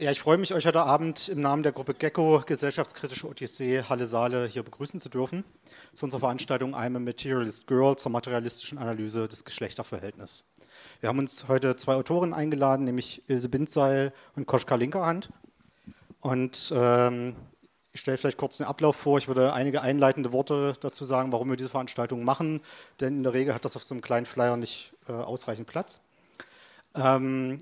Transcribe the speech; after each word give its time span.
Ja, 0.00 0.10
ich 0.10 0.20
freue 0.20 0.38
mich, 0.38 0.54
euch 0.54 0.64
heute 0.64 0.80
Abend 0.80 1.28
im 1.28 1.42
Namen 1.42 1.62
der 1.62 1.72
Gruppe 1.72 1.92
Gecko 1.92 2.42
Gesellschaftskritische 2.46 3.28
Odyssee 3.28 3.82
Halle 3.82 4.06
Saale 4.06 4.46
hier 4.46 4.62
begrüßen 4.62 4.98
zu 4.98 5.10
dürfen 5.10 5.44
zu 5.92 6.06
unserer 6.06 6.20
Veranstaltung 6.20 6.74
I'm 6.74 6.96
a 6.96 6.98
Materialist 6.98 7.66
Girl 7.66 7.94
zur 7.96 8.10
materialistischen 8.10 8.78
Analyse 8.78 9.28
des 9.28 9.44
Geschlechterverhältnisses. 9.44 10.44
Wir 11.00 11.10
haben 11.10 11.18
uns 11.18 11.48
heute 11.48 11.76
zwei 11.76 11.96
Autoren 11.96 12.32
eingeladen, 12.32 12.84
nämlich 12.84 13.24
Ilse 13.28 13.50
Bindseil 13.50 14.14
und 14.36 14.46
Koschka 14.46 14.76
Linkerhand. 14.76 15.28
Und 16.20 16.72
ähm, 16.74 17.36
ich 17.92 18.00
stelle 18.00 18.16
vielleicht 18.16 18.38
kurz 18.38 18.56
den 18.56 18.68
Ablauf 18.68 18.96
vor. 18.96 19.18
Ich 19.18 19.28
würde 19.28 19.52
einige 19.52 19.82
einleitende 19.82 20.32
Worte 20.32 20.72
dazu 20.80 21.04
sagen, 21.04 21.30
warum 21.30 21.50
wir 21.50 21.58
diese 21.58 21.68
Veranstaltung 21.68 22.24
machen, 22.24 22.62
denn 23.00 23.18
in 23.18 23.22
der 23.22 23.34
Regel 23.34 23.52
hat 23.52 23.66
das 23.66 23.76
auf 23.76 23.84
so 23.84 23.92
einem 23.92 24.00
kleinen 24.00 24.24
Flyer 24.24 24.56
nicht 24.56 24.94
äh, 25.10 25.12
ausreichend 25.12 25.66
Platz. 25.66 26.00
Ähm, 26.94 27.58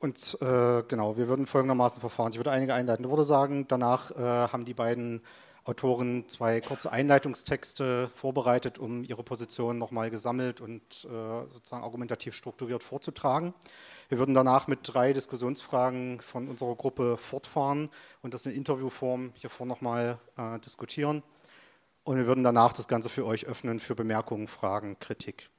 und 0.00 0.38
äh, 0.40 0.82
genau, 0.84 1.16
wir 1.16 1.28
würden 1.28 1.46
folgendermaßen 1.46 2.00
verfahren. 2.00 2.32
Ich 2.32 2.38
würde 2.38 2.52
einige 2.52 2.74
einleitende 2.74 3.10
Worte 3.10 3.24
sagen. 3.24 3.66
Danach 3.68 4.10
äh, 4.12 4.22
haben 4.22 4.64
die 4.64 4.74
beiden 4.74 5.22
Autoren 5.64 6.28
zwei 6.28 6.60
kurze 6.60 6.90
Einleitungstexte 6.90 8.08
vorbereitet, 8.14 8.78
um 8.78 9.04
ihre 9.04 9.22
Position 9.22 9.76
nochmal 9.76 10.10
gesammelt 10.10 10.60
und 10.60 10.82
äh, 11.04 11.50
sozusagen 11.50 11.84
argumentativ 11.84 12.34
strukturiert 12.34 12.82
vorzutragen. 12.82 13.52
Wir 14.08 14.18
würden 14.18 14.34
danach 14.34 14.66
mit 14.66 14.80
drei 14.84 15.12
Diskussionsfragen 15.12 16.20
von 16.20 16.48
unserer 16.48 16.74
Gruppe 16.74 17.18
fortfahren 17.18 17.90
und 18.22 18.32
das 18.32 18.46
in 18.46 18.52
Interviewform 18.52 19.32
hier 19.34 19.50
vorne 19.50 19.72
nochmal 19.72 20.18
äh, 20.38 20.58
diskutieren. 20.60 21.22
Und 22.04 22.16
wir 22.16 22.26
würden 22.26 22.44
danach 22.44 22.72
das 22.72 22.88
Ganze 22.88 23.10
für 23.10 23.26
euch 23.26 23.46
öffnen 23.46 23.80
für 23.80 23.94
Bemerkungen, 23.94 24.48
Fragen, 24.48 24.98
Kritik. 24.98 25.50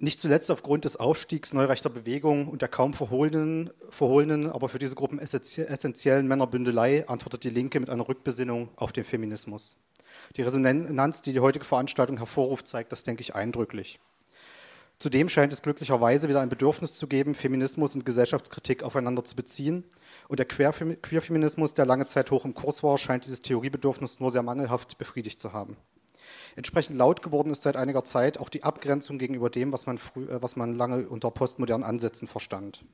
Nicht 0.00 0.20
zuletzt 0.20 0.48
aufgrund 0.52 0.84
des 0.84 0.94
Aufstiegs 0.94 1.52
neurechter 1.52 1.90
Bewegungen 1.90 2.46
und 2.46 2.62
der 2.62 2.68
kaum 2.68 2.94
verholenen, 2.94 3.70
verholenen, 3.90 4.48
aber 4.48 4.68
für 4.68 4.78
diese 4.78 4.94
Gruppen 4.94 5.18
essentiellen 5.18 6.28
Männerbündelei 6.28 7.08
antwortet 7.08 7.42
die 7.42 7.50
Linke 7.50 7.80
mit 7.80 7.90
einer 7.90 8.08
Rückbesinnung 8.08 8.68
auf 8.76 8.92
den 8.92 9.04
Feminismus. 9.04 9.76
Die 10.36 10.42
Resonanz, 10.42 11.22
die 11.22 11.32
die 11.32 11.40
heutige 11.40 11.64
Veranstaltung 11.64 12.18
hervorruft, 12.18 12.68
zeigt 12.68 12.92
das, 12.92 13.02
denke 13.02 13.22
ich, 13.22 13.34
eindrücklich. 13.34 13.98
Zudem 15.00 15.28
scheint 15.28 15.52
es 15.52 15.62
glücklicherweise 15.62 16.28
wieder 16.28 16.40
ein 16.40 16.48
Bedürfnis 16.48 16.96
zu 16.96 17.08
geben, 17.08 17.34
Feminismus 17.34 17.96
und 17.96 18.04
Gesellschaftskritik 18.04 18.84
aufeinander 18.84 19.24
zu 19.24 19.34
beziehen. 19.34 19.84
Und 20.28 20.38
der 20.38 20.46
Queerfeminismus, 20.46 21.74
der 21.74 21.86
lange 21.86 22.06
Zeit 22.06 22.30
hoch 22.30 22.44
im 22.44 22.54
Kurs 22.54 22.84
war, 22.84 22.98
scheint 22.98 23.24
dieses 23.24 23.42
Theoriebedürfnis 23.42 24.20
nur 24.20 24.30
sehr 24.30 24.42
mangelhaft 24.42 24.96
befriedigt 24.98 25.40
zu 25.40 25.52
haben. 25.52 25.76
Entsprechend 26.58 26.96
laut 26.96 27.22
geworden 27.22 27.50
ist 27.50 27.62
seit 27.62 27.76
einiger 27.76 28.04
Zeit 28.04 28.40
auch 28.40 28.48
die 28.48 28.64
Abgrenzung 28.64 29.16
gegenüber 29.16 29.48
dem, 29.48 29.70
was 29.70 29.86
man, 29.86 29.96
früh, 29.96 30.24
äh, 30.24 30.42
was 30.42 30.56
man 30.56 30.72
lange 30.72 31.08
unter 31.08 31.30
postmodernen 31.30 31.86
Ansätzen 31.86 32.26
verstand. 32.26 32.84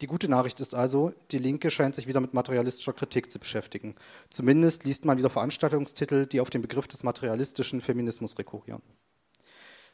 Die 0.00 0.06
gute 0.06 0.30
Nachricht 0.30 0.60
ist 0.60 0.74
also, 0.74 1.12
die 1.30 1.36
Linke 1.36 1.70
scheint 1.70 1.94
sich 1.94 2.06
wieder 2.06 2.20
mit 2.20 2.32
materialistischer 2.32 2.94
Kritik 2.94 3.30
zu 3.30 3.38
beschäftigen. 3.38 3.96
Zumindest 4.30 4.84
liest 4.84 5.04
man 5.04 5.18
wieder 5.18 5.28
Veranstaltungstitel, 5.28 6.24
die 6.24 6.40
auf 6.40 6.48
den 6.48 6.62
Begriff 6.62 6.88
des 6.88 7.04
materialistischen 7.04 7.82
Feminismus 7.82 8.38
rekurrieren. 8.38 8.80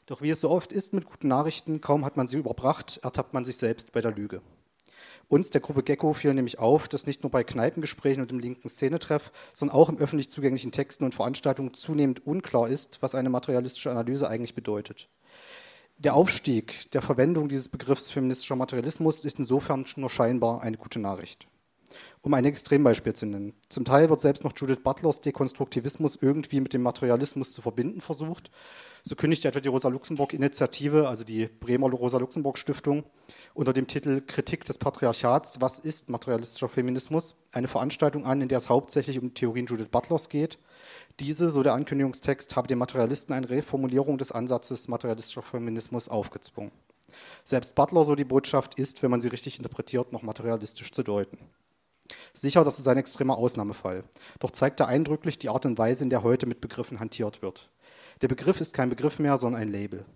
Doch 0.07 0.23
wie 0.23 0.31
es 0.31 0.41
so 0.41 0.49
oft 0.49 0.73
ist 0.73 0.93
mit 0.93 1.07
guten 1.07 1.27
Nachrichten, 1.27 1.81
kaum 1.81 2.05
hat 2.05 2.17
man 2.17 2.29
sie 2.29 2.37
überbracht, 2.37 3.01
ertappt 3.03 3.35
man 3.35 3.45
sich 3.45 3.57
selbst 3.57 3.91
bei 3.91 4.01
der 4.01 4.13
Lüge. 4.13 4.43
Uns, 5.29 5.51
der 5.51 5.61
Gruppe 5.61 5.83
Gecko, 5.83 6.13
fiel 6.13 6.35
nämlich 6.35 6.61
auf, 6.61 6.87
dass 6.87 7.07
nicht 7.07 7.25
nur 7.25 7.31
bei 7.31 7.43
Kneipengesprächen 7.43 8.23
und 8.23 8.31
im 8.31 8.39
linken 8.39 8.69
Szenetreff, 8.69 9.33
sondern 9.55 9.77
auch 9.77 9.89
im 9.89 9.99
öffentlich 9.99 10.31
zugänglichen 10.31 10.71
Texten 10.71 11.05
und 11.05 11.15
Veranstaltungen 11.15 11.75
zunehmend 11.75 12.25
unklar 12.25 12.69
ist, 12.69 13.03
was 13.03 13.17
eine 13.17 13.29
materialistische 13.29 13.91
Analyse 13.91 14.29
eigentlich 14.29 14.55
bedeutet. 14.55 15.09
Der 15.99 16.15
Aufstieg 16.15 16.91
der 16.93 17.03
Verwendung 17.03 17.49
dieses 17.49 17.69
Begriffs 17.69 18.11
feministischer 18.11 18.55
Materialismus 18.55 19.25
ist 19.25 19.39
insofern 19.39 19.85
nur 19.97 20.11
scheinbar 20.11 20.61
eine 20.61 20.77
gute 20.77 21.01
Nachricht. 21.01 21.49
Um 22.23 22.35
ein 22.35 22.45
Extrembeispiel 22.45 23.15
zu 23.15 23.27
nennen. 23.27 23.55
Zum 23.69 23.85
Teil 23.85 24.11
wird 24.11 24.21
selbst 24.21 24.45
noch 24.45 24.53
Judith 24.57 24.81
Butlers 24.83 25.21
Dekonstruktivismus 25.21 26.19
irgendwie 26.21 26.61
mit 26.61 26.73
dem 26.73 26.83
Materialismus 26.83 27.53
zu 27.53 27.63
verbinden 27.63 28.01
versucht. 28.01 28.51
So 29.03 29.15
kündigt 29.15 29.45
etwa 29.45 29.61
die 29.61 29.69
Rosa-Luxemburg-Initiative, 29.69 31.07
also 31.09 31.23
die 31.23 31.47
Bremer 31.47 31.89
Rosa-Luxemburg-Stiftung, 31.89 33.05
unter 33.55 33.73
dem 33.73 33.87
Titel 33.87 34.21
Kritik 34.27 34.65
des 34.65 34.79
Patriarchats, 34.79 35.61
was 35.61 35.79
ist 35.79 36.11
materialistischer 36.11 36.69
Feminismus, 36.69 37.37
eine 37.53 37.69
Veranstaltung 37.69 38.25
an, 38.25 38.43
in 38.43 38.49
der 38.49 38.59
es 38.59 38.69
hauptsächlich 38.69 39.21
um 39.21 39.33
Theorien 39.33 39.67
Judith 39.67 39.89
Butlers 39.91 40.29
geht. 40.29 40.59
Diese, 41.21 41.51
so 41.51 41.63
der 41.63 41.75
Ankündigungstext, 41.75 42.57
habe 42.57 42.67
den 42.67 42.79
Materialisten 42.79 43.33
eine 43.33 43.49
Reformulierung 43.49 44.19
des 44.19 44.33
Ansatzes 44.33 44.89
materialistischer 44.89 45.43
Feminismus 45.43 46.09
aufgezwungen. 46.09 46.73
Selbst 47.45 47.75
Butler, 47.75 48.05
so 48.05 48.15
die 48.15 48.25
Botschaft, 48.25 48.79
ist, 48.79 49.03
wenn 49.03 49.11
man 49.11 49.21
sie 49.21 49.29
richtig 49.29 49.59
interpretiert, 49.59 50.13
noch 50.13 50.23
materialistisch 50.23 50.91
zu 50.91 51.03
deuten. 51.03 51.39
Sicher, 52.35 52.65
das 52.65 52.79
ist 52.79 52.89
ein 52.89 52.99
extremer 52.99 53.39
Ausnahmefall. 53.39 54.05
Doch 54.39 54.51
zeigt 54.51 54.81
er 54.81 54.89
eindrücklich 54.89 55.39
die 55.39 55.49
Art 55.49 55.67
und 55.67 55.79
Weise, 55.79 56.05
in 56.05 56.11
der 56.11 56.23
heute 56.23 56.47
mit 56.47 56.61
Begriffen 56.61 57.01
hantiert 57.01 57.43
wird. 57.43 57.69
Der 58.23 58.29
Begriff 58.29 58.61
ist 58.61 58.73
kein 58.73 58.89
Begriff 58.89 59.19
mehr, 59.19 59.37
sondern 59.37 59.61
ein 59.61 59.71
Label. 59.71 60.07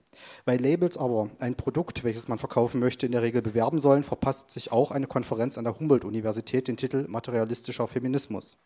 Weil 0.46 0.58
Labels 0.58 0.96
aber 0.96 1.28
ein 1.38 1.54
Produkt, 1.54 2.02
welches 2.02 2.28
man 2.28 2.38
verkaufen 2.38 2.80
möchte, 2.80 3.04
in 3.04 3.12
der 3.12 3.22
Regel 3.22 3.42
bewerben 3.42 3.78
sollen, 3.78 4.04
verpasst 4.04 4.50
sich 4.50 4.72
auch 4.72 4.90
eine 4.90 5.06
Konferenz 5.06 5.58
an 5.58 5.64
der 5.64 5.78
Humboldt-Universität 5.78 6.66
den 6.68 6.78
Titel 6.78 7.06
Materialistischer 7.08 7.86
Feminismus. 7.88 8.56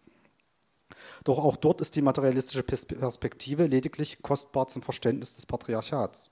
Doch 1.25 1.39
auch 1.39 1.56
dort 1.56 1.81
ist 1.81 1.97
die 1.97 2.03
materialistische 2.03 2.62
Perspektive 2.62 3.67
lediglich 3.67 4.23
kostbar 4.23 4.69
zum 4.69 4.83
Verständnis 4.83 5.35
des 5.35 5.47
Patriarchats. 5.47 6.31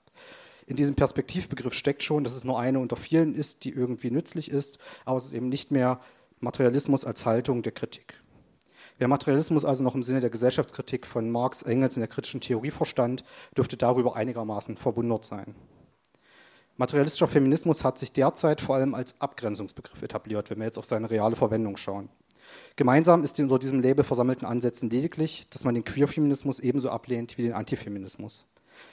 In 0.65 0.77
diesem 0.77 0.95
Perspektivbegriff 0.95 1.73
steckt 1.73 2.03
schon, 2.03 2.23
dass 2.23 2.35
es 2.35 2.45
nur 2.45 2.59
eine 2.59 2.79
unter 2.79 2.95
vielen 2.95 3.35
ist, 3.35 3.65
die 3.65 3.71
irgendwie 3.71 4.11
nützlich 4.11 4.49
ist, 4.49 4.77
aber 5.03 5.17
es 5.17 5.25
ist 5.25 5.33
eben 5.33 5.49
nicht 5.49 5.71
mehr 5.71 5.99
Materialismus 6.43 7.05
als 7.05 7.25
Haltung 7.25 7.63
der 7.63 7.71
Kritik. 7.71 8.19
Wer 8.97 9.07
Materialismus 9.07 9.63
also 9.63 9.81
noch 9.81 9.95
im 9.95 10.03
Sinne 10.03 10.19
der 10.19 10.29
Gesellschaftskritik 10.29 11.07
von 11.07 11.31
Marx, 11.31 11.61
Engels 11.61 11.95
in 11.95 12.01
der 12.01 12.09
kritischen 12.09 12.41
Theorie 12.41 12.69
verstand, 12.69 13.23
dürfte 13.55 13.77
darüber 13.77 14.17
einigermaßen 14.17 14.75
verwundert 14.75 15.23
sein. 15.23 15.55
Materialistischer 16.75 17.29
Feminismus 17.29 17.85
hat 17.85 17.97
sich 17.97 18.11
derzeit 18.11 18.59
vor 18.59 18.75
allem 18.75 18.93
als 18.93 19.19
Abgrenzungsbegriff 19.21 20.01
etabliert, 20.01 20.49
wenn 20.49 20.57
wir 20.57 20.65
jetzt 20.65 20.77
auf 20.77 20.85
seine 20.85 21.09
reale 21.09 21.37
Verwendung 21.37 21.77
schauen. 21.77 22.09
Gemeinsam 22.75 23.23
ist 23.23 23.37
den 23.37 23.45
unter 23.45 23.59
diesem 23.59 23.79
Label 23.79 24.03
versammelten 24.03 24.45
Ansätzen 24.45 24.89
lediglich, 24.89 25.47
dass 25.49 25.63
man 25.63 25.75
den 25.75 25.85
Queerfeminismus 25.85 26.59
ebenso 26.59 26.89
ablehnt 26.89 27.37
wie 27.37 27.43
den 27.43 27.53
Antifeminismus. 27.53 28.47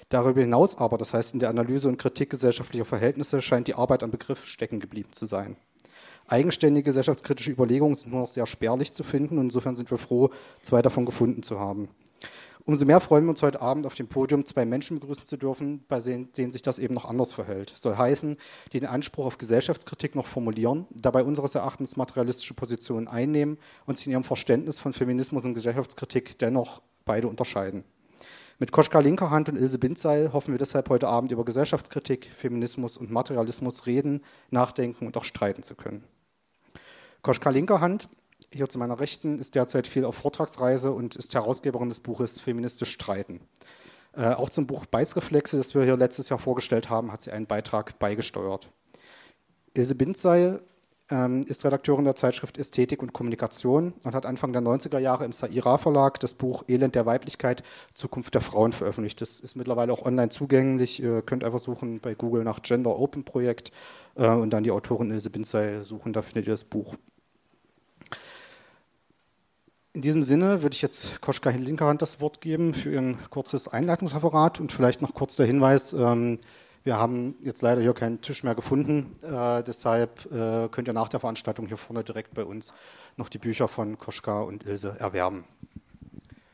Darüber 0.09 0.41
hinaus 0.41 0.79
aber, 0.79 0.99
das 0.99 1.15
heißt 1.15 1.35
in 1.35 1.41
der 1.41 1.49
Analyse 1.49 1.89
und 1.89 1.99
Kritik 1.99 2.31
gesellschaftlicher 2.31 2.85
Verhältnisse, 2.85 3.43
scheint 3.43 3.67
die 3.67 3.75
Arbeit 3.75 4.05
am 4.05 4.13
Begriff 4.13 4.45
stecken 4.45 4.79
geblieben 4.79 5.13
zu 5.13 5.27
sein. 5.27 5.57
Eigenständige 6.27 6.85
gesellschaftskritische 6.85 7.51
Überlegungen 7.51 7.95
sind 7.95 8.13
nur 8.13 8.23
noch 8.23 8.29
sehr 8.29 8.47
spärlich 8.47 8.93
zu 8.93 9.03
finden 9.03 9.39
und 9.39 9.47
insofern 9.47 9.77
sind 9.77 9.91
wir 9.91 9.99
froh, 9.99 10.31
zwei 10.63 10.83
davon 10.83 11.07
gefunden 11.07 11.43
zu 11.43 11.59
haben. 11.59 11.89
Umso 12.67 12.85
mehr 12.85 13.01
freuen 13.01 13.25
wir 13.25 13.31
uns 13.31 13.43
heute 13.43 13.61
Abend 13.61 13.87
auf 13.87 13.95
dem 13.95 14.07
Podium 14.07 14.45
zwei 14.45 14.65
Menschen 14.65 15.01
begrüßen 15.01 15.27
zu 15.27 15.37
dürfen, 15.37 15.83
bei 15.89 15.99
denen 15.99 16.53
sich 16.53 16.63
das 16.63 16.79
eben 16.79 16.95
noch 16.95 17.05
anders 17.05 17.33
verhält. 17.33 17.73
Soll 17.75 17.97
heißen, 17.97 18.37
die 18.73 18.81
den 18.81 18.89
Anspruch 18.89 19.27
auf 19.27 19.39
Gesellschaftskritik 19.39 20.15
noch 20.15 20.27
formulieren, 20.27 20.87
dabei 20.91 21.25
unseres 21.25 21.55
Erachtens 21.55 21.97
materialistische 21.97 22.55
Positionen 22.55 23.09
einnehmen 23.09 23.59
und 23.87 23.97
sich 23.97 24.07
in 24.07 24.13
ihrem 24.13 24.25
Verständnis 24.25 24.79
von 24.79 24.93
Feminismus 24.93 25.45
und 25.45 25.55
Gesellschaftskritik 25.55 26.39
dennoch 26.39 26.83
beide 27.05 27.29
unterscheiden. 27.29 27.85
Mit 28.61 28.73
Koschka 28.73 28.99
Linkerhand 29.01 29.49
und 29.49 29.57
Ilse 29.57 29.79
Bindseil 29.79 30.35
hoffen 30.35 30.53
wir 30.53 30.59
deshalb 30.59 30.91
heute 30.91 31.09
Abend 31.09 31.33
über 31.33 31.47
Gesellschaftskritik, 31.47 32.27
Feminismus 32.27 32.99
und 32.99 33.11
Materialismus 33.11 33.87
reden, 33.87 34.23
nachdenken 34.51 35.07
und 35.07 35.17
auch 35.17 35.25
streiten 35.25 35.63
zu 35.63 35.75
können. 35.75 36.05
Koschka 37.23 37.49
Linkerhand, 37.49 38.11
hier 38.53 38.69
zu 38.69 38.79
meiner 38.79 39.01
Rechten, 39.01 39.39
ist 39.39 39.55
derzeit 39.55 39.87
viel 39.87 40.05
auf 40.05 40.17
Vortragsreise 40.17 40.93
und 40.93 41.17
ist 41.17 41.33
Herausgeberin 41.33 41.89
des 41.89 42.01
Buches 42.01 42.39
Feministisch 42.39 42.93
Streiten. 42.93 43.41
Äh, 44.13 44.35
auch 44.35 44.51
zum 44.51 44.67
Buch 44.67 44.85
Beißreflexe, 44.85 45.57
das 45.57 45.75
wir 45.75 45.85
hier 45.85 45.97
letztes 45.97 46.29
Jahr 46.29 46.39
vorgestellt 46.39 46.91
haben, 46.91 47.13
hat 47.13 47.23
sie 47.23 47.33
einen 47.33 47.47
Beitrag 47.47 47.99
beigesteuert. 47.99 48.69
Ilse 49.73 49.95
Bindseil 49.95 50.61
ähm, 51.11 51.43
ist 51.47 51.65
Redakteurin 51.65 52.05
der 52.05 52.15
Zeitschrift 52.15 52.59
Ästhetik 52.59 53.03
und 53.03 53.13
Kommunikation 53.13 53.95
und 54.05 54.15
hat 54.15 54.27
Anfang 54.27 54.53
der 54.53 54.63
90er 54.63 54.99
Jahre 54.99 55.25
im 55.25 55.33
Saira 55.33 55.79
Verlag 55.79 56.21
das 56.21 56.35
Buch 56.35 56.65
Elend 56.69 56.95
der 56.95 57.07
Weiblichkeit, 57.07 57.63
Zukunft 57.95 58.35
der 58.35 58.41
Frauen 58.41 58.73
veröffentlicht. 58.73 59.21
Das 59.21 59.41
ist 59.41 59.57
mittlerweile 59.57 59.93
auch 59.93 60.05
online 60.05 60.29
zugänglich. 60.29 61.03
Ihr 61.03 61.23
könnt 61.23 61.45
einfach 61.45 61.59
suchen 61.59 62.01
bei 62.01 62.15
Google 62.15 62.45
nach 62.45 62.63
Gender 62.63 62.99
Open 62.99 63.25
Projekt 63.25 63.73
äh, 64.15 64.29
und 64.29 64.51
dann 64.51 64.63
die 64.63 64.71
Autorin 64.71 65.11
Ilse 65.11 65.31
Binzey 65.31 65.85
suchen, 65.85 66.13
da 66.13 66.23
findet 66.23 66.47
ihr 66.47 66.53
das 66.53 66.65
Buch. 66.65 66.97
In 69.93 70.03
diesem 70.03 70.23
Sinne 70.23 70.63
würde 70.63 70.75
ich 70.75 70.83
jetzt 70.83 71.21
Koschka 71.21 71.51
Linkerhand 71.51 72.01
das 72.01 72.21
Wort 72.21 72.41
geben 72.41 72.75
für 72.75 72.97
ein 72.97 73.19
kurzes 73.29 73.67
Einleitungsreferat 73.67 74.61
und 74.61 74.71
vielleicht 74.71 75.03
noch 75.03 75.15
kurz 75.15 75.35
der 75.35 75.47
Hinweis, 75.47 75.93
ähm, 75.93 76.39
wir 76.85 76.97
haben 76.97 77.37
jetzt 77.41 77.63
leider 77.63 77.81
hier 77.81 77.95
keinen 77.95 78.21
Tisch 78.21 78.43
mehr 78.43 78.55
gefunden, 78.55 79.17
äh, 79.23 79.63
deshalb 79.63 80.31
äh, 80.33 80.69
könnt 80.69 80.89
ihr 80.89 80.95
nach 80.95 81.09
der 81.09 81.21
Veranstaltung 81.21 81.67
hier 81.67 81.77
vorne 81.77 82.05
direkt 82.05 82.35
bei 82.35 82.45
uns 82.45 82.73
noch 83.17 83.29
die 83.29 83.39
Bücher 83.39 83.69
von 83.69 83.99
Koschka 83.99 84.41
und 84.41 84.65
Ilse 84.65 84.97
erwerben. 84.99 85.45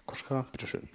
Koschka, 0.04 0.46
bitteschön. 0.52 0.88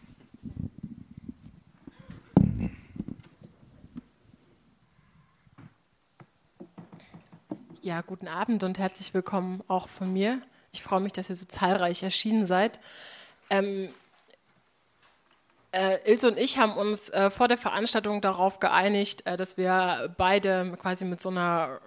ja, 7.84 8.02
guten 8.02 8.28
Abend 8.28 8.64
und 8.64 8.78
herzlich 8.78 9.14
willkommen 9.14 9.64
auch 9.68 9.88
von 9.88 10.14
mir. 10.14 10.42
Ich 10.72 10.84
freue 10.84 11.00
mich, 11.00 11.14
dass 11.14 11.30
ihr 11.30 11.36
so 11.36 11.46
zahlreich 11.46 12.04
erschienen 12.04 12.46
seid. 12.46 12.80
Ähm, 13.50 13.90
äh, 15.72 15.98
Ilse 16.10 16.28
und 16.28 16.38
ich 16.38 16.58
haben 16.58 16.74
uns 16.74 17.10
äh, 17.10 17.30
vor 17.30 17.48
der 17.48 17.58
Veranstaltung 17.58 18.22
darauf 18.22 18.60
geeinigt, 18.60 19.26
äh, 19.26 19.38
dass 19.38 19.58
wir 19.58 20.14
beide 20.18 20.78
quasi 20.78 21.06
mit 21.06 21.22
so 21.22 21.30
einer 21.30 21.80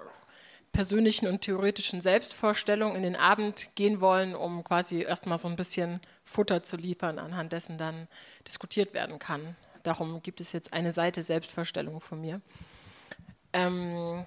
persönlichen 0.72 1.28
und 1.28 1.42
theoretischen 1.42 2.00
Selbstvorstellung 2.00 2.96
in 2.96 3.02
den 3.02 3.14
Abend 3.14 3.68
gehen 3.76 4.00
wollen, 4.00 4.34
um 4.34 4.64
quasi 4.64 5.02
erstmal 5.02 5.38
so 5.38 5.48
ein 5.48 5.56
bisschen 5.56 6.00
Futter 6.24 6.62
zu 6.62 6.76
liefern, 6.76 7.18
anhand 7.18 7.52
dessen 7.52 7.78
dann 7.78 8.08
diskutiert 8.46 8.94
werden 8.94 9.18
kann. 9.18 9.56
Darum 9.84 10.22
gibt 10.22 10.40
es 10.40 10.52
jetzt 10.52 10.72
eine 10.72 10.90
Seite 10.90 11.22
Selbstvorstellung 11.22 12.00
von 12.00 12.20
mir. 12.20 12.40
Ähm, 13.52 14.24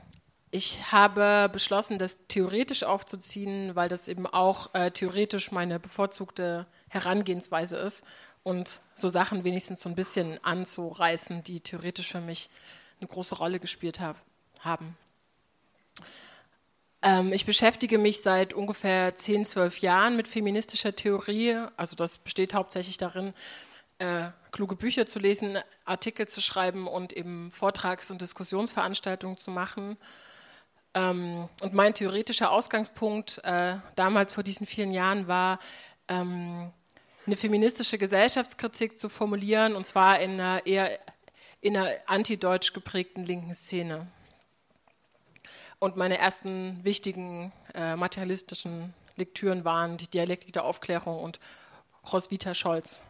ich 0.52 0.92
habe 0.92 1.50
beschlossen, 1.52 2.00
das 2.00 2.28
theoretisch 2.28 2.84
aufzuziehen, 2.84 3.76
weil 3.76 3.90
das 3.90 4.08
eben 4.08 4.26
auch 4.26 4.74
äh, 4.74 4.92
theoretisch 4.92 5.52
meine 5.52 5.80
bevorzugte 5.80 6.68
Herangehensweise 6.88 7.76
ist 7.76 8.04
und 8.48 8.80
so 8.96 9.10
Sachen 9.10 9.44
wenigstens 9.44 9.82
so 9.82 9.90
ein 9.90 9.96
bisschen 9.96 10.42
anzureißen, 10.42 11.44
die 11.44 11.60
theoretisch 11.60 12.08
für 12.14 12.22
mich 12.22 12.50
eine 13.02 13.10
große 13.10 13.36
Rolle 13.36 13.60
gespielt 13.60 14.00
hab, 14.00 14.16
haben. 14.62 14.98
Ähm, 17.02 17.34
ich 17.34 17.46
beschäftige 17.46 17.98
mich 17.98 18.22
seit 18.22 18.54
ungefähr 18.54 19.14
10, 19.14 19.44
12 19.44 19.80
Jahren 19.80 20.16
mit 20.16 20.30
feministischer 20.30 20.96
Theorie. 20.96 21.58
Also 21.76 21.98
das 21.98 22.20
besteht 22.20 22.54
hauptsächlich 22.54 22.98
darin, 22.98 23.34
äh, 24.00 24.30
kluge 24.52 24.78
Bücher 24.78 25.06
zu 25.06 25.20
lesen, 25.20 25.58
Artikel 25.84 26.26
zu 26.30 26.40
schreiben 26.40 26.88
und 26.88 27.12
eben 27.12 27.52
Vortrags- 27.52 28.12
und 28.12 28.22
Diskussionsveranstaltungen 28.22 29.38
zu 29.38 29.52
machen. 29.52 29.98
Ähm, 30.94 31.50
und 31.62 31.74
mein 31.74 31.94
theoretischer 31.94 32.50
Ausgangspunkt 32.50 33.42
äh, 33.44 33.76
damals 33.96 34.34
vor 34.34 34.44
diesen 34.44 34.66
vielen 34.66 34.92
Jahren 34.92 35.28
war, 35.28 35.60
ähm, 36.08 36.72
eine 37.28 37.36
feministische 37.36 37.98
Gesellschaftskritik 37.98 38.98
zu 38.98 39.10
formulieren, 39.10 39.76
und 39.76 39.86
zwar 39.86 40.20
in 40.20 40.32
einer 40.32 40.66
eher 40.66 40.98
in 41.60 41.76
einer 41.76 41.90
antideutsch 42.06 42.74
geprägten 42.74 43.26
linken 43.26 43.54
Szene. 43.54 44.08
Und 45.80 45.98
meine 45.98 46.18
ersten 46.18 46.84
wichtigen 46.84 47.52
äh, 47.74 47.96
materialistischen 47.96 48.94
Lektüren 49.16 49.66
waren 49.66 49.98
die 49.98 50.08
Dialektik 50.08 50.54
der 50.54 50.64
Aufklärung 50.64 51.20
und 51.20 51.40
Roswitha 52.12 52.54
Scholz. 52.54 53.02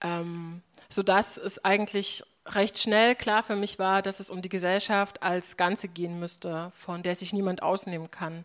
Ähm, 0.00 0.62
sodass 0.88 1.36
es 1.36 1.64
eigentlich 1.64 2.22
recht 2.46 2.78
schnell 2.78 3.14
klar 3.14 3.42
für 3.42 3.56
mich 3.56 3.78
war, 3.78 4.02
dass 4.02 4.20
es 4.20 4.30
um 4.30 4.42
die 4.42 4.48
Gesellschaft 4.48 5.22
als 5.22 5.56
Ganze 5.56 5.88
gehen 5.88 6.18
müsste, 6.18 6.70
von 6.74 7.02
der 7.02 7.14
sich 7.14 7.32
niemand 7.32 7.62
ausnehmen 7.62 8.10
kann. 8.10 8.44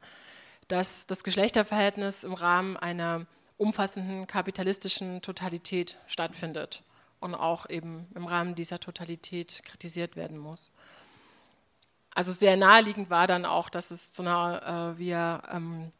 Dass 0.68 1.07
das 1.07 1.24
Geschlechterverhältnis 1.24 2.24
im 2.24 2.33
Rahmen 2.33 2.78
einer 2.78 3.25
umfassenden 3.57 4.27
kapitalistischen 4.27 5.21
Totalität 5.21 5.98
stattfindet 6.07 6.83
und 7.19 7.36
auch 7.36 7.69
eben 7.69 8.07
im 8.15 8.25
Rahmen 8.25 8.56
dieser 8.56 8.80
Totalität 8.80 9.62
kritisiert 9.63 10.15
werden 10.15 10.38
muss. 10.38 10.71
Also 12.13 12.31
sehr 12.31 12.57
naheliegend 12.57 13.09
war 13.09 13.27
dann 13.27 13.45
auch, 13.45 13.69
dass 13.69 13.92
es 13.92 14.12
zu 14.12 14.24
einer, 14.24 14.95
äh, 14.95 15.00
wie 15.00 15.12
ähm, 15.12 15.92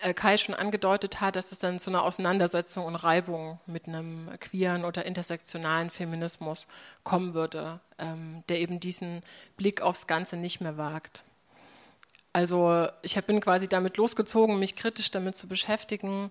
äh, 0.00 0.12
Kai 0.12 0.36
schon 0.36 0.54
angedeutet 0.54 1.20
hat, 1.20 1.36
dass 1.36 1.52
es 1.52 1.58
dann 1.58 1.78
zu 1.78 1.90
einer 1.90 2.02
Auseinandersetzung 2.02 2.84
und 2.84 2.96
Reibung 2.96 3.58
mit 3.66 3.88
einem 3.88 4.30
queeren 4.40 4.84
oder 4.84 5.06
intersektionalen 5.06 5.90
Feminismus 5.90 6.68
kommen 7.02 7.34
würde, 7.34 7.80
ähm, 7.98 8.44
der 8.48 8.60
eben 8.60 8.78
diesen 8.78 9.22
Blick 9.56 9.80
aufs 9.80 10.06
Ganze 10.06 10.36
nicht 10.36 10.60
mehr 10.60 10.76
wagt. 10.76 11.24
Also 12.36 12.86
ich 13.00 13.18
bin 13.24 13.40
quasi 13.40 13.66
damit 13.66 13.96
losgezogen, 13.96 14.58
mich 14.58 14.76
kritisch 14.76 15.10
damit 15.10 15.38
zu 15.38 15.48
beschäftigen, 15.48 16.30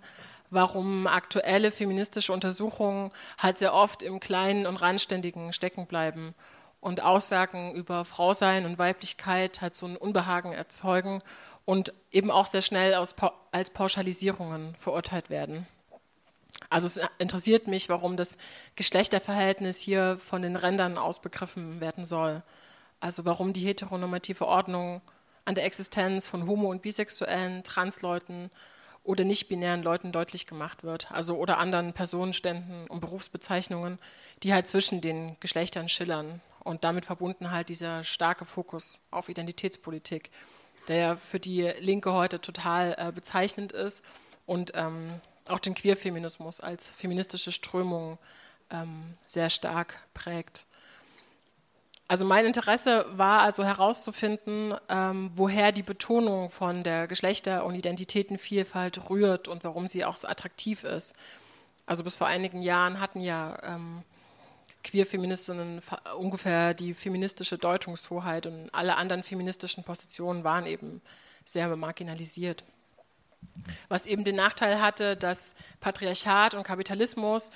warum 0.52 1.08
aktuelle 1.08 1.72
feministische 1.72 2.32
Untersuchungen 2.32 3.10
halt 3.40 3.58
sehr 3.58 3.74
oft 3.74 4.04
im 4.04 4.20
Kleinen 4.20 4.68
und 4.68 4.78
Randständigen 4.78 5.52
stecken 5.52 5.88
bleiben 5.88 6.36
und 6.80 7.02
Aussagen 7.02 7.74
über 7.74 8.06
Frausein 8.06 8.68
und 8.68 8.78
Weiblichkeit 8.78 9.62
halt 9.62 9.74
so 9.74 9.88
ein 9.88 9.98
Unbehagen 9.98 10.54
erzeugen 10.54 11.24
und 11.66 11.92
eben 12.12 12.30
auch 12.30 12.46
sehr 12.46 12.62
schnell 12.62 12.94
als 12.94 13.72
Pauschalisierungen 13.72 14.76
verurteilt 14.76 15.32
werden. 15.32 15.66
Also 16.70 16.86
es 16.86 17.02
interessiert 17.18 17.66
mich, 17.66 17.90
warum 17.90 18.16
das 18.16 18.38
Geschlechterverhältnis 18.76 19.80
hier 19.80 20.20
von 20.20 20.44
den 20.44 20.56
Rändern 20.56 21.00
aus 21.00 21.20
begriffen 21.20 21.82
werden 21.82 22.06
soll. 22.06 22.44
Also 23.00 23.26
warum 23.26 23.54
die 23.54 23.66
heteronormative 23.66 24.46
Ordnung 24.46 25.02
an 25.46 25.56
der 25.56 25.66
Existenz 25.66 26.28
von 26.28 26.48
homo- 26.48 26.72
und 26.72 26.82
bisexuellen, 26.82 27.64
Transleuten 27.64 28.52
oder 29.04 29.24
nicht-binären 29.24 29.84
Leuten 29.84 30.12
deutlich 30.12 30.48
gemacht 30.48 30.84
wird. 30.84 31.12
Also 31.12 31.38
oder 31.38 31.60
anderen 31.60 31.94
Personenständen 31.94 32.88
und 32.88 33.00
Berufsbezeichnungen, 33.00 34.00
die 34.44 34.54
halt 34.54 34.68
zwischen 34.68 35.00
den 35.02 35.38
Geschlechtern 35.40 35.88
schillern. 35.88 36.42
Und 36.64 36.84
damit 36.84 37.06
verbunden 37.06 37.52
halt 37.52 37.70
dieser 37.70 38.04
starke 38.04 38.44
Fokus 38.44 39.00
auf 39.12 39.30
Identitätspolitik, 39.30 40.32
der 40.88 41.16
für 41.16 41.40
die 41.40 41.72
Linke 41.80 42.12
heute 42.12 42.42
total 42.42 42.96
äh, 42.98 43.12
bezeichnend 43.12 43.72
ist 43.72 44.04
und 44.48 44.72
ähm, 44.74 45.22
auch 45.48 45.60
den 45.60 45.76
Queerfeminismus 45.76 46.60
als 46.60 46.90
feministische 46.90 47.52
Strömung 47.52 48.18
ähm, 48.72 49.16
sehr 49.28 49.52
stark 49.52 50.00
prägt. 50.16 50.66
Also 52.16 52.24
mein 52.24 52.46
Interesse 52.46 53.06
war 53.18 53.42
also 53.42 53.66
herauszufinden, 53.66 54.74
ähm, 54.88 55.32
woher 55.34 55.74
die 55.74 55.84
Betonung 55.84 56.50
von 56.50 56.82
der 56.82 57.08
Geschlechter- 57.08 57.66
und 57.66 57.76
Identitätenvielfalt 57.76 59.10
rührt 59.10 59.50
und 59.50 59.66
warum 59.66 59.90
sie 59.90 60.06
auch 60.06 60.16
so 60.16 60.26
attraktiv 60.26 60.86
ist. 60.86 61.14
Also 61.86 62.06
bis 62.06 62.16
vor 62.16 62.28
einigen 62.28 62.62
Jahren 62.62 63.02
hatten 63.02 63.20
ja 63.20 63.58
ähm, 63.64 64.04
Queer-Feministinnen 64.86 65.82
ungefähr 66.18 66.74
die 66.74 66.94
feministische 66.94 67.58
Deutungshoheit 67.58 68.46
und 68.46 68.70
alle 68.74 68.96
anderen 68.96 69.22
feministischen 69.22 69.84
Positionen 69.84 70.46
waren 70.46 70.68
eben 70.68 71.02
sehr 71.44 71.68
marginalisiert. 71.76 72.64
Was 73.90 74.06
eben 74.06 74.24
den 74.24 74.38
Nachteil 74.38 74.80
hatte, 74.80 75.18
dass 75.18 75.54
Patriarchat 75.82 76.54
und 76.54 76.64
Kapitalismus 76.64 77.52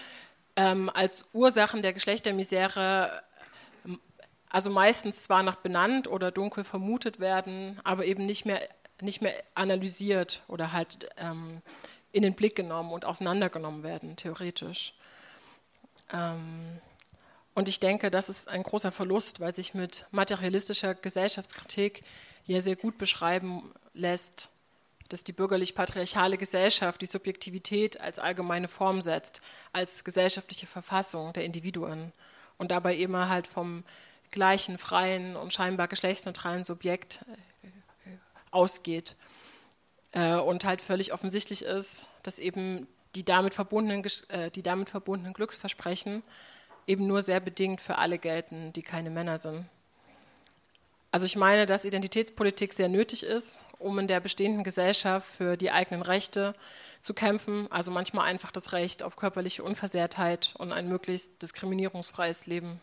ähm, 0.58 0.92
als 0.94 1.24
Ursachen 1.32 1.82
der 1.82 1.94
Geschlechtermisere 1.94 3.24
also 4.50 4.69
meistens 4.69 5.24
zwar 5.24 5.44
noch 5.44 5.56
benannt 5.56 6.07
oder 6.07 6.31
dunkel 6.31 6.63
vermutet 6.63 7.19
werden, 7.19 7.80
aber 7.84 8.06
eben 8.06 8.25
nicht 8.25 8.46
mehr, 8.46 8.62
nicht 9.00 9.21
mehr 9.21 9.33
analysiert 9.56 10.44
oder 10.47 10.71
halt 10.71 11.09
ähm, 11.18 11.62
in 12.12 12.24
den 12.24 12.33
Blick 12.33 12.56
genommen 12.56 12.92
und 12.92 13.06
auseinandergenommen 13.06 13.83
werden, 13.83 14.16
theoretisch. 14.16 14.94
Ähm, 16.12 16.80
und 17.54 17.68
ich 17.68 17.80
denke, 17.80 18.09
das 18.09 18.30
ist 18.30 18.47
ein 18.47 18.64
großer 18.64 18.92
Verlust, 18.92 19.40
weil 19.40 19.54
sich 19.54 19.74
mit 19.74 20.06
materialistischer 20.12 20.95
Gesellschaftskritik 20.95 22.04
ja 22.45 22.62
sehr 22.62 22.76
gut 22.76 22.97
beschreiben 22.97 23.71
lässt, 23.94 24.50
dass 25.09 25.24
die 25.24 25.33
bürgerlich-patriarchale 25.33 26.38
Gesellschaft 26.38 27.02
die 27.02 27.07
Subjektivität 27.07 28.00
als 28.00 28.19
allgemeine 28.19 28.68
Form 28.68 29.02
setzt, 29.02 29.42
als 29.74 30.04
gesellschaftliche 30.04 30.68
Verfassung 30.68 31.33
der 31.33 31.45
Individuen 31.45 32.14
und 32.57 32.71
dabei 32.71 32.95
immer 32.95 33.30
halt 33.30 33.47
vom 33.47 33.83
gleichen, 34.31 34.78
freien 34.78 35.36
und 35.36 35.54
scheinbar 35.54 35.88
geschlechtsneutralen 35.88 36.64
Subjekt 36.64 37.21
äh, 37.28 38.09
ausgeht. 38.52 39.16
Äh, 40.12 40.36
und 40.36 40.66
halt 40.66 40.81
völlig 40.81 41.14
offensichtlich 41.14 41.64
ist, 41.64 42.07
dass 42.24 42.40
eben 42.40 42.88
die 43.16 43.26
damit 43.26 43.54
verbundenen, 43.54 44.04
äh, 44.30 44.52
die 44.52 44.64
damit 44.64 44.90
verbundenen 44.90 45.33
Glücksversprechen 45.33 46.24
eben 46.88 47.06
nur 47.07 47.21
sehr 47.21 47.40
bedingt 47.40 47.81
für 47.81 47.98
alle 47.98 48.18
gelten, 48.18 48.74
die 48.74 48.81
keine 48.81 49.09
Männer 49.09 49.38
sind. 49.38 49.66
Also 51.12 51.26
ich 51.26 51.36
meine, 51.36 51.66
dass 51.66 51.86
Identitätspolitik 51.86 52.74
sehr 52.74 52.88
nötig 52.88 53.24
ist, 53.24 53.59
um 53.80 53.98
in 53.98 54.07
der 54.07 54.19
bestehenden 54.19 54.64
Gesellschaft 54.64 55.28
für 55.28 55.57
die 55.57 55.71
eigenen 55.71 56.04
Rechte 56.04 56.54
zu 57.02 57.14
kämpfen, 57.14 57.71
also 57.71 57.90
manchmal 57.90 58.26
einfach 58.26 58.52
das 58.52 58.74
Recht 58.74 59.02
auf 59.02 59.16
körperliche 59.16 59.64
Unversehrtheit 59.64 60.54
und 60.57 60.71
ein 60.71 60.88
möglichst 60.88 61.42
diskriminierungsfreies 61.42 62.45
Leben. 62.45 62.80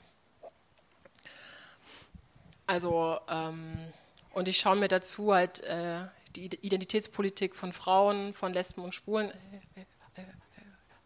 Also, 2.67 3.19
ähm, 3.29 3.93
und 4.33 4.49
ich 4.49 4.59
schaue 4.59 4.77
mir 4.77 4.89
dazu 4.89 5.33
halt 5.33 5.61
äh, 5.61 6.07
die 6.35 6.47
Identitätspolitik 6.47 7.55
von 7.55 7.73
Frauen, 7.73 8.35
von 8.35 8.53
Lesben 8.53 8.83
und 8.83 8.95
Schwulen 8.95 9.31
äh, 9.31 9.81
äh, 10.21 10.25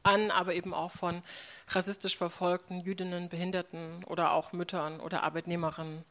an, 0.03 0.31
aber 0.31 0.55
eben 0.55 0.73
auch 0.73 0.91
von 0.91 1.23
rassistisch 1.69 2.17
verfolgten 2.17 2.81
Jüdinnen, 2.81 3.29
Behinderten 3.29 4.05
oder 4.05 4.33
auch 4.33 4.53
Müttern 4.53 5.01
oder 5.01 5.23
Arbeitnehmerinnen. 5.23 6.05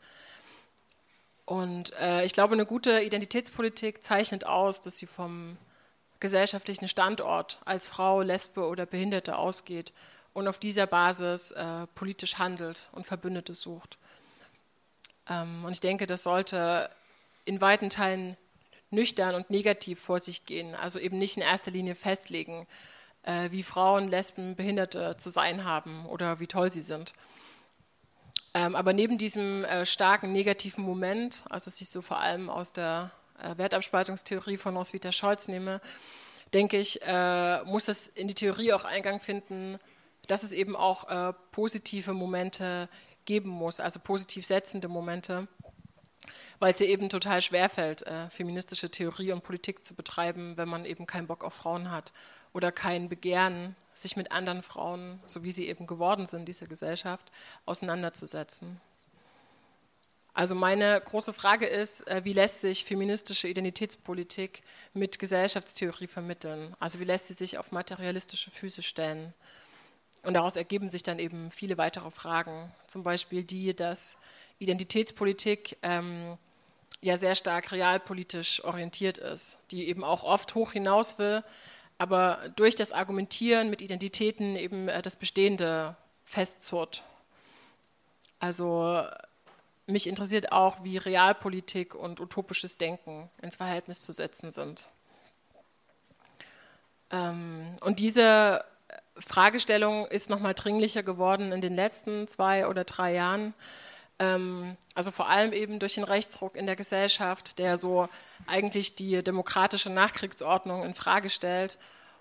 Und 1.45 1.93
äh, 1.99 2.23
ich 2.25 2.33
glaube, 2.33 2.53
eine 2.53 2.67
gute 2.67 3.01
Identitätspolitik 3.01 4.03
zeichnet 4.03 4.45
aus, 4.45 4.81
dass 4.81 4.99
sie 4.99 5.07
vom 5.07 5.57
gesellschaftlichen 6.19 6.87
Standort 6.87 7.59
als 7.65 7.87
Frau, 7.87 8.21
Lesbe 8.21 8.67
oder 8.67 8.85
Behinderte 8.85 9.35
ausgeht 9.35 9.93
und 10.33 10.47
auf 10.47 10.59
dieser 10.59 10.85
Basis 10.85 11.51
äh, 11.51 11.87
politisch 11.95 12.37
handelt 12.37 12.89
und 12.91 13.07
Verbündete 13.07 13.55
sucht. 13.55 13.97
Ähm, 15.29 15.63
und 15.63 15.71
ich 15.71 15.79
denke, 15.79 16.07
das 16.07 16.23
sollte 16.23 16.89
in 17.45 17.61
weiten 17.61 17.89
Teilen 17.89 18.35
nüchtern 18.89 19.35
und 19.35 19.49
negativ 19.49 19.99
vor 19.99 20.19
sich 20.19 20.45
gehen, 20.45 20.75
also 20.75 20.99
eben 20.99 21.19
nicht 21.19 21.37
in 21.37 21.43
erster 21.43 21.71
Linie 21.71 21.95
festlegen, 21.95 22.67
äh, 23.23 23.51
wie 23.51 23.63
Frauen, 23.63 24.07
Lesben, 24.07 24.55
Behinderte 24.55 25.15
zu 25.17 25.29
sein 25.29 25.63
haben 25.63 26.05
oder 26.07 26.39
wie 26.39 26.47
toll 26.47 26.71
sie 26.71 26.81
sind. 26.81 27.13
Ähm, 28.53 28.75
aber 28.75 28.93
neben 28.93 29.17
diesem 29.19 29.63
äh, 29.65 29.85
starken 29.85 30.31
negativen 30.31 30.83
Moment, 30.83 31.43
also 31.49 31.65
das 31.65 31.81
ich 31.81 31.89
so 31.89 32.01
vor 32.01 32.19
allem 32.19 32.49
aus 32.49 32.73
der 32.73 33.11
äh, 33.39 33.57
Wertabspaltungstheorie 33.57 34.57
von 34.57 34.75
Roswitha 34.75 35.11
Scholz 35.11 35.47
nehme, 35.47 35.81
denke 36.51 36.79
ich, 36.79 36.99
muss 37.65 37.85
das 37.85 38.07
in 38.07 38.27
die 38.27 38.33
Theorie 38.33 38.73
auch 38.73 38.83
Eingang 38.83 39.19
finden, 39.19 39.77
dass 40.25 40.41
es 40.41 40.51
eben 40.51 40.75
auch 40.75 41.35
positive 41.51 42.13
Momente 42.13 42.89
geben 43.29 43.49
muss, 43.51 43.79
also 43.79 43.99
positiv 43.99 44.43
setzende 44.43 44.87
Momente, 44.87 45.47
weil 46.57 46.71
es 46.71 46.79
ja 46.79 46.87
eben 46.87 47.09
total 47.09 47.43
schwerfällt, 47.43 48.01
äh, 48.07 48.27
feministische 48.31 48.89
Theorie 48.89 49.31
und 49.33 49.43
Politik 49.43 49.85
zu 49.85 49.93
betreiben, 49.93 50.57
wenn 50.57 50.67
man 50.67 50.83
eben 50.83 51.05
keinen 51.05 51.27
Bock 51.27 51.43
auf 51.43 51.53
Frauen 51.53 51.91
hat 51.91 52.11
oder 52.53 52.71
kein 52.71 53.07
Begehren, 53.07 53.75
sich 53.93 54.17
mit 54.17 54.31
anderen 54.31 54.63
Frauen, 54.63 55.19
so 55.27 55.43
wie 55.43 55.51
sie 55.51 55.67
eben 55.67 55.85
geworden 55.85 56.25
sind, 56.25 56.47
dieser 56.47 56.65
Gesellschaft, 56.65 57.31
auseinanderzusetzen. 57.67 58.81
Also 60.33 60.55
meine 60.55 60.99
große 60.99 61.33
Frage 61.33 61.67
ist, 61.67 62.07
äh, 62.07 62.21
wie 62.23 62.33
lässt 62.33 62.61
sich 62.61 62.83
feministische 62.83 63.47
Identitätspolitik 63.47 64.63
mit 64.95 65.19
Gesellschaftstheorie 65.19 66.07
vermitteln? 66.07 66.75
Also 66.79 66.99
wie 66.99 67.03
lässt 67.03 67.27
sie 67.27 67.33
sich 67.33 67.59
auf 67.59 67.71
materialistische 67.71 68.49
Füße 68.49 68.81
stellen? 68.81 69.35
Und 70.23 70.33
daraus 70.33 70.55
ergeben 70.55 70.89
sich 70.89 71.03
dann 71.03 71.19
eben 71.19 71.49
viele 71.49 71.77
weitere 71.77 72.11
Fragen. 72.11 72.71
Zum 72.87 73.03
Beispiel 73.03 73.43
die, 73.43 73.75
dass 73.75 74.17
Identitätspolitik 74.59 75.77
ähm, 75.81 76.37
ja 77.01 77.15
sehr 77.17 77.35
stark 77.35 77.71
realpolitisch 77.71 78.63
orientiert 78.63 79.17
ist, 79.17 79.59
die 79.71 79.87
eben 79.87 80.03
auch 80.03 80.23
oft 80.23 80.55
hoch 80.55 80.73
hinaus 80.73 81.17
will, 81.19 81.43
aber 81.97 82.49
durch 82.55 82.75
das 82.75 82.91
Argumentieren 82.91 83.69
mit 83.69 83.81
Identitäten 83.81 84.55
eben 84.55 84.87
äh, 84.89 85.01
das 85.01 85.15
Bestehende 85.15 85.95
festzurrt. 86.25 87.03
Also 88.39 89.03
mich 89.85 90.07
interessiert 90.07 90.51
auch, 90.51 90.83
wie 90.83 90.97
Realpolitik 90.97 91.95
und 91.95 92.19
utopisches 92.19 92.77
Denken 92.77 93.29
ins 93.41 93.55
Verhältnis 93.55 94.01
zu 94.01 94.11
setzen 94.11 94.51
sind. 94.51 94.89
Ähm, 97.11 97.65
und 97.81 97.99
diese 97.99 98.63
Fragestellung 99.19 100.07
ist 100.07 100.29
nochmal 100.29 100.53
dringlicher 100.53 101.03
geworden 101.03 101.51
in 101.51 101.61
den 101.61 101.75
letzten 101.75 102.27
zwei 102.27 102.67
oder 102.67 102.83
drei 102.83 103.13
Jahren. 103.13 103.53
Ähm, 104.19 104.77
also 104.95 105.11
vor 105.11 105.29
allem 105.29 105.53
eben 105.53 105.79
durch 105.79 105.95
den 105.95 106.03
Rechtsruck 106.03 106.55
in 106.55 106.65
der 106.65 106.75
Gesellschaft, 106.75 107.57
der 107.57 107.77
so 107.77 108.09
eigentlich 108.47 108.95
die 108.95 109.23
demokratische 109.23 109.89
Nachkriegsordnung 109.89 110.83
in 110.83 110.93
Frage 110.93 111.29
stellt 111.29 111.77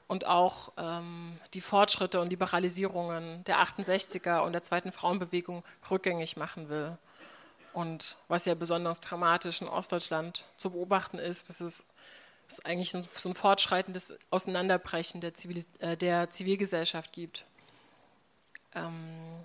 und 0.07 0.27
auch 0.27 0.73
ähm, 0.79 1.39
die 1.55 1.61
Fortschritte 1.61 2.21
und 2.21 2.31
Liberalisierungen 2.31 3.45
der 3.45 3.59
68er 3.59 4.41
und 4.41 4.53
der 4.53 4.63
zweiten 4.63 4.93
Frauenbewegung 4.93 5.65
rückgängig 5.91 6.37
machen 6.37 6.69
will. 6.69 6.97
Und 7.73 8.17
was 8.29 8.47
ja 8.47 8.55
besonders 8.55 9.01
dramatisch 9.01 9.61
in 9.61 9.69
Ostdeutschland 9.69 10.47
zu 10.57 10.71
beobachten 10.71 11.19
ist, 11.19 11.49
dass 11.49 11.61
es, 11.61 11.85
dass 12.49 12.65
eigentlich 12.65 12.91
so 12.91 13.29
ein 13.29 13.35
fortschreitendes 13.35 14.19
Auseinanderbrechen 14.31 15.21
der, 15.21 15.35
Zivil 15.35 15.63
äh, 15.81 15.97
der 15.97 16.31
Zivilgesellschaft 16.31 17.13
gibt. 17.13 17.45
Ähm, 18.75 19.45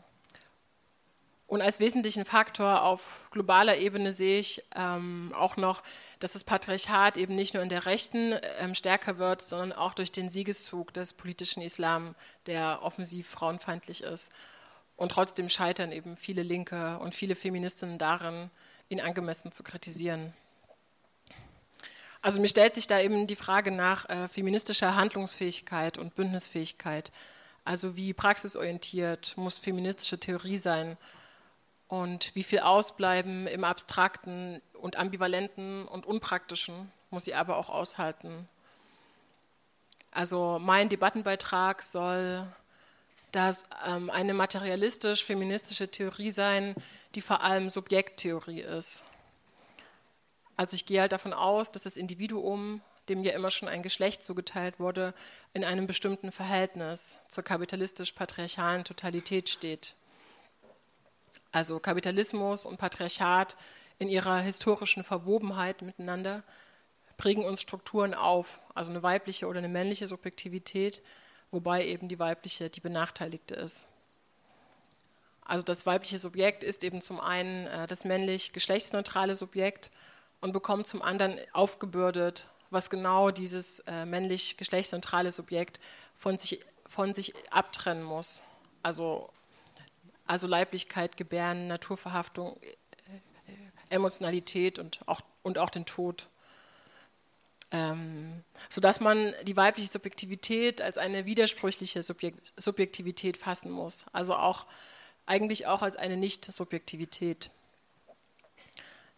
und 1.53 1.62
als 1.62 1.79
wesentlichen 1.79 2.25
Faktor 2.25 2.81
auf 2.81 3.27
globaler 3.29 3.77
Ebene 3.77 4.12
sehe 4.12 4.39
ich 4.39 4.63
ähm, 4.75 5.33
auch 5.38 5.55
noch, 5.55 5.83
dass 6.19 6.33
das 6.33 6.43
Patriarchat 6.43 7.17
eben 7.17 7.36
nicht 7.36 7.53
nur 7.53 7.62
in 7.62 7.69
der 7.69 7.86
Rechten 7.86 8.33
ähm, 8.57 8.74
stärker 8.74 9.19
wird, 9.19 9.41
sondern 9.41 9.72
auch 9.72 9.93
durch 9.93 10.12
den 10.12 10.29
Siegeszug 10.29 10.93
des 10.93 11.13
politischen 11.13 11.62
Islam, 11.62 12.15
der 12.48 12.79
offensiv 12.81 13.29
frauenfeindlich 13.29 14.01
ist. 14.01 14.31
Und 14.95 15.12
trotzdem 15.12 15.50
scheitern 15.50 15.91
eben 15.91 16.15
viele 16.15 16.41
Linke 16.41 16.98
und 17.00 17.13
viele 17.13 17.36
Feministinnen 17.36 17.98
darin, 18.00 18.50
ihn 18.89 19.01
angemessen 19.01 19.51
zu 19.51 19.62
kritisieren. 19.62 20.33
Also 22.24 22.39
mir 22.39 22.48
stellt 22.48 22.74
sich 22.74 22.88
da 22.88 23.01
eben 23.01 23.27
die 23.27 23.36
Frage 23.36 23.70
nach 23.70 24.08
äh, 24.08 24.30
feministischer 24.30 24.96
Handlungsfähigkeit 24.96 25.98
und 25.98 26.15
Bündnisfähigkeit. 26.15 27.12
Also 27.65 27.98
wie 27.98 28.13
praxisorientiert 28.13 29.34
muss 29.36 29.60
feministische 29.60 30.18
Theorie 30.18 30.58
sein 30.58 30.96
und 31.89 32.34
wie 32.34 32.44
viel 32.44 32.60
Ausbleiben 32.60 33.46
im 33.48 33.65
Abstrakten 33.65 34.62
und 34.72 34.96
Ambivalenten 34.96 35.86
und 35.86 36.06
Unpraktischen 36.06 36.89
muss 37.10 37.25
sie 37.25 37.36
aber 37.36 37.58
auch 37.58 37.70
aushalten. 37.70 38.48
Also 40.10 40.60
mein 40.62 40.88
Debattenbeitrag 40.88 41.84
soll 41.84 42.48
das, 43.34 43.68
ähm, 43.86 44.10
eine 44.10 44.34
materialistisch-feministische 44.34 45.92
Theorie 45.92 46.32
sein, 46.32 46.74
die 47.15 47.22
vor 47.22 47.42
allem 47.42 47.70
Subjekttheorie 47.70 48.62
ist. 48.62 49.03
Also 50.55 50.75
ich 50.75 50.86
gehe 50.86 51.01
halt 51.01 51.12
davon 51.12 51.33
aus, 51.33 51.72
dass 51.72 51.83
das 51.83 51.98
Individuum, 51.98 52.81
dem 53.10 53.24
ja 53.24 53.33
immer 53.33 53.51
schon 53.51 53.67
ein 53.67 53.83
Geschlecht 53.83 54.24
zugeteilt 54.24 54.79
wurde, 54.79 55.13
in 55.53 55.63
einem 55.63 55.88
bestimmten 55.88 56.31
Verhältnis 56.31 57.19
zur 57.27 57.43
kapitalistisch-patriarchalen 57.43 58.83
Totalität 58.83 59.50
steht 59.50 59.95
also 61.53 61.79
Kapitalismus 61.79 62.65
und 62.65 62.77
Patriarchat 62.77 63.55
in 64.00 64.10
ihrer 64.10 64.39
historischen 64.39 65.03
Verwobenheit 65.03 65.83
miteinander, 65.83 66.43
prägen 67.15 67.45
uns 67.45 67.62
Strukturen 67.62 68.15
auf, 68.15 68.60
also 68.74 68.91
eine 68.91 69.03
weibliche 69.03 69.48
oder 69.48 69.60
eine 69.60 69.69
männliche 69.69 70.07
Subjektivität, 70.07 71.03
wobei 71.51 71.86
eben 71.86 72.10
die 72.10 72.17
weibliche 72.17 72.72
die 72.72 72.79
benachteiligte 72.79 73.53
ist. 73.53 73.86
Also 75.45 75.63
das 75.63 75.86
weibliche 75.86 76.17
Subjekt 76.17 76.63
ist 76.63 76.83
eben 76.83 77.03
zum 77.03 77.19
einen 77.19 77.67
äh, 77.67 77.86
das 77.86 78.03
männlich 78.03 78.51
geschlechtsneutrale 78.51 79.36
Subjekt 79.36 79.91
und 80.43 80.51
bekommt 80.51 80.88
zum 80.88 81.01
anderen 81.01 81.39
aufgebürdet, 81.53 82.47
was 82.69 82.89
genau 82.89 83.31
dieses 83.31 83.79
äh, 83.81 84.05
männlich 84.05 84.57
geschlechtsneutrale 84.57 85.31
Subjekt 85.31 85.79
von 86.15 86.38
sich, 86.38 86.59
von 86.85 87.13
sich 87.13 87.33
abtrennen 87.51 88.03
muss. 88.03 88.41
Also 88.83 89.29
also 90.25 90.47
Leiblichkeit, 90.47 91.17
Gebären, 91.17 91.67
Naturverhaftung, 91.67 92.57
Emotionalität 93.89 94.79
und 94.79 95.00
auch, 95.05 95.21
und 95.43 95.57
auch 95.57 95.69
den 95.69 95.85
Tod. 95.85 96.27
Ähm, 97.71 98.43
sodass 98.69 99.00
man 99.00 99.33
die 99.43 99.57
weibliche 99.57 99.89
Subjektivität 99.89 100.81
als 100.81 100.97
eine 100.97 101.25
widersprüchliche 101.25 102.03
Subjekt, 102.03 102.53
Subjektivität 102.55 103.35
fassen 103.38 103.71
muss, 103.71 104.05
also 104.13 104.35
auch 104.35 104.67
eigentlich 105.25 105.67
auch 105.67 105.81
als 105.81 105.95
eine 105.95 106.17
Nicht-Subjektivität. 106.17 107.50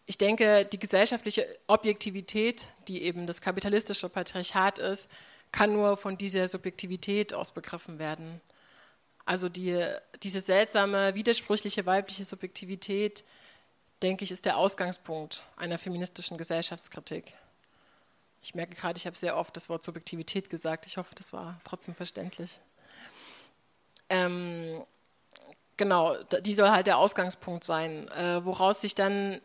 Ich 0.06 0.18
denke, 0.18 0.64
die 0.64 0.78
gesellschaftliche 0.78 1.46
Objektivität, 1.66 2.68
die 2.86 3.02
eben 3.02 3.26
das 3.26 3.40
kapitalistische 3.40 4.08
Patriarchat 4.08 4.78
ist, 4.78 5.08
kann 5.50 5.72
nur 5.72 5.96
von 5.96 6.16
dieser 6.16 6.46
Subjektivität 6.46 7.34
aus 7.34 7.52
begriffen 7.52 7.98
werden. 7.98 8.40
Also 9.24 9.48
die, 9.48 9.84
diese 10.22 10.40
seltsame, 10.40 11.16
widersprüchliche 11.16 11.84
weibliche 11.86 12.24
Subjektivität, 12.24 13.24
denke 14.02 14.22
ich, 14.22 14.30
ist 14.30 14.44
der 14.44 14.56
Ausgangspunkt 14.56 15.42
einer 15.56 15.78
feministischen 15.78 16.38
Gesellschaftskritik. 16.38 17.32
Ich 18.42 18.54
merke 18.54 18.76
gerade, 18.76 18.96
ich 18.96 19.06
habe 19.06 19.16
sehr 19.16 19.36
oft 19.36 19.56
das 19.56 19.68
Wort 19.68 19.82
Subjektivität 19.82 20.50
gesagt. 20.50 20.86
Ich 20.86 20.98
hoffe, 20.98 21.16
das 21.16 21.32
war 21.32 21.60
trotzdem 21.64 21.96
verständlich. 21.96 22.60
Ähm, 24.08 24.84
genau, 25.76 26.16
die 26.22 26.54
soll 26.54 26.70
halt 26.70 26.86
der 26.86 26.98
Ausgangspunkt 26.98 27.64
sein, 27.64 28.06
äh, 28.10 28.44
woraus 28.44 28.80
sich 28.82 28.94
dann 28.94 29.40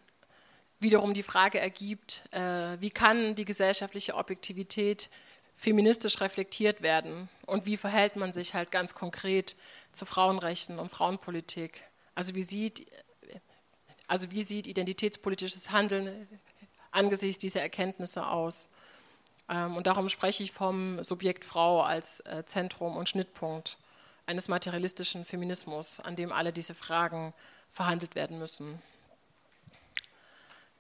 wiederum 0.82 1.14
die 1.14 1.24
Frage 1.24 1.60
ergibt, 1.60 2.24
äh, 2.32 2.78
wie 2.80 2.90
kann 2.90 3.36
die 3.36 3.46
gesellschaftliche 3.46 4.16
Objektivität 4.16 5.10
feministisch 5.56 6.22
reflektiert 6.22 6.82
werden 6.82 7.30
und 7.46 7.66
wie 7.66 7.78
verhält 7.78 8.16
man 8.16 8.34
sich 8.34 8.56
halt 8.56 8.72
ganz 8.72 8.96
konkret 8.96 9.56
zu 9.92 10.06
Frauenrechten 10.06 10.80
und 10.80 10.90
Frauenpolitik. 10.90 11.84
Also 12.16 12.34
wie 12.34 12.44
sieht, 12.44 12.88
also 14.08 14.32
wie 14.32 14.44
sieht 14.44 14.66
identitätspolitisches 14.66 15.72
Handeln 15.72 16.28
angesichts 16.90 17.40
dieser 17.40 17.62
Erkenntnisse 17.62 18.26
aus? 18.26 18.70
Ähm, 19.50 19.78
und 19.78 19.86
darum 19.86 20.10
spreche 20.10 20.42
ich 20.44 20.52
vom 20.52 21.04
Subjekt 21.04 21.46
Frau 21.46 21.82
als 21.82 22.22
äh, 22.22 22.44
Zentrum 22.46 22.98
und 22.98 23.08
Schnittpunkt 23.08 23.78
eines 24.26 24.48
materialistischen 24.48 25.26
Feminismus, 25.26 26.00
an 26.00 26.16
dem 26.16 26.32
alle 26.32 26.54
diese 26.54 26.74
Fragen 26.74 27.34
verhandelt 27.70 28.16
werden 28.16 28.40
müssen. 28.40 28.82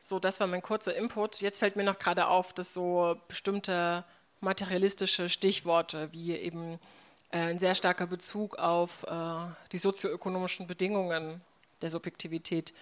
So, 0.03 0.17
das 0.17 0.39
war 0.39 0.48
mein 0.48 0.63
kurzer 0.63 0.96
Input. 0.96 1.41
Jetzt 1.41 1.60
fällt 1.60 1.75
mir 1.75 1.84
noch 1.84 2.00
gerade 2.00 2.25
auf, 2.25 2.53
dass 2.53 2.74
so 2.74 3.15
bestimmte 3.27 4.03
materialistische 4.39 5.29
Stichworte 5.29 6.12
wie 6.12 6.36
eben 6.36 6.79
äh, 7.29 7.38
ein 7.38 7.60
sehr 7.60 7.75
starker 7.75 8.08
Bezug 8.08 8.58
auf 8.58 9.03
äh, 9.03 9.48
die 9.72 9.77
sozioökonomischen 9.77 10.65
Bedingungen 10.65 11.41
der 11.84 11.91
Subjektivität 11.91 12.74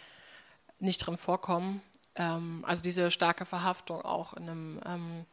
nicht 0.80 1.06
drin 1.06 1.18
vorkommen. 1.18 1.82
ähm, 2.16 2.64
also 2.66 2.82
diese 2.82 3.12
starke 3.12 3.46
Verhaftung 3.46 4.02
auch 4.02 4.32
in, 4.34 4.50
einem, 4.50 4.82
ähm, 4.86 5.26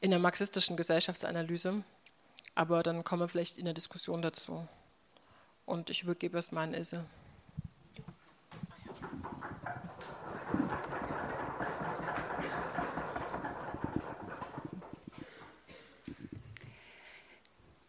in 0.00 0.10
der 0.10 0.20
marxistischen 0.20 0.76
Gesellschaftsanalyse. 0.76 1.82
Aber 2.54 2.84
dann 2.84 3.02
kommen 3.02 3.22
wir 3.22 3.28
vielleicht 3.28 3.58
in 3.58 3.64
der 3.64 3.74
Diskussion 3.74 4.22
dazu. 4.22 4.68
Und 5.66 5.90
ich 5.90 6.04
übergebe 6.04 6.38
es 6.38 6.52
mal 6.52 6.62
an 6.62 6.74
Ilse. 6.74 7.04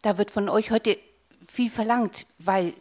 Da 0.02 0.18
wird 0.18 0.30
von 0.30 0.48
euch 0.48 0.70
heute 0.70 0.98
viel 1.46 1.70
verlangt, 1.70 2.26
weil 2.38 2.74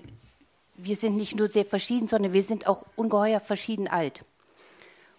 wir 0.75 0.95
sind 0.95 1.15
nicht 1.15 1.35
nur 1.35 1.47
sehr 1.47 1.65
verschieden, 1.65 2.07
sondern 2.07 2.33
wir 2.33 2.43
sind 2.43 2.67
auch 2.67 2.85
ungeheuer 2.95 3.39
verschieden 3.39 3.87
alt. 3.87 4.23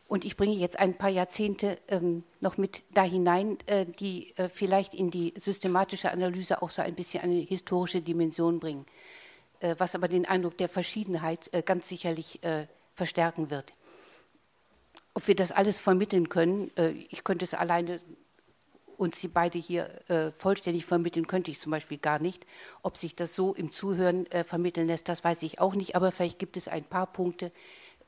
Und 0.08 0.24
ich 0.24 0.36
bringe 0.36 0.54
jetzt 0.54 0.78
ein 0.78 0.94
paar 0.94 1.10
Jahrzehnte 1.10 1.78
ähm, 1.88 2.22
noch 2.40 2.58
mit 2.58 2.84
da 2.94 3.02
hinein, 3.02 3.58
äh, 3.66 3.86
die 3.86 4.32
äh, 4.36 4.48
vielleicht 4.48 4.94
in 4.94 5.10
die 5.10 5.34
systematische 5.36 6.12
Analyse 6.12 6.62
auch 6.62 6.70
so 6.70 6.80
ein 6.80 6.94
bisschen 6.94 7.24
eine 7.24 7.34
historische 7.34 8.02
Dimension 8.02 8.60
bringen, 8.60 8.86
äh, 9.60 9.74
was 9.78 9.96
aber 9.96 10.06
den 10.06 10.24
Eindruck 10.24 10.58
der 10.58 10.68
Verschiedenheit 10.68 11.52
äh, 11.52 11.62
ganz 11.62 11.88
sicherlich 11.88 12.42
äh, 12.44 12.66
verstärken 12.94 13.50
wird. 13.50 13.72
Ob 15.14 15.26
wir 15.26 15.34
das 15.34 15.50
alles 15.50 15.80
vermitteln 15.80 16.28
können, 16.28 16.70
äh, 16.76 16.90
ich 16.90 17.24
könnte 17.24 17.44
es 17.44 17.54
alleine 17.54 18.00
uns 18.96 19.20
sie 19.20 19.28
beide 19.28 19.58
hier 19.58 19.90
äh, 20.08 20.32
vollständig 20.32 20.86
vermitteln, 20.86 21.26
könnte 21.26 21.50
ich 21.50 21.60
zum 21.60 21.70
Beispiel 21.70 21.98
gar 21.98 22.18
nicht. 22.18 22.46
Ob 22.82 22.96
sich 22.96 23.16
das 23.16 23.34
so 23.34 23.54
im 23.54 23.72
Zuhören 23.72 24.26
äh, 24.30 24.44
vermitteln 24.44 24.86
lässt, 24.86 25.08
das 25.08 25.24
weiß 25.24 25.42
ich 25.42 25.60
auch 25.60 25.74
nicht. 25.74 25.96
Aber 25.96 26.12
vielleicht 26.12 26.38
gibt 26.38 26.56
es 26.56 26.68
ein 26.68 26.84
paar 26.84 27.06
Punkte, 27.06 27.52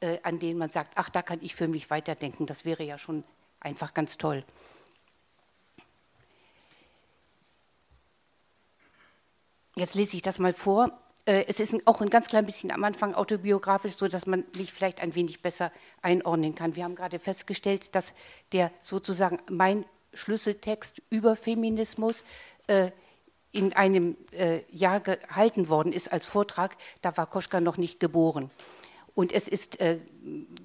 äh, 0.01 0.19
an 0.23 0.39
denen 0.39 0.59
man 0.59 0.71
sagt, 0.71 0.93
ach, 0.97 1.11
da 1.11 1.23
kann 1.23 1.39
ich 1.43 1.55
für 1.55 1.69
mich 1.69 1.91
weiterdenken. 1.91 2.47
Das 2.47 2.65
wäre 2.65 2.83
ja 2.83 2.99
schon 2.99 3.25
einfach 3.61 3.95
ganz 3.95 4.19
toll. 4.19 4.45
Jetzt 9.77 9.95
lese 9.95 10.17
ich 10.17 10.23
das 10.23 10.39
mal 10.39 10.53
vor. 10.53 10.91
Äh, 11.25 11.45
es 11.47 11.61
ist 11.61 11.87
auch 11.87 12.01
ein 12.01 12.11
ganz 12.11 12.29
klein 12.29 12.47
bisschen 12.47 12.73
am 12.73 12.83
Anfang 12.85 13.15
autobiografisch, 13.15 13.97
so 13.97 14.09
dass 14.09 14.27
man 14.27 14.45
mich 14.57 14.73
vielleicht 14.73 15.01
ein 15.01 15.15
wenig 15.15 15.43
besser 15.43 15.71
einordnen 16.03 16.55
kann. 16.55 16.75
Wir 16.75 16.85
haben 16.85 16.95
gerade 16.95 17.19
festgestellt, 17.19 17.95
dass 17.95 18.15
der 18.53 18.73
sozusagen 18.81 19.39
mein 19.51 19.85
Schlüsseltext 20.15 21.03
über 21.11 21.37
Feminismus 21.37 22.25
äh, 22.67 22.91
in 23.53 23.73
einem 23.75 24.17
äh, 24.33 24.61
Jahr 24.71 25.01
gehalten 25.01 25.69
worden 25.69 25.93
ist 25.93 26.13
als 26.13 26.27
Vortrag, 26.27 26.77
da 27.03 27.17
war 27.17 27.27
Koschka 27.27 27.61
noch 27.61 27.77
nicht 27.77 27.99
geboren. 28.01 28.51
Und 29.15 29.33
es 29.33 29.49
ist, 29.49 29.81
äh, 29.81 30.01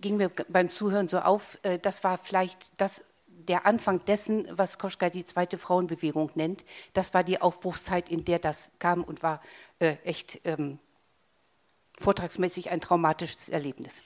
ging 0.02 0.18
mir 0.18 0.30
beim 0.50 0.70
Zuhören 0.70 1.08
so 1.08 1.20
auf, 1.20 1.58
äh, 1.64 1.80
das 1.80 2.04
war 2.04 2.18
vielleicht 2.18 2.72
das, 2.78 3.04
der 3.26 3.66
Anfang 3.66 4.04
dessen, 4.06 4.48
was 4.52 4.78
Koschka 4.78 5.10
die 5.10 5.26
zweite 5.26 5.58
Frauenbewegung 5.58 6.32
nennt. 6.36 6.64
Das 6.94 7.14
war 7.14 7.24
die 7.24 7.42
Aufbruchszeit, 7.42 8.10
in 8.10 8.26
der 8.26 8.40
das 8.40 8.72
kam 8.80 9.04
und 9.04 9.24
war 9.24 9.42
äh, 9.80 9.96
echt 10.04 10.42
ähm, 10.44 10.80
vortragsmäßig 12.00 12.70
ein 12.70 12.82
traumatisches 12.82 13.50
Erlebnis. 13.50 14.02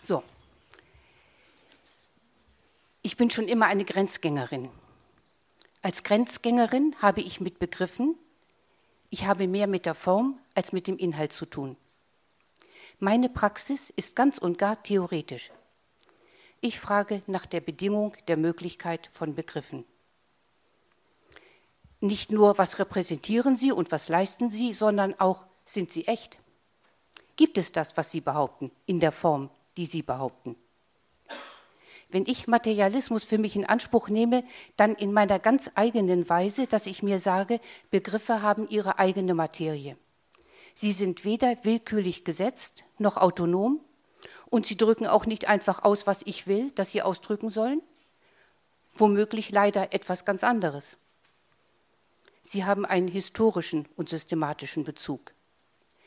So. 0.00 0.22
Ich 3.04 3.16
bin 3.16 3.30
schon 3.30 3.48
immer 3.48 3.66
eine 3.66 3.84
Grenzgängerin. 3.84 4.70
Als 5.82 6.04
Grenzgängerin 6.04 6.94
habe 7.02 7.20
ich 7.20 7.40
mit 7.40 7.58
begriffen, 7.58 8.16
ich 9.10 9.24
habe 9.24 9.48
mehr 9.48 9.66
mit 9.66 9.86
der 9.86 9.96
Form 9.96 10.38
als 10.54 10.72
mit 10.72 10.86
dem 10.86 10.96
Inhalt 10.96 11.32
zu 11.32 11.44
tun. 11.44 11.76
Meine 13.00 13.28
Praxis 13.28 13.92
ist 13.96 14.14
ganz 14.14 14.38
und 14.38 14.56
gar 14.56 14.80
theoretisch. 14.84 15.50
Ich 16.60 16.78
frage 16.78 17.22
nach 17.26 17.44
der 17.44 17.60
Bedingung 17.60 18.16
der 18.28 18.36
Möglichkeit 18.36 19.10
von 19.12 19.34
Begriffen. 19.34 19.84
Nicht 22.00 22.30
nur, 22.30 22.56
was 22.56 22.78
repräsentieren 22.78 23.56
sie 23.56 23.72
und 23.72 23.90
was 23.90 24.08
leisten 24.08 24.48
sie, 24.48 24.74
sondern 24.74 25.18
auch, 25.18 25.44
sind 25.64 25.90
sie 25.90 26.06
echt? 26.06 26.38
Gibt 27.34 27.58
es 27.58 27.72
das, 27.72 27.96
was 27.96 28.12
sie 28.12 28.20
behaupten, 28.20 28.70
in 28.86 29.00
der 29.00 29.12
Form, 29.12 29.50
die 29.76 29.86
sie 29.86 30.02
behaupten? 30.02 30.54
Wenn 32.12 32.26
ich 32.26 32.46
Materialismus 32.46 33.24
für 33.24 33.38
mich 33.38 33.56
in 33.56 33.64
Anspruch 33.64 34.08
nehme, 34.08 34.44
dann 34.76 34.94
in 34.94 35.12
meiner 35.12 35.38
ganz 35.38 35.70
eigenen 35.74 36.28
Weise, 36.28 36.66
dass 36.66 36.86
ich 36.86 37.02
mir 37.02 37.18
sage, 37.18 37.60
Begriffe 37.90 38.42
haben 38.42 38.68
ihre 38.68 38.98
eigene 38.98 39.34
Materie. 39.34 39.96
Sie 40.74 40.92
sind 40.92 41.24
weder 41.24 41.64
willkürlich 41.64 42.24
gesetzt 42.24 42.84
noch 42.98 43.16
autonom 43.16 43.80
und 44.50 44.66
sie 44.66 44.76
drücken 44.76 45.06
auch 45.06 45.26
nicht 45.26 45.48
einfach 45.48 45.82
aus, 45.82 46.06
was 46.06 46.22
ich 46.22 46.46
will, 46.46 46.70
dass 46.72 46.90
sie 46.90 47.02
ausdrücken 47.02 47.50
sollen. 47.50 47.82
Womöglich 48.92 49.50
leider 49.50 49.94
etwas 49.94 50.24
ganz 50.24 50.44
anderes. 50.44 50.98
Sie 52.42 52.64
haben 52.64 52.84
einen 52.84 53.08
historischen 53.08 53.88
und 53.96 54.08
systematischen 54.08 54.84
Bezug. 54.84 55.32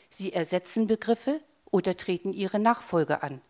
Sie 0.09 0.33
ersetzen 0.33 0.85
Begriffe 0.85 1.41
oder 1.71 1.97
treten 1.97 2.33
ihre 2.33 2.59
Nachfolge 2.59 3.23
an. 3.23 3.41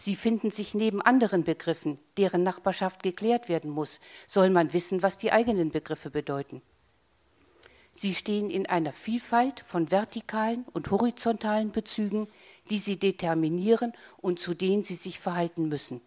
Sie 0.00 0.14
finden 0.14 0.52
sich 0.52 0.74
neben 0.74 1.02
anderen 1.02 1.42
Begriffen, 1.42 1.98
deren 2.16 2.44
Nachbarschaft 2.44 3.02
geklärt 3.02 3.48
werden 3.48 3.68
muss, 3.68 3.98
soll 4.28 4.48
man 4.48 4.72
wissen, 4.72 5.02
was 5.02 5.18
die 5.18 5.32
eigenen 5.32 5.72
Begriffe 5.72 6.10
bedeuten. 6.10 6.62
Sie 7.92 8.14
stehen 8.14 8.48
in 8.48 8.66
einer 8.66 8.92
Vielfalt 8.92 9.58
von 9.66 9.90
vertikalen 9.90 10.64
und 10.72 10.92
horizontalen 10.92 11.72
Bezügen, 11.72 12.28
die 12.70 12.78
sie 12.78 12.96
determinieren 12.96 13.92
und 14.18 14.38
zu 14.38 14.54
denen 14.54 14.84
sie 14.84 14.94
sich 14.94 15.18
verhalten 15.18 15.68
müssen. 15.68 16.00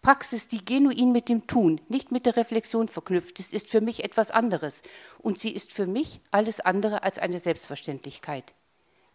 Praxis, 0.00 0.46
die 0.46 0.64
genuin 0.64 1.10
mit 1.10 1.28
dem 1.28 1.48
Tun, 1.48 1.80
nicht 1.88 2.12
mit 2.12 2.24
der 2.24 2.36
Reflexion 2.36 2.86
verknüpft 2.86 3.40
ist, 3.40 3.52
ist 3.52 3.68
für 3.68 3.80
mich 3.80 4.04
etwas 4.04 4.30
anderes. 4.30 4.82
Und 5.18 5.38
sie 5.38 5.50
ist 5.50 5.72
für 5.72 5.88
mich 5.88 6.20
alles 6.30 6.60
andere 6.60 7.02
als 7.02 7.18
eine 7.18 7.40
Selbstverständlichkeit 7.40 8.54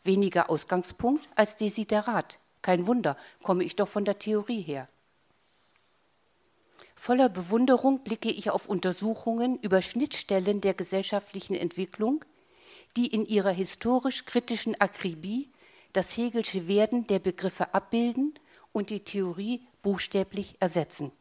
weniger 0.04 0.50
Ausgangspunkt 0.50 1.28
als 1.36 1.56
Desiderat. 1.56 2.40
Kein 2.62 2.88
Wunder, 2.88 3.18
komme 3.44 3.64
ich 3.64 3.76
doch 3.76 3.88
von 3.88 4.06
der 4.06 4.20
Theorie 4.20 4.62
her. 4.62 4.88
Voller 6.96 7.30
Bewunderung 7.30 8.04
blicke 8.04 8.30
ich 8.30 8.50
auf 8.50 8.68
Untersuchungen 8.68 9.60
über 9.60 9.82
Schnittstellen 9.82 10.62
der 10.62 10.74
gesellschaftlichen 10.74 11.56
Entwicklung, 11.56 12.26
die 12.96 13.08
in 13.08 13.26
ihrer 13.26 13.52
historisch-kritischen 13.52 14.80
Akribie 14.82 15.50
das 15.94 16.18
Hegelsche 16.18 16.68
Werden 16.68 17.08
der 17.08 17.20
Begriffe 17.20 17.74
abbilden 17.74 18.34
und 18.74 18.90
die 18.90 19.02
Theorie 19.02 19.62
buchstäblich 19.84 20.56
ersetzen. 20.60 21.12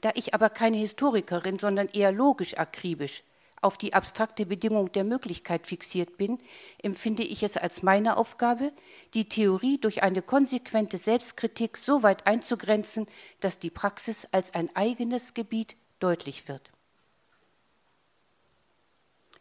Da 0.00 0.10
ich 0.14 0.34
aber 0.34 0.50
keine 0.50 0.78
Historikerin, 0.78 1.58
sondern 1.58 1.88
eher 1.88 2.12
logisch 2.12 2.56
akribisch 2.56 3.22
auf 3.66 3.76
die 3.76 3.94
abstrakte 3.94 4.46
Bedingung 4.46 4.92
der 4.92 5.02
Möglichkeit 5.02 5.66
fixiert 5.66 6.16
bin, 6.16 6.38
empfinde 6.82 7.24
ich 7.24 7.42
es 7.42 7.56
als 7.56 7.82
meine 7.82 8.16
Aufgabe, 8.16 8.72
die 9.12 9.28
Theorie 9.28 9.78
durch 9.78 10.04
eine 10.04 10.22
konsequente 10.22 10.98
Selbstkritik 10.98 11.76
so 11.76 12.04
weit 12.04 12.28
einzugrenzen, 12.28 13.06
dass 13.40 13.58
die 13.58 13.70
Praxis 13.70 14.28
als 14.30 14.54
ein 14.54 14.74
eigenes 14.76 15.34
Gebiet 15.34 15.76
deutlich 15.98 16.46
wird. 16.46 16.70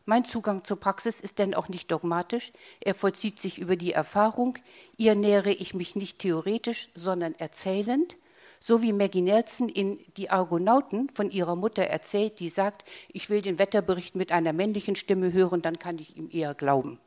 Mein 0.06 0.26
Zugang 0.26 0.64
zur 0.64 0.80
Praxis 0.80 1.22
ist 1.22 1.38
denn 1.38 1.54
auch 1.54 1.70
nicht 1.70 1.92
dogmatisch, 1.92 2.52
er 2.80 2.96
vollzieht 2.96 3.40
sich 3.40 3.60
über 3.60 3.76
die 3.76 3.94
Erfahrung, 3.94 4.58
ihr 4.98 5.14
nähere 5.14 5.52
ich 5.52 5.76
mich 5.76 5.96
nicht 5.96 6.18
theoretisch, 6.20 6.90
sondern 6.96 7.36
erzählend, 7.36 8.18
so 8.60 8.82
wie 8.82 8.94
Maggie 8.94 9.22
Nelson 9.22 9.70
in 9.70 10.00
Die 10.18 10.30
Argonauten 10.30 11.10
von 11.10 11.32
ihrer 11.32 11.56
Mutter 11.56 11.84
erzählt, 11.84 12.40
die 12.40 12.50
sagt, 12.50 12.84
ich 13.10 13.30
will 13.30 13.42
den 13.42 13.60
Wetterbericht 13.60 14.16
mit 14.16 14.32
einer 14.32 14.54
männlichen 14.54 14.96
Stimme 14.96 15.34
hören, 15.34 15.62
dann 15.62 15.80
kann 15.80 16.00
ich 16.00 16.18
ihm 16.18 16.30
eher 16.32 16.54
glauben. 16.54 17.00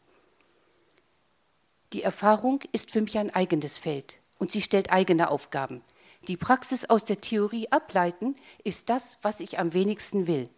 Die 1.92 2.02
Erfahrung 2.02 2.61
ist 2.72 2.90
für 2.90 3.00
mich 3.00 3.16
ein 3.18 3.34
eigenes 3.34 3.78
Feld 3.78 4.18
und 4.38 4.50
sie 4.50 4.62
stellt 4.62 4.92
eigene 4.92 5.30
Aufgaben. 5.30 5.82
Die 6.26 6.37
Praxis 6.37 6.84
aus 6.84 7.04
der 7.04 7.20
Theorie 7.20 7.70
ableiten 7.70 8.37
ist 8.62 8.88
das, 8.90 9.18
was 9.22 9.40
ich 9.40 9.58
am 9.58 9.72
wenigsten 9.72 10.26
will. 10.26 10.50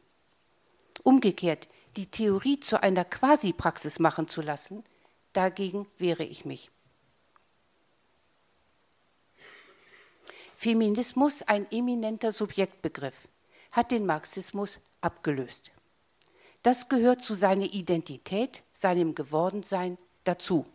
Umgekehrt, 1.02 1.68
die 1.96 2.06
Theorie 2.06 2.58
zu 2.60 2.82
einer 2.82 3.04
Quasi-Praxis 3.04 3.98
machen 3.98 4.26
zu 4.26 4.42
lassen, 4.42 4.84
dagegen 5.32 5.86
wehre 5.98 6.24
ich 6.24 6.44
mich. 6.44 6.70
Feminismus, 10.62 11.40
ein 11.40 11.66
eminenter 11.70 12.32
Subjektbegriff, 12.32 13.14
hat 13.72 13.90
den 13.90 14.04
Marxismus 14.04 14.78
abgelöst. 15.00 15.70
Das 16.62 16.90
gehört 16.90 17.22
zu 17.22 17.32
seiner 17.32 17.64
Identität, 17.64 18.62
seinem 18.74 19.14
Gewordensein 19.14 19.96
dazu. 20.24 20.66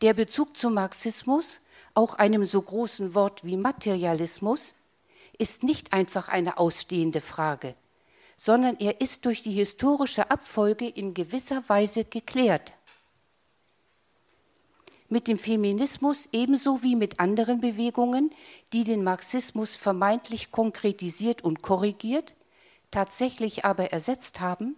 Der 0.00 0.14
Bezug 0.14 0.56
zum 0.56 0.74
Marxismus, 0.74 1.60
auch 1.94 2.14
einem 2.14 2.44
so 2.44 2.60
großen 2.60 3.14
Wort 3.14 3.44
wie 3.44 3.56
Materialismus, 3.56 4.74
ist 5.38 5.62
nicht 5.62 5.92
einfach 5.92 6.26
eine 6.28 6.58
ausstehende 6.58 7.20
Frage, 7.20 7.76
sondern 8.36 8.80
er 8.80 9.00
ist 9.00 9.26
durch 9.26 9.44
die 9.44 9.52
historische 9.52 10.32
Abfolge 10.32 10.88
in 10.88 11.14
gewisser 11.14 11.62
Weise 11.68 12.04
geklärt. 12.04 12.72
Mit 15.14 15.28
dem 15.28 15.38
Feminismus 15.38 16.28
ebenso 16.32 16.82
wie 16.82 16.96
mit 16.96 17.20
anderen 17.20 17.60
Bewegungen, 17.60 18.34
die 18.72 18.82
den 18.82 19.04
Marxismus 19.04 19.76
vermeintlich 19.76 20.50
konkretisiert 20.50 21.44
und 21.44 21.62
korrigiert, 21.62 22.34
tatsächlich 22.90 23.64
aber 23.64 23.92
ersetzt 23.92 24.40
haben, 24.40 24.74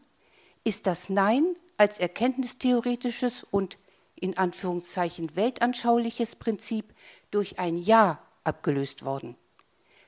ist 0.62 0.86
das 0.86 1.08
Nein 1.08 1.56
als 1.78 1.98
erkenntnistheoretisches 1.98 3.44
und 3.50 3.78
in 4.14 4.36
Anführungszeichen 4.36 5.34
weltanschauliches 5.36 6.36
Prinzip 6.36 6.92
durch 7.30 7.58
ein 7.58 7.78
Ja 7.78 8.18
abgelöst 8.44 9.06
worden. 9.06 9.36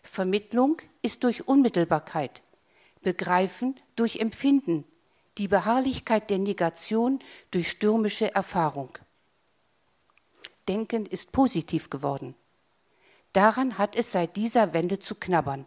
Vermittlung 0.03 0.77
ist 1.01 1.25
durch 1.25 1.49
Unmittelbarkeit, 1.49 2.43
Begreifen 3.01 3.81
durch 3.97 4.21
Empfinden, 4.21 4.85
die 5.38 5.49
Beharrlichkeit 5.49 6.29
der 6.29 6.38
Negation 6.38 7.19
durch 7.51 7.71
stürmische 7.71 8.35
Erfahrung. 8.35 8.99
Denken 10.69 11.07
ist 11.07 11.33
positiv 11.33 11.91
geworden. 11.91 12.35
Daran 13.33 13.79
hat 13.79 13.97
es 13.97 14.13
seit 14.13 14.37
dieser 14.37 14.73
Wende 14.73 14.99
zu 14.99 15.15
knabbern. 15.15 15.67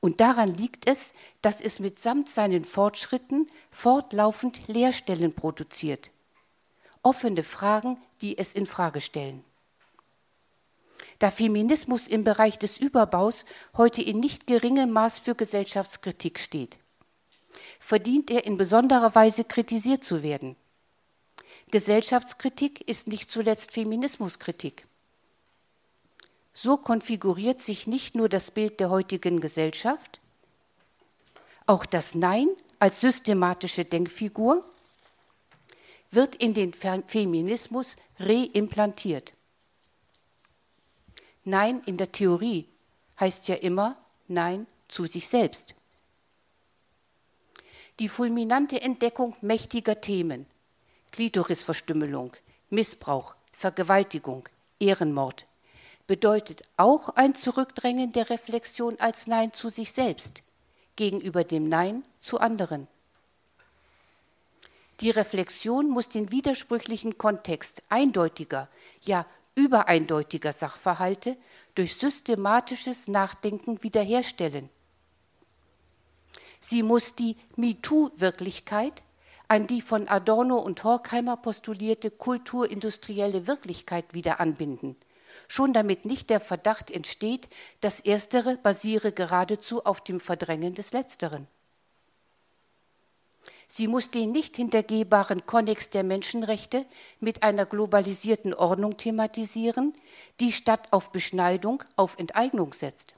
Und 0.00 0.20
daran 0.20 0.54
liegt 0.54 0.88
es, 0.88 1.14
dass 1.40 1.60
es 1.60 1.80
mitsamt 1.80 2.28
seinen 2.28 2.64
Fortschritten 2.64 3.46
fortlaufend 3.70 4.68
Leerstellen 4.68 5.32
produziert. 5.32 6.10
Offene 7.02 7.42
Fragen, 7.42 7.96
die 8.20 8.36
es 8.36 8.52
in 8.52 8.66
Frage 8.66 9.00
stellen. 9.00 9.44
Da 11.18 11.30
Feminismus 11.30 12.08
im 12.08 12.24
Bereich 12.24 12.58
des 12.58 12.78
Überbaus 12.78 13.44
heute 13.76 14.02
in 14.02 14.20
nicht 14.20 14.46
geringem 14.46 14.90
Maß 14.90 15.20
für 15.20 15.34
Gesellschaftskritik 15.34 16.38
steht, 16.38 16.76
verdient 17.78 18.30
er 18.30 18.44
in 18.44 18.56
besonderer 18.56 19.14
Weise 19.14 19.44
kritisiert 19.44 20.04
zu 20.04 20.22
werden. 20.22 20.56
Gesellschaftskritik 21.74 22.88
ist 22.88 23.08
nicht 23.08 23.32
zuletzt 23.32 23.72
Feminismuskritik. 23.72 24.86
So 26.52 26.76
konfiguriert 26.76 27.60
sich 27.60 27.88
nicht 27.88 28.14
nur 28.14 28.28
das 28.28 28.52
Bild 28.52 28.78
der 28.78 28.90
heutigen 28.90 29.40
Gesellschaft, 29.40 30.20
auch 31.66 31.84
das 31.84 32.14
Nein 32.14 32.46
als 32.78 33.00
systematische 33.00 33.84
Denkfigur 33.84 34.64
wird 36.12 36.36
in 36.36 36.54
den 36.54 36.72
Feminismus 36.72 37.96
reimplantiert. 38.20 39.32
Nein 41.42 41.82
in 41.86 41.96
der 41.96 42.12
Theorie 42.12 42.68
heißt 43.18 43.48
ja 43.48 43.56
immer 43.56 43.96
Nein 44.28 44.68
zu 44.86 45.06
sich 45.06 45.26
selbst. 45.26 45.74
Die 47.98 48.08
fulminante 48.08 48.80
Entdeckung 48.80 49.34
mächtiger 49.40 50.00
Themen, 50.00 50.46
Klitorisverstümmelung, 51.14 52.32
Missbrauch, 52.70 53.36
Vergewaltigung, 53.52 54.48
Ehrenmord, 54.80 55.46
bedeutet 56.08 56.64
auch 56.76 57.10
ein 57.10 57.36
Zurückdrängen 57.36 58.10
der 58.10 58.30
Reflexion 58.30 58.98
als 58.98 59.28
Nein 59.28 59.52
zu 59.52 59.68
sich 59.68 59.92
selbst 59.92 60.42
gegenüber 60.96 61.44
dem 61.44 61.68
Nein 61.68 62.04
zu 62.18 62.40
anderen. 62.40 62.88
Die 64.98 65.10
Reflexion 65.10 65.88
muss 65.88 66.08
den 66.08 66.32
widersprüchlichen 66.32 67.16
Kontext 67.16 67.82
eindeutiger, 67.90 68.68
ja 69.00 69.24
übereindeutiger 69.54 70.52
Sachverhalte 70.52 71.36
durch 71.76 71.94
systematisches 71.94 73.06
Nachdenken 73.06 73.84
wiederherstellen. 73.84 74.68
Sie 76.58 76.82
muss 76.82 77.14
die 77.14 77.36
MeToo-Wirklichkeit 77.54 79.04
an 79.48 79.66
die 79.66 79.82
von 79.82 80.08
Adorno 80.08 80.58
und 80.58 80.84
Horkheimer 80.84 81.36
postulierte 81.36 82.10
kulturindustrielle 82.10 83.46
Wirklichkeit 83.46 84.14
wieder 84.14 84.40
anbinden, 84.40 84.96
schon 85.48 85.72
damit 85.72 86.04
nicht 86.04 86.30
der 86.30 86.40
Verdacht 86.40 86.90
entsteht, 86.90 87.48
das 87.80 88.00
Erstere 88.00 88.56
basiere 88.56 89.12
geradezu 89.12 89.84
auf 89.84 90.02
dem 90.02 90.20
Verdrängen 90.20 90.74
des 90.74 90.92
Letzteren. 90.92 91.46
Sie 93.66 93.88
muss 93.88 94.10
den 94.10 94.30
nicht 94.32 94.56
hintergehbaren 94.56 95.46
Konnex 95.46 95.90
der 95.90 96.04
Menschenrechte 96.04 96.84
mit 97.20 97.42
einer 97.42 97.66
globalisierten 97.66 98.54
Ordnung 98.54 98.96
thematisieren, 98.96 99.94
die 100.40 100.52
statt 100.52 100.92
auf 100.92 101.12
Beschneidung 101.12 101.82
auf 101.96 102.18
Enteignung 102.18 102.72
setzt. 102.72 103.14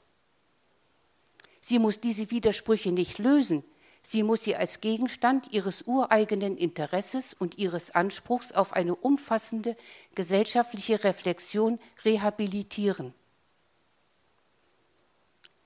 Sie 1.61 1.79
muss 1.79 1.99
diese 1.99 2.31
Widersprüche 2.31 2.91
nicht 2.91 3.17
lösen, 3.17 3.63
sie 4.07 4.23
muss 4.23 4.43
sie 4.43 4.55
als 4.55 4.79
Gegenstand 4.79 5.51
ihres 5.51 5.81
ureigenen 5.81 6.55
Interesses 6.55 7.33
und 7.33 7.57
ihres 7.57 7.91
Anspruchs 7.91 8.53
auf 8.53 8.71
eine 8.71 8.95
umfassende 8.95 9.75
gesellschaftliche 10.15 11.03
Reflexion 11.03 11.77
rehabilitieren. 12.05 13.13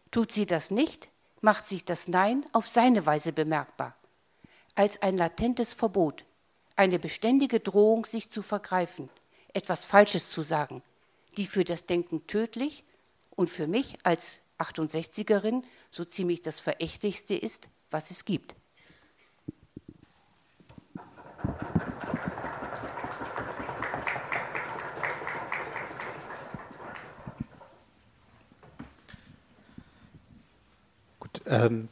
Tut 0.09 0.31
sie 0.31 0.47
das 0.47 0.71
nicht, 0.71 1.09
macht 1.41 1.67
sich 1.67 1.85
das 1.85 2.07
Nein 2.07 2.43
auf 2.51 2.67
seine 2.67 3.05
Weise 3.05 3.31
bemerkbar 3.31 3.95
als 4.73 4.99
ein 5.03 5.17
latentes 5.17 5.73
Verbot, 5.73 6.25
eine 6.75 6.97
beständige 6.97 7.59
Drohung, 7.59 8.05
sich 8.05 8.31
zu 8.31 8.41
vergreifen, 8.41 9.09
etwas 9.53 9.85
Falsches 9.85 10.31
zu 10.31 10.41
sagen, 10.41 10.81
die 11.37 11.45
für 11.45 11.65
das 11.65 11.85
Denken 11.85 12.25
tödlich 12.25 12.85
und 13.31 13.51
für 13.51 13.67
mich 13.67 13.97
als 14.01 14.39
68erin 14.57 15.61
so 15.91 16.05
ziemlich 16.05 16.41
das 16.41 16.59
Verächtlichste 16.59 17.35
ist, 17.35 17.67
was 17.91 18.09
es 18.09 18.25
gibt. 18.25 18.55
Gut, 31.19 31.41
ähm, 31.45 31.89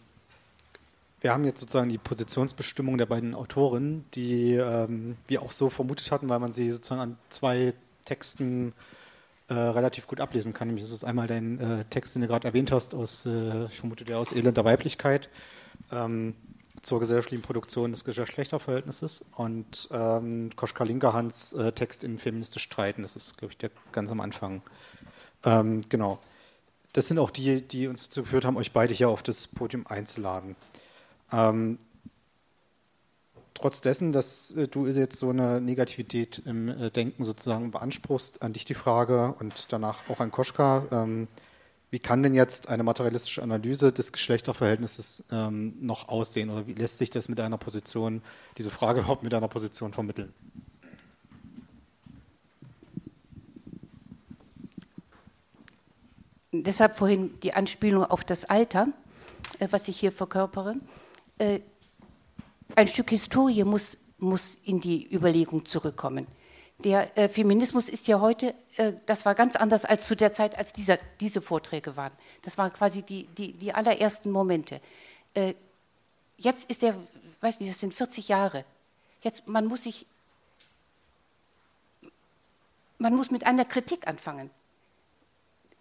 wir 1.22 1.34
haben 1.34 1.44
jetzt 1.44 1.60
sozusagen 1.60 1.90
die 1.90 1.98
Positionsbestimmung 1.98 2.98
der 2.98 3.06
beiden 3.06 3.36
Autoren, 3.36 4.06
die 4.14 4.54
ähm, 4.54 5.18
wir 5.28 5.42
auch 5.42 5.52
so 5.52 5.70
vermutet 5.70 6.12
hatten, 6.12 6.30
weil 6.30 6.40
man 6.40 6.54
sie 6.54 6.72
sozusagen 6.72 7.02
an 7.02 7.18
zwei 7.28 7.74
Texten 8.06 8.74
äh, 9.50 9.54
relativ 9.54 10.08
gut 10.08 10.22
ablesen 10.22 10.54
kann. 10.54 10.70
Nämlich 10.70 10.84
ist 10.84 10.94
es 10.94 11.04
einmal 11.04 11.28
dein 11.28 11.60
äh, 11.60 11.86
Text, 11.86 12.16
den 12.16 12.22
du 12.22 12.28
gerade 12.28 12.48
erwähnt 12.48 12.72
hast, 12.72 12.96
aus, 12.96 13.26
äh, 13.26 13.66
ich 13.66 13.78
vermute 13.78 14.06
der 14.06 14.18
aus 14.18 14.32
Elender 14.32 14.64
Weiblichkeit 14.64 15.30
ähm, 15.92 16.36
zur 16.82 17.00
gesellschaftlichen 17.00 17.42
Produktion 17.42 17.92
des 17.92 18.04
Geschlechterverhältnisses 18.06 19.24
und 19.36 19.90
ähm, 19.92 20.52
Koschka 20.56 20.84
Linkerhans 20.84 21.54
äh, 21.54 21.72
Text 21.72 22.04
in 22.04 22.18
Feministisch 22.18 22.64
Streiten. 22.64 23.02
Das 23.02 23.16
ist, 23.16 23.38
glaube 23.38 23.52
ich, 23.52 23.58
der 23.58 23.72
ganz 23.92 24.12
am 24.12 24.22
Anfang. 24.22 24.62
Ähm, 25.44 25.82
genau. 25.90 26.20
Das 26.94 27.08
sind 27.08 27.20
auch 27.20 27.30
die, 27.30 27.62
die 27.62 27.88
uns 27.88 28.06
dazu 28.06 28.24
geführt 28.24 28.46
haben, 28.46 28.58
euch 28.58 28.72
beide 28.72 28.94
hier 28.94 29.10
auf 29.10 29.24
das 29.24 29.48
Podium 29.48 29.86
einzuladen. 29.88 30.56
Ähm, 31.32 31.78
trotz 33.54 33.82
dessen, 33.82 34.12
dass 34.12 34.52
äh, 34.52 34.68
du 34.68 34.88
jetzt 34.88 35.20
so 35.20 35.30
eine 35.30 35.62
Negativität 35.62 36.42
im 36.46 36.70
äh, 36.70 36.90
Denken 36.90 37.24
sozusagen 37.24 37.72
beanspruchst, 37.72 38.42
an 38.42 38.54
dich 38.54 38.66
die 38.66 38.74
Frage 38.74 39.36
und 39.40 39.72
danach 39.72 40.10
auch 40.10 40.20
an 40.20 40.32
Koschka, 40.32 40.86
ähm, 40.92 41.28
wie 41.92 42.00
kann 42.00 42.22
denn 42.22 42.34
jetzt 42.34 42.70
eine 42.70 42.84
materialistische 42.84 43.42
Analyse 43.42 43.92
des 43.92 44.12
Geschlechterverhältnisses 44.12 45.24
ähm, 45.32 45.74
noch 45.80 46.08
aussehen 46.08 46.50
oder 46.50 46.68
wie 46.68 46.74
lässt 46.74 46.98
sich 46.98 47.10
das 47.10 47.30
mit 47.30 47.40
einer 47.40 47.58
Position, 47.58 48.22
diese 48.58 48.70
Frage 48.70 49.00
überhaupt 49.02 49.24
mit 49.24 49.34
einer 49.34 49.48
Position 49.48 49.94
vermitteln? 49.94 50.34
Deshalb 56.52 56.98
vorhin 56.98 57.40
die 57.42 57.54
Anspielung 57.54 58.04
auf 58.04 58.24
das 58.24 58.46
Alter, 58.46 58.88
äh, 59.60 59.68
was 59.72 59.88
ich 59.88 60.00
hier 60.00 60.12
verkörpere 60.12 60.76
äh, 61.40 61.62
ein 62.76 62.88
Stück 62.88 63.10
Historie 63.10 63.64
muss, 63.64 63.98
muss 64.20 64.60
in 64.64 64.80
die 64.80 65.12
Überlegung 65.12 65.66
zurückkommen. 65.66 66.28
Der 66.84 67.18
äh, 67.18 67.28
Feminismus 67.28 67.90
ist 67.90 68.08
ja 68.08 68.22
heute, 68.22 68.56
äh, 68.78 68.94
das 69.06 69.26
war 69.26 69.36
ganz 69.36 69.56
anders 69.58 69.84
als 69.84 70.08
zu 70.08 70.16
der 70.16 70.32
Zeit, 70.32 70.58
als 70.58 70.72
dieser, 70.72 70.98
diese 71.20 71.42
Vorträge 71.42 71.98
waren. 71.98 72.14
Das 72.44 72.58
waren 72.58 72.72
quasi 72.72 73.02
die, 73.02 73.26
die, 73.38 73.52
die 73.52 73.74
allerersten 73.74 74.32
Momente. 74.32 74.80
Äh, 75.34 75.56
jetzt 76.38 76.70
ist 76.70 76.82
der, 76.82 76.96
weiß 77.42 77.60
nicht, 77.60 77.72
das 77.72 77.80
sind 77.80 77.94
40 77.94 78.30
Jahre. 78.30 78.64
Jetzt, 79.22 79.48
man 79.48 79.66
muss 79.66 79.84
sich, 79.84 80.06
man 82.98 83.14
muss 83.14 83.30
mit 83.30 83.46
einer 83.46 83.66
Kritik 83.66 84.08
anfangen. 84.08 84.50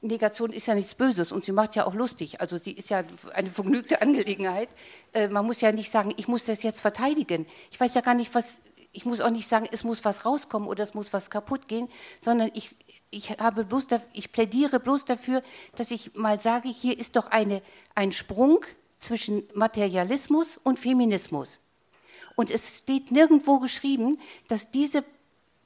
Negation 0.01 0.53
ist 0.53 0.67
ja 0.67 0.75
nichts 0.75 0.95
Böses 0.95 1.33
und 1.33 1.45
sie 1.45 1.53
macht 1.53 1.75
ja 1.75 1.87
auch 1.87 1.95
lustig. 1.95 2.41
Also 2.41 2.57
sie 2.57 2.73
ist 2.73 2.89
ja 2.89 3.03
eine 3.35 3.51
vergnügte 3.51 4.01
Angelegenheit. 4.03 4.69
Äh, 5.13 5.29
man 5.29 5.45
muss 5.45 5.61
ja 5.61 5.73
nicht 5.73 5.91
sagen, 5.91 6.13
ich 6.17 6.29
muss 6.29 6.45
das 6.45 6.63
jetzt 6.63 6.81
verteidigen. 6.81 7.47
Ich 7.71 7.79
weiß 7.79 7.95
ja 7.95 8.01
gar 8.01 8.15
nicht, 8.15 8.35
was. 8.35 8.59
Ich 8.93 9.05
muss 9.05 9.21
auch 9.21 9.31
nicht 9.31 9.49
sagen, 9.49 9.69
es 9.71 9.85
muss 9.85 10.05
was 10.05 10.25
rauskommen 10.25 10.69
oder 10.69 10.83
es 10.83 10.95
muss 10.95 11.13
was 11.13 11.31
kaputt 11.31 11.69
gehen, 11.69 11.89
sondern 12.21 12.51
ich, 12.55 12.75
ich, 13.11 13.31
habe 13.39 13.65
bloß, 13.65 13.89
ich 14.13 14.33
plädiere 14.33 14.81
bloß 14.81 15.05
dafür, 15.05 15.43
dass 15.77 15.91
ich 15.91 16.15
mal 16.15 16.41
sage, 16.41 16.69
hier 16.69 16.99
ist 16.99 17.17
doch 17.17 17.31
eine, 17.31 17.63
ein 17.95 18.13
Sprung 18.13 18.65
zwischen 18.97 19.45
Materialismus 19.55 20.57
und 20.57 20.79
Feminismus. 20.79 21.61
Und 22.35 22.51
es 22.51 22.79
steht 22.79 23.11
nirgendwo 23.11 23.59
geschrieben, 23.59 24.19
dass 24.49 24.71
diese 24.71 25.05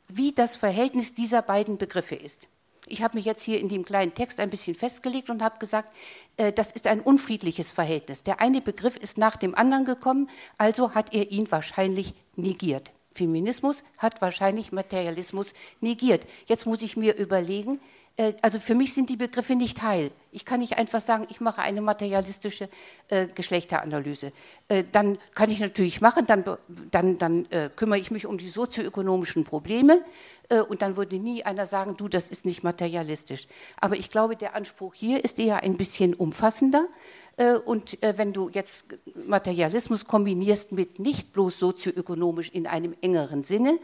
wie 0.09 0.33
das 0.33 0.57
Verhältnis 0.57 1.15
dieser 1.15 1.43
beiden 1.43 1.79
Begriffe 1.79 2.15
ist. 2.15 2.49
Ich 2.87 3.03
habe 3.03 3.17
mich 3.17 3.25
jetzt 3.25 3.43
hier 3.43 3.61
in 3.61 3.69
dem 3.69 3.85
kleinen 3.85 4.15
Text 4.15 4.41
ein 4.41 4.51
bisschen 4.51 4.75
festgelegt 4.75 5.31
und 5.31 5.43
habe 5.43 5.59
gesagt, 5.59 5.95
äh, 6.37 6.53
das 6.53 6.73
ist 6.73 6.87
ein 6.87 7.01
unfriedliches 7.01 7.73
Verhältnis. 7.73 8.25
Der 8.25 8.41
eine 8.41 8.61
Begriff 8.61 8.97
ist 8.97 9.19
nach 9.19 9.37
dem 9.37 9.55
anderen 9.55 9.85
gekommen, 9.85 10.29
also 10.59 10.95
hat 10.95 11.15
er 11.15 11.31
ihn 11.31 11.51
wahrscheinlich 11.51 12.15
negiert. 12.35 12.91
Feminismus 13.13 13.85
hat 13.99 14.21
wahrscheinlich 14.21 14.73
Materialismus 14.73 15.55
negiert. 15.81 16.27
Jetzt 16.47 16.67
muss 16.67 16.83
ich 16.83 16.97
mir 16.97 17.17
überlegen, 17.17 17.81
äh, 18.17 18.35
also 18.43 18.61
für 18.61 18.75
mich 18.75 18.95
sind 18.95 19.09
die 19.09 19.17
Begriffe 19.17 19.55
nicht 19.55 19.83
heil. 19.83 20.11
Ich 20.31 20.45
kann 20.45 20.61
nicht 20.61 20.79
einfach 20.79 21.01
sagen, 21.01 21.27
ich 21.31 21.41
mache 21.41 21.63
eine 21.63 21.81
materialistische 21.81 22.69
äh, 23.09 23.27
Geschlechteranalyse. 23.29 24.33
Äh, 24.69 24.85
dann 24.91 25.19
kann 25.35 25.51
ich 25.51 25.61
natürlich 25.61 26.01
machen, 26.01 26.27
dann, 26.27 26.45
dann, 26.91 27.19
dann 27.19 27.47
äh, 27.51 27.71
kümmere 27.75 27.99
ich 27.99 28.11
mich 28.11 28.27
um 28.27 28.39
die 28.39 28.49
sozioökonomischen 28.49 29.45
Probleme 29.45 30.03
äh, 30.49 30.61
und 30.61 30.83
dann 30.83 30.97
würde 30.97 31.17
nie 31.17 31.45
einer 31.45 31.67
sagen, 31.67 31.97
du, 31.97 32.09
das 32.09 32.29
ist 32.29 32.47
nicht 32.47 32.63
materialistisch. 32.63 33.47
Aber 33.81 33.97
ich 33.97 34.11
glaube, 34.11 34.37
der 34.37 34.55
Anspruch 34.55 34.95
hier 34.95 35.25
ist 35.25 35.39
eher 35.39 35.63
ein 35.63 35.77
bisschen 35.77 36.15
umfassender. 36.15 36.87
Äh, 37.37 37.55
und 37.55 37.99
wenn 38.01 38.33
du 38.33 38.49
jetzt 38.49 38.85
Materialismus 39.27 40.07
kombinierst 40.07 40.73
mit 40.73 40.99
nicht 40.99 41.33
bloß 41.33 41.59
sozioökonomisch 41.59 42.51
in 42.51 42.67
einem 42.67 42.95
engeren 43.01 43.43
Sinne, 43.45 43.79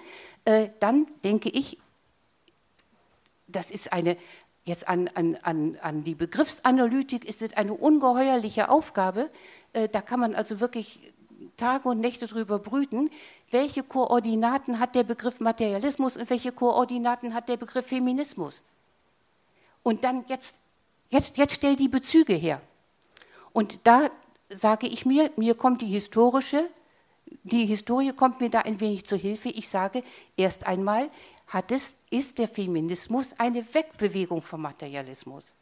dann 0.81 1.07
denke 1.25 1.51
ich, 1.51 1.79
das 3.49 3.71
ist 3.71 3.93
eine, 3.93 4.17
jetzt 4.65 4.89
an, 4.89 5.09
an, 5.09 5.37
an, 5.43 5.77
an 5.83 6.05
die 6.05 6.15
Begriffsanalytik 6.15 7.25
ist 7.25 7.43
es 7.43 7.57
eine 7.57 7.75
ungeheuerliche 7.75 8.69
Aufgabe. 8.69 9.31
Äh, 9.73 9.89
da 9.89 10.01
kann 10.01 10.21
man 10.21 10.35
also 10.35 10.61
wirklich 10.61 11.01
Tage 11.57 11.89
und 11.89 12.01
Nächte 12.01 12.27
drüber 12.27 12.59
brüten, 12.59 13.11
welche 13.51 13.83
Koordinaten 13.83 14.79
hat 14.79 14.95
der 14.95 15.05
Begriff 15.05 15.41
Materialismus 15.41 16.17
und 16.17 16.31
welche 16.31 16.53
Koordinaten 16.53 17.35
hat 17.35 17.49
der 17.49 17.57
Begriff 17.57 17.87
Feminismus. 17.87 18.63
Und 19.83 20.05
dann 20.05 20.25
jetzt, 20.29 20.61
jetzt, 21.09 21.37
jetzt 21.39 21.55
stell 21.55 21.75
die 21.75 21.89
Bezüge 21.89 22.35
her. 22.35 22.61
Und 23.59 23.89
da 23.89 24.09
sage 24.51 24.87
ich 24.87 25.05
mir, 25.05 25.33
mir 25.35 25.57
kommt 25.57 25.83
die 25.83 25.89
historische, 25.89 26.71
die 27.43 27.67
Historie 27.67 28.13
kommt 28.13 28.41
mir 28.41 28.51
da 28.51 28.61
ein 28.61 28.81
wenig 28.81 29.05
zu 29.05 29.17
Hilfe. 29.17 29.49
Ich 29.49 29.69
sage 29.69 30.05
erst 30.37 30.65
einmal, 30.65 31.11
hat 31.49 31.73
es, 31.73 31.97
ist 32.09 32.39
der 32.39 32.47
Feminismus 32.47 33.35
eine 33.37 33.65
Wegbewegung 33.75 34.43
vom 34.43 34.63
Materialismus. 34.63 35.55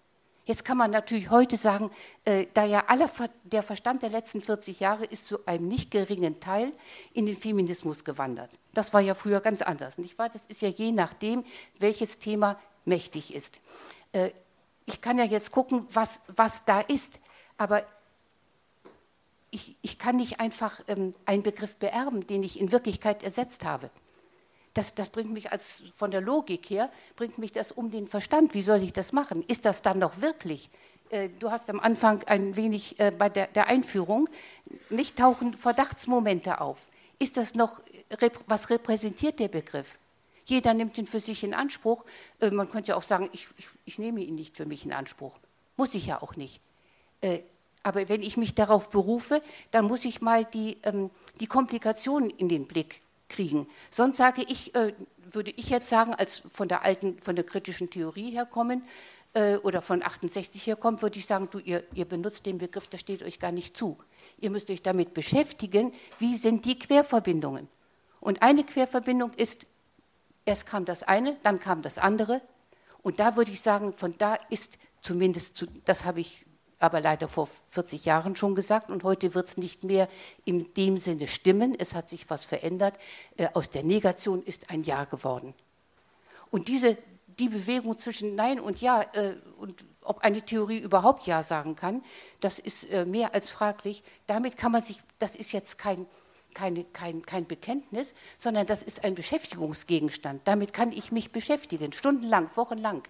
Jetzt 0.44 0.62
kann 0.62 0.76
man 0.76 0.90
natürlich 0.90 1.30
heute 1.30 1.56
sagen, 1.56 1.90
äh, 2.26 2.44
da 2.52 2.66
ja 2.66 2.84
aller, 2.88 3.10
der 3.44 3.62
Verstand 3.62 4.02
der 4.02 4.10
letzten 4.10 4.42
40 4.42 4.78
Jahre 4.78 5.06
ist 5.06 5.26
zu 5.26 5.46
einem 5.46 5.66
nicht 5.66 5.90
geringen 5.90 6.38
Teil 6.38 6.74
in 7.14 7.24
den 7.24 7.34
Feminismus 7.34 8.04
gewandert. 8.04 8.50
Das 8.74 8.92
war 8.92 9.00
ja 9.00 9.14
früher 9.14 9.40
ganz 9.40 9.62
anders, 9.62 9.96
nicht 9.96 10.18
wahr? 10.18 10.28
Das 10.28 10.44
ist 10.44 10.60
ja 10.60 10.68
je 10.68 10.92
nachdem, 10.92 11.44
welches 11.78 12.18
Thema 12.18 12.60
mächtig 12.84 13.34
ist. 13.34 13.58
Äh, 14.12 14.32
ich 14.84 15.00
kann 15.00 15.16
ja 15.16 15.24
jetzt 15.24 15.50
gucken, 15.50 15.86
was, 15.94 16.20
was 16.28 16.62
da 16.66 16.82
ist, 16.82 17.20
aber 17.58 17.84
ich, 19.50 19.76
ich 19.82 19.98
kann 19.98 20.16
nicht 20.16 20.40
einfach 20.40 20.80
ähm, 20.88 21.12
einen 21.24 21.42
Begriff 21.42 21.76
beerben, 21.76 22.26
den 22.26 22.42
ich 22.42 22.60
in 22.60 22.72
Wirklichkeit 22.72 23.22
ersetzt 23.22 23.64
habe 23.64 23.90
das, 24.76 24.94
das 24.94 25.08
bringt 25.08 25.32
mich 25.32 25.52
als 25.52 25.82
von 25.94 26.10
der 26.10 26.20
Logik 26.20 26.68
her, 26.68 26.90
bringt 27.16 27.38
mich 27.38 27.52
das 27.52 27.72
um 27.72 27.90
den 27.90 28.06
Verstand. 28.06 28.54
Wie 28.54 28.62
soll 28.62 28.82
ich 28.82 28.92
das 28.92 29.12
machen? 29.12 29.42
Ist 29.48 29.64
das 29.64 29.82
dann 29.82 29.98
noch 29.98 30.20
wirklich? 30.20 30.68
Äh, 31.10 31.30
du 31.38 31.50
hast 31.50 31.70
am 31.70 31.80
Anfang 31.80 32.22
ein 32.24 32.56
wenig 32.56 33.00
äh, 33.00 33.10
bei 33.10 33.28
der, 33.28 33.68
Einführung, 33.68 34.28
nicht 34.90 35.16
tauchen 35.16 35.54
Verdachtsmomente 35.54 36.60
auf. 36.60 36.78
Ist 37.18 37.38
das 37.38 37.54
noch, 37.54 37.80
was 38.46 38.68
repräsentiert 38.68 39.38
der 39.38 39.48
Begriff? 39.48 39.98
Jeder 40.44 40.74
nimmt 40.74 40.98
ihn 40.98 41.06
für 41.06 41.20
sich 41.20 41.42
in 41.42 41.54
Anspruch. 41.54 42.04
Äh, 42.40 42.50
man 42.50 42.68
könnte 42.68 42.90
ja 42.90 42.96
auch 42.96 43.02
sagen, 43.02 43.30
ich, 43.32 43.48
ich, 43.56 43.66
ich, 43.86 43.98
nehme 43.98 44.20
ihn 44.20 44.34
nicht 44.34 44.56
für 44.56 44.66
mich 44.66 44.84
in 44.84 44.92
Anspruch. 44.92 45.38
Muss 45.78 45.94
ich 45.94 46.06
ja 46.06 46.20
auch 46.20 46.36
nicht. 46.36 46.60
Aber 47.82 48.08
wenn 48.08 48.22
ich 48.22 48.36
mich 48.36 48.54
darauf 48.54 48.90
berufe, 48.90 49.40
dann 49.70 49.84
muss 49.86 50.04
ich 50.04 50.20
mal 50.20 50.44
die, 50.44 50.78
ähm, 50.82 51.10
die 51.40 51.46
Komplikationen 51.46 52.30
in 52.30 52.48
den 52.48 52.66
Blick 52.66 53.02
kriegen. 53.28 53.68
Sonst 53.90 54.16
sage 54.16 54.44
ich, 54.48 54.74
äh, 54.74 54.92
würde 55.30 55.52
ich 55.56 55.68
jetzt 55.68 55.88
sagen, 55.88 56.14
als 56.14 56.38
von 56.38 56.68
der 56.68 56.82
alten, 56.82 57.18
von 57.20 57.36
der 57.36 57.44
kritischen 57.44 57.90
Theorie 57.90 58.30
herkommen 58.30 58.82
äh, 59.34 59.56
oder 59.56 59.82
von 59.82 60.02
68 60.02 60.66
herkommt, 60.66 61.02
würde 61.02 61.18
ich 61.18 61.26
sagen, 61.26 61.48
du, 61.50 61.58
ihr, 61.58 61.84
ihr 61.94 62.04
benutzt 62.04 62.46
den 62.46 62.58
Begriff, 62.58 62.86
der 62.86 62.98
steht 62.98 63.22
euch 63.22 63.38
gar 63.38 63.52
nicht 63.52 63.76
zu. 63.76 63.98
Ihr 64.38 64.50
müsst 64.50 64.70
euch 64.70 64.82
damit 64.82 65.14
beschäftigen, 65.14 65.92
wie 66.18 66.36
sind 66.36 66.64
die 66.64 66.78
Querverbindungen. 66.78 67.68
Und 68.20 68.42
eine 68.42 68.64
Querverbindung 68.64 69.30
ist, 69.34 69.66
erst 70.44 70.66
kam 70.66 70.84
das 70.84 71.02
eine, 71.02 71.36
dann 71.42 71.60
kam 71.60 71.82
das 71.82 71.98
andere. 71.98 72.42
Und 73.02 73.20
da 73.20 73.36
würde 73.36 73.52
ich 73.52 73.60
sagen, 73.60 73.92
von 73.92 74.16
da 74.18 74.36
ist 74.50 74.78
zumindest, 75.00 75.66
das 75.84 76.04
habe 76.04 76.20
ich 76.20 76.45
aber 76.78 77.00
leider 77.00 77.28
vor 77.28 77.48
40 77.70 78.04
Jahren 78.04 78.36
schon 78.36 78.54
gesagt 78.54 78.90
und 78.90 79.02
heute 79.02 79.34
wird 79.34 79.48
es 79.48 79.56
nicht 79.56 79.84
mehr 79.84 80.08
in 80.44 80.72
dem 80.74 80.98
Sinne 80.98 81.28
stimmen. 81.28 81.74
Es 81.78 81.94
hat 81.94 82.08
sich 82.08 82.28
was 82.28 82.44
verändert. 82.44 82.98
Äh, 83.36 83.48
aus 83.54 83.70
der 83.70 83.82
Negation 83.82 84.42
ist 84.42 84.70
ein 84.70 84.82
Ja 84.82 85.04
geworden. 85.04 85.54
Und 86.50 86.68
diese, 86.68 86.96
die 87.38 87.48
Bewegung 87.48 87.98
zwischen 87.98 88.34
Nein 88.34 88.60
und 88.60 88.80
Ja 88.80 89.02
äh, 89.14 89.36
und 89.58 89.84
ob 90.02 90.20
eine 90.20 90.42
Theorie 90.42 90.78
überhaupt 90.78 91.26
Ja 91.26 91.42
sagen 91.42 91.76
kann, 91.76 92.04
das 92.40 92.58
ist 92.58 92.84
äh, 92.90 93.04
mehr 93.04 93.34
als 93.34 93.50
fraglich. 93.50 94.02
Damit 94.26 94.56
kann 94.56 94.72
man 94.72 94.82
sich, 94.82 95.00
das 95.18 95.34
ist 95.34 95.52
jetzt 95.52 95.78
kein, 95.78 96.06
keine, 96.54 96.84
kein, 96.84 97.22
kein 97.22 97.46
Bekenntnis, 97.46 98.14
sondern 98.38 98.66
das 98.66 98.82
ist 98.82 99.04
ein 99.04 99.14
Beschäftigungsgegenstand. 99.14 100.42
Damit 100.44 100.72
kann 100.72 100.92
ich 100.92 101.10
mich 101.10 101.32
beschäftigen, 101.32 101.92
stundenlang, 101.92 102.50
wochenlang. 102.54 103.02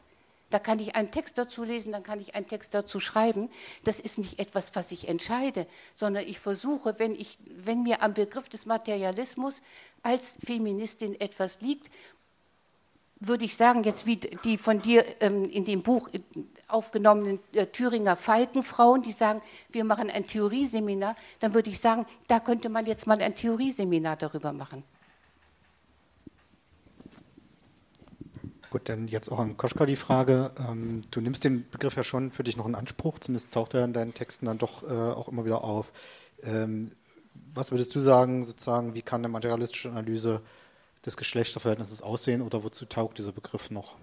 Da 0.50 0.59
kann 0.59 0.78
ich 0.78 0.94
einen 0.94 1.11
Text 1.11 1.38
dazu 1.38 1.64
lesen, 1.64 1.92
dann 1.92 2.04
kann 2.04 2.20
ich 2.20 2.35
einen 2.35 2.46
Text 2.46 2.72
dazu 2.72 3.00
schreiben. 3.00 3.50
Das 3.85 3.98
ist 3.98 4.18
nicht 4.18 4.38
etwas, 4.38 4.74
was 4.74 4.92
ich 4.92 5.09
entscheide, 5.09 5.66
sondern 5.94 6.24
ich 6.26 6.38
versuche, 6.38 6.98
wenn, 6.98 7.14
ich, 7.14 7.38
wenn 7.56 7.82
mir 7.82 8.02
am 8.02 8.14
Begriff 8.14 8.48
des 8.48 8.64
Materialismus 8.64 9.61
als 10.02 10.38
Feministin 10.44 11.20
etwas 11.20 11.61
liegt, 11.61 11.90
würde 13.18 13.44
ich 13.44 13.56
sagen, 13.56 13.82
jetzt 13.82 14.06
wie 14.06 14.16
die 14.16 14.59
von 14.59 14.82
dir 14.82 15.04
ähm, 15.20 15.48
in 15.48 15.64
dem 15.64 15.82
Buch 15.82 16.11
aufgenommenen 16.68 17.40
äh, 17.52 17.66
Thüringer 17.66 18.14
Falkenfrauen, 18.14 19.02
die 19.02 19.12
sagen, 19.12 19.40
wir 19.70 19.85
machen 19.85 20.11
ein 20.11 20.26
Theorieseminar, 20.26 21.16
dann 21.40 21.54
würde 21.54 21.70
ich 21.70 21.80
sagen, 21.80 22.06
da 22.28 22.40
könnte 22.40 22.68
man 22.68 22.85
jetzt 22.87 23.06
mal 23.06 23.20
ein 23.20 23.35
Theorieseminar 23.35 24.16
darüber 24.16 24.52
machen. 24.52 24.85
Gut, 28.76 28.90
dann 28.90 29.08
jetzt 29.08 29.32
auch 29.32 29.38
an 29.38 29.56
Koschka 29.56 29.86
die 29.86 29.96
Frage. 29.96 30.50
Ähm, 30.58 31.04
du 31.10 31.22
nimmst 31.22 31.44
den 31.44 31.66
Begriff 31.70 31.96
ja 31.96 32.04
schon 32.04 32.30
für 32.30 32.44
dich 32.44 32.58
noch 32.58 32.66
in 32.66 32.74
Anspruch, 32.74 33.18
zumindest 33.18 33.50
taucht 33.50 33.72
er 33.72 33.86
in 33.86 33.94
deinen 33.94 34.12
Texten 34.12 34.44
dann 34.44 34.58
doch 34.58 34.82
äh, 34.82 34.86
auch 34.86 35.28
immer 35.28 35.46
wieder 35.46 35.64
auf. 35.64 35.90
Ähm, 36.42 36.90
was 37.54 37.70
würdest 37.70 37.94
du 37.94 38.00
sagen, 38.00 38.44
sozusagen, 38.44 38.92
wie 38.92 39.00
kann 39.00 39.22
eine 39.22 39.30
materialistische 39.30 39.88
Analyse 39.88 40.42
des 41.06 41.16
Geschlechterverhältnisses 41.16 42.02
aussehen 42.02 42.42
oder 42.42 42.64
wozu 42.64 42.84
taugt 42.84 43.16
dieser 43.16 43.32
Begriff 43.32 43.70
noch? 43.70 43.96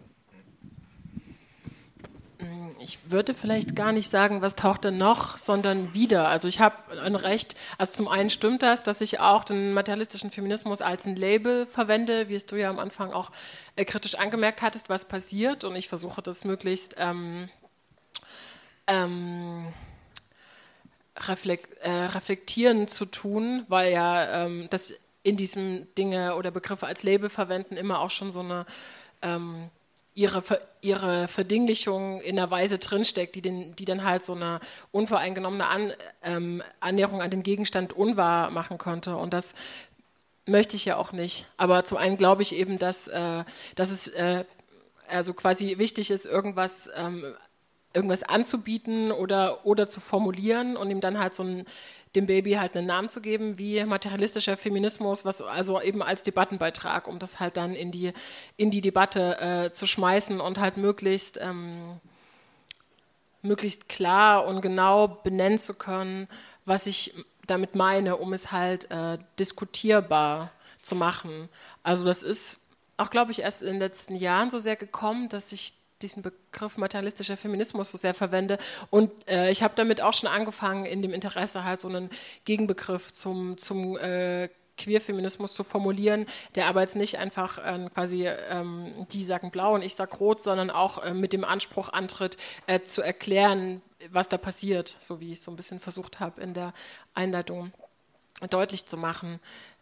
Ich 2.84 3.00
würde 3.06 3.34
vielleicht 3.34 3.76
gar 3.76 3.91
nicht 3.91 4.10
sagen, 4.10 4.41
was 4.41 4.56
taucht 4.56 4.84
denn 4.84 4.98
noch, 4.98 5.38
sondern 5.38 5.93
wieder. 5.93 6.28
Also 6.28 6.48
ich 6.48 6.60
habe 6.60 6.76
ein 7.02 7.15
Recht, 7.15 7.56
also 7.78 7.93
zum 7.93 8.08
einen 8.08 8.30
stimmt 8.30 8.62
das, 8.62 8.84
dass 8.84 9.00
ich 9.02 9.19
auch 9.19 9.43
den 9.46 9.74
materialistischen 9.74 10.32
Feminismus 10.32 10.82
als 10.82 11.06
ein 11.06 11.15
Label 11.15 11.65
verwende, 11.65 12.28
wie 12.28 12.36
es 12.36 12.46
du 12.46 12.58
ja 12.58 12.69
am 12.69 12.80
Anfang 12.80 13.13
auch 13.13 13.32
äh, 13.76 13.86
kritisch 13.86 14.15
angemerkt 14.15 14.62
hattest, 14.62 14.89
was 14.89 15.08
passiert 15.08 15.63
und 15.63 15.76
ich 15.76 15.88
versuche 15.88 16.22
das 16.22 16.43
möglichst 16.43 16.96
ähm, 16.98 17.50
ähm, 18.88 19.74
reflekt, 21.17 21.78
äh, 21.80 21.89
reflektieren 21.89 22.88
zu 22.89 23.06
tun, 23.06 23.65
weil 23.69 23.93
ja 23.93 24.46
ähm, 24.46 24.67
das 24.69 24.93
in 25.24 25.38
diesem 25.38 25.88
Dinge 25.96 26.36
oder 26.36 26.52
Begriffe 26.52 26.86
als 26.86 27.04
Label 27.04 27.30
verwenden 27.30 27.78
immer 27.78 28.02
auch 28.02 28.12
schon 28.12 28.30
so 28.30 28.41
eine 28.41 28.65
ähm, 29.22 29.69
ihre, 30.15 30.43
ihre 30.82 31.28
Verdinglichung 31.28 32.21
in 32.21 32.38
einer 32.38 32.52
Weise 32.52 32.78
drinsteckt, 32.78 33.36
die, 33.36 33.41
den, 33.41 33.76
die 33.76 33.86
dann 33.86 34.04
halt 34.04 34.23
so 34.23 34.34
eine 34.34 34.60
unvoreingenommene 34.91 35.67
an, 35.67 35.93
ähm, 36.23 36.63
Annäherung 36.80 37.21
an 37.21 37.32
den 37.32 37.43
Gegenstand 37.43 37.93
unwahr 37.93 38.52
machen 38.52 38.78
könnte. 38.78 39.15
Und 39.15 39.34
das 39.34 39.56
möchte 40.45 40.76
ich 40.76 40.86
ja 40.86 40.97
auch 40.97 41.12
nicht. 41.12 41.45
Aber 41.58 41.84
zum 41.84 41.97
einen 41.97 42.17
glaube 42.17 42.41
ich 42.41 42.56
eben, 42.56 42.78
dass, 42.78 43.08
äh, 43.08 43.43
dass 43.76 43.91
es 43.91 44.08
äh, 44.10 44.45
also 45.08 45.34
quasi 45.34 45.78
wichtig 45.78 46.12
ist, 46.12 46.26
irgendwas, 46.26 46.89
ähm, 46.95 47.36
irgendwas 47.93 48.23
anzubieten 48.23 49.12
oder, 49.12 49.65
oder 49.65 49.88
zu 49.88 49.99
formulieren 49.99 50.78
und 50.78 50.89
ihm 50.89 51.02
dann 51.02 51.19
halt 51.19 51.36
so 51.36 51.43
ein 51.43 51.65
dem 52.15 52.28
Baby 52.28 52.54
halt 52.54 52.78
einen 52.78 52.88
Namen 52.88 53.10
zu 53.10 53.21
geben, 53.21 53.58
wie 53.58 53.84
materialistischer 53.84 54.56
Feminismus, 54.56 55.26
was 55.26 55.41
also 55.41 55.82
eben 55.82 56.04
als 56.04 56.23
Debattenbeitrag, 56.23 57.08
um 57.08 57.19
das 57.19 57.39
halt 57.39 57.58
dann 57.58 57.73
in 57.73 57.91
die, 57.91 58.13
in 58.56 58.69
die 58.69 58.82
Debatte 58.82 59.39
äh, 59.39 59.71
zu 59.71 59.88
schmeißen 59.88 60.39
und 60.39 60.60
halt 60.60 60.78
möglichst, 60.78 61.39
ähm, 61.41 61.99
möglichst 63.41 63.89
klar 63.89 64.45
und 64.45 64.62
genau 64.62 65.08
benennen 65.08 65.58
zu 65.58 65.73
können, 65.73 66.28
was 66.65 66.86
ich 66.86 67.13
damit 67.47 67.76
meine, 67.76 68.17
um 68.17 68.32
es 68.34 68.52
halt 68.52 68.89
äh, 68.91 69.17
diskutierbar 69.39 70.52
zu 70.82 70.95
machen. 70.95 71.49
Also 71.82 72.06
das 72.06 72.23
ist 72.23 72.67
auch, 72.97 73.10
glaube 73.10 73.32
ich, 73.32 73.41
erst 73.41 73.63
in 73.63 73.69
den 73.69 73.80
letzten 73.80 74.15
Jahren 74.15 74.49
so 74.49 74.60
sehr 74.60 74.76
gekommen, 74.76 75.30
dass 75.30 75.52
ich 75.52 75.73
diesen 76.04 76.22
Begriff 76.22 76.78
materialistischer 76.78 77.38
Feminismus 77.38 77.92
so 77.92 77.98
sehr 77.98 78.13
verwende. 78.13 78.58
Und 78.89 79.12
äh, 79.28 79.50
ich 79.50 79.63
habe 79.63 79.74
damit 79.76 80.02
auch 80.02 80.13
schon 80.13 80.30
angefangen, 80.30 80.86
in 80.86 81.02
dem 81.02 81.13
Interesse 81.13 81.63
halt 81.63 81.80
so 81.80 81.88
einen 81.88 82.10
Gegenbegriff 82.46 83.12
zum, 83.12 83.58
zum 83.58 83.98
äh, 83.98 84.50
Queerfeminismus 84.78 85.54
zu 85.54 85.63
formulieren, 85.63 86.26
der 86.56 86.68
aber 86.68 86.82
jetzt 86.82 86.96
nicht 86.96 87.18
einfach 87.18 87.58
äh, 87.60 87.89
quasi 87.94 88.28
ähm, 88.28 88.92
die 89.12 89.24
sagen 89.24 89.52
blau 89.52 89.76
und 89.76 89.82
ich 89.82 89.96
sag 89.96 90.20
rot, 90.20 90.42
sondern 90.42 90.70
auch 90.70 91.04
äh, 91.04 91.13
mit 91.13 91.34
dem 91.34 91.44
Anspruch 91.44 91.89
antritt, 91.89 92.38
äh, 92.68 92.82
zu 92.82 93.02
erklären, 93.02 93.82
was 94.10 94.30
da 94.30 94.38
passiert, 94.38 94.98
so 95.00 95.20
wie 95.20 95.32
ich 95.32 95.42
so 95.42 95.52
ein 95.52 95.56
bisschen 95.56 95.80
versucht 95.80 96.20
habe 96.20 96.42
in 96.42 96.54
der 96.54 96.74
Einleitung 97.13 97.72
deutlich 98.50 98.86
zu 98.86 98.98
machen. 98.98 99.39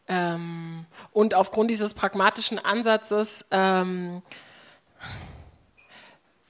Ähm, 0.08 0.86
und 1.14 1.34
aufgrund 1.34 1.72
dieses 1.72 1.94
pragmatischen 1.94 2.60
Ansatzes 2.60 3.48
ähm, 3.52 4.22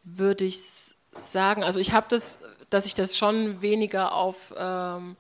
würde 0.04 0.46
ich 0.46 0.94
sagen, 1.20 1.64
also 1.64 1.80
ich 1.80 1.94
habe 1.94 2.08
das, 2.10 2.40
dass 2.70 2.86
ich 2.86 2.96
das 2.96 3.18
schon 3.18 3.62
weniger 3.62 4.14
auf 4.14 4.54
ähm, 4.58 5.18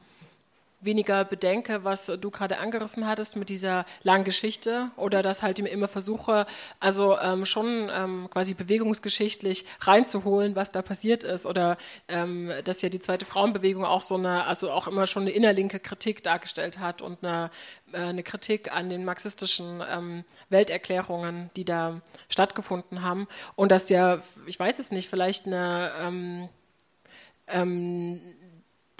weniger 0.81 1.23
bedenke, 1.23 1.83
was 1.83 2.07
du 2.07 2.31
gerade 2.31 2.57
angerissen 2.57 3.07
hattest 3.07 3.35
mit 3.35 3.49
dieser 3.49 3.85
langen 4.03 4.23
Geschichte 4.23 4.91
oder 4.97 5.21
dass 5.21 5.43
halt 5.43 5.59
immer 5.59 5.87
versuche, 5.87 6.45
also 6.79 7.17
ähm, 7.19 7.45
schon 7.45 7.89
ähm, 7.93 8.27
quasi 8.31 8.53
bewegungsgeschichtlich 8.53 9.65
reinzuholen, 9.81 10.55
was 10.55 10.71
da 10.71 10.81
passiert 10.81 11.23
ist 11.23 11.45
oder 11.45 11.77
ähm, 12.07 12.51
dass 12.63 12.81
ja 12.81 12.89
die 12.89 12.99
zweite 12.99 13.25
Frauenbewegung 13.25 13.85
auch 13.85 14.01
so 14.01 14.15
eine, 14.15 14.45
also 14.45 14.71
auch 14.71 14.87
immer 14.87 15.07
schon 15.07 15.23
eine 15.23 15.31
innerlinke 15.31 15.79
Kritik 15.79 16.23
dargestellt 16.23 16.79
hat 16.79 17.01
und 17.01 17.23
eine, 17.23 17.51
äh, 17.93 17.97
eine 17.97 18.23
Kritik 18.23 18.71
an 18.75 18.89
den 18.89 19.05
marxistischen 19.05 19.83
ähm, 19.89 20.23
Welterklärungen, 20.49 21.51
die 21.55 21.65
da 21.65 22.01
stattgefunden 22.29 23.03
haben. 23.03 23.27
Und 23.55 23.71
dass 23.71 23.89
ja, 23.89 24.19
ich 24.45 24.59
weiß 24.59 24.79
es 24.79 24.91
nicht, 24.91 25.09
vielleicht 25.09 25.45
eine 25.45 25.91
ähm, 26.01 26.49
ähm, 27.47 28.21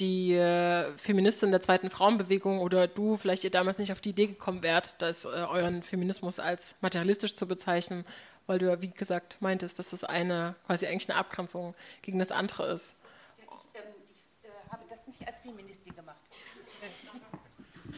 die 0.02 0.34
äh, 0.34 0.92
Feministin 0.98 1.52
der 1.52 1.62
zweiten 1.62 1.90
Frauenbewegung 1.90 2.60
oder 2.60 2.88
du 2.88 3.18
vielleicht 3.18 3.44
ihr 3.44 3.52
damals 3.52 3.78
nicht 3.78 3.92
auf 3.92 4.02
die 4.02 4.10
Idee 4.10 4.28
gekommen 4.28 4.64
wärt, 4.64 5.02
dass 5.02 5.26
äh, 5.26 5.28
euren 5.28 5.84
Feminismus 5.84 6.40
als 6.40 6.76
materialistisch 6.82 7.36
zu 7.36 7.48
bezeichnen, 7.48 8.04
weil 8.48 8.58
du 8.58 8.66
ja, 8.66 8.82
wie 8.82 8.90
gesagt, 8.90 9.38
meintest, 9.40 9.78
dass 9.80 9.92
das 9.92 10.04
eine 10.04 10.56
quasi 10.66 10.88
eigentlich 10.88 11.10
eine 11.10 11.20
Abgrenzung 11.20 11.76
gegen 12.02 12.20
das 12.20 12.32
andere 12.32 12.72
ist. 12.72 12.96
Ja, 13.38 13.46
ich, 13.46 13.80
ähm, 13.80 13.92
ich 14.04 14.50
äh, 14.50 14.72
habe 14.72 14.84
das 14.90 15.06
nicht 15.06 15.26
als 15.26 15.40
Feministin 15.40 15.96
gemacht. 15.96 16.18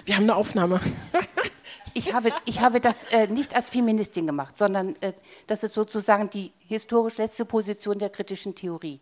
Wir 0.06 0.16
haben 0.18 0.24
eine 0.24 0.36
Aufnahme. 0.36 0.82
ich, 1.94 2.14
habe, 2.14 2.34
ich 2.44 2.60
habe 2.60 2.82
das 2.82 3.06
äh, 3.06 3.28
nicht 3.28 3.56
als 3.56 3.70
Feministin 3.70 4.28
gemacht, 4.28 4.58
sondern 4.58 4.98
äh, 5.02 5.14
das 5.48 5.64
ist 5.64 5.74
sozusagen 5.74 6.30
die 6.30 6.52
historisch 6.68 7.18
letzte 7.18 7.46
Position 7.46 7.98
der 7.98 8.10
kritischen 8.10 8.56
Theorie. 8.56 9.00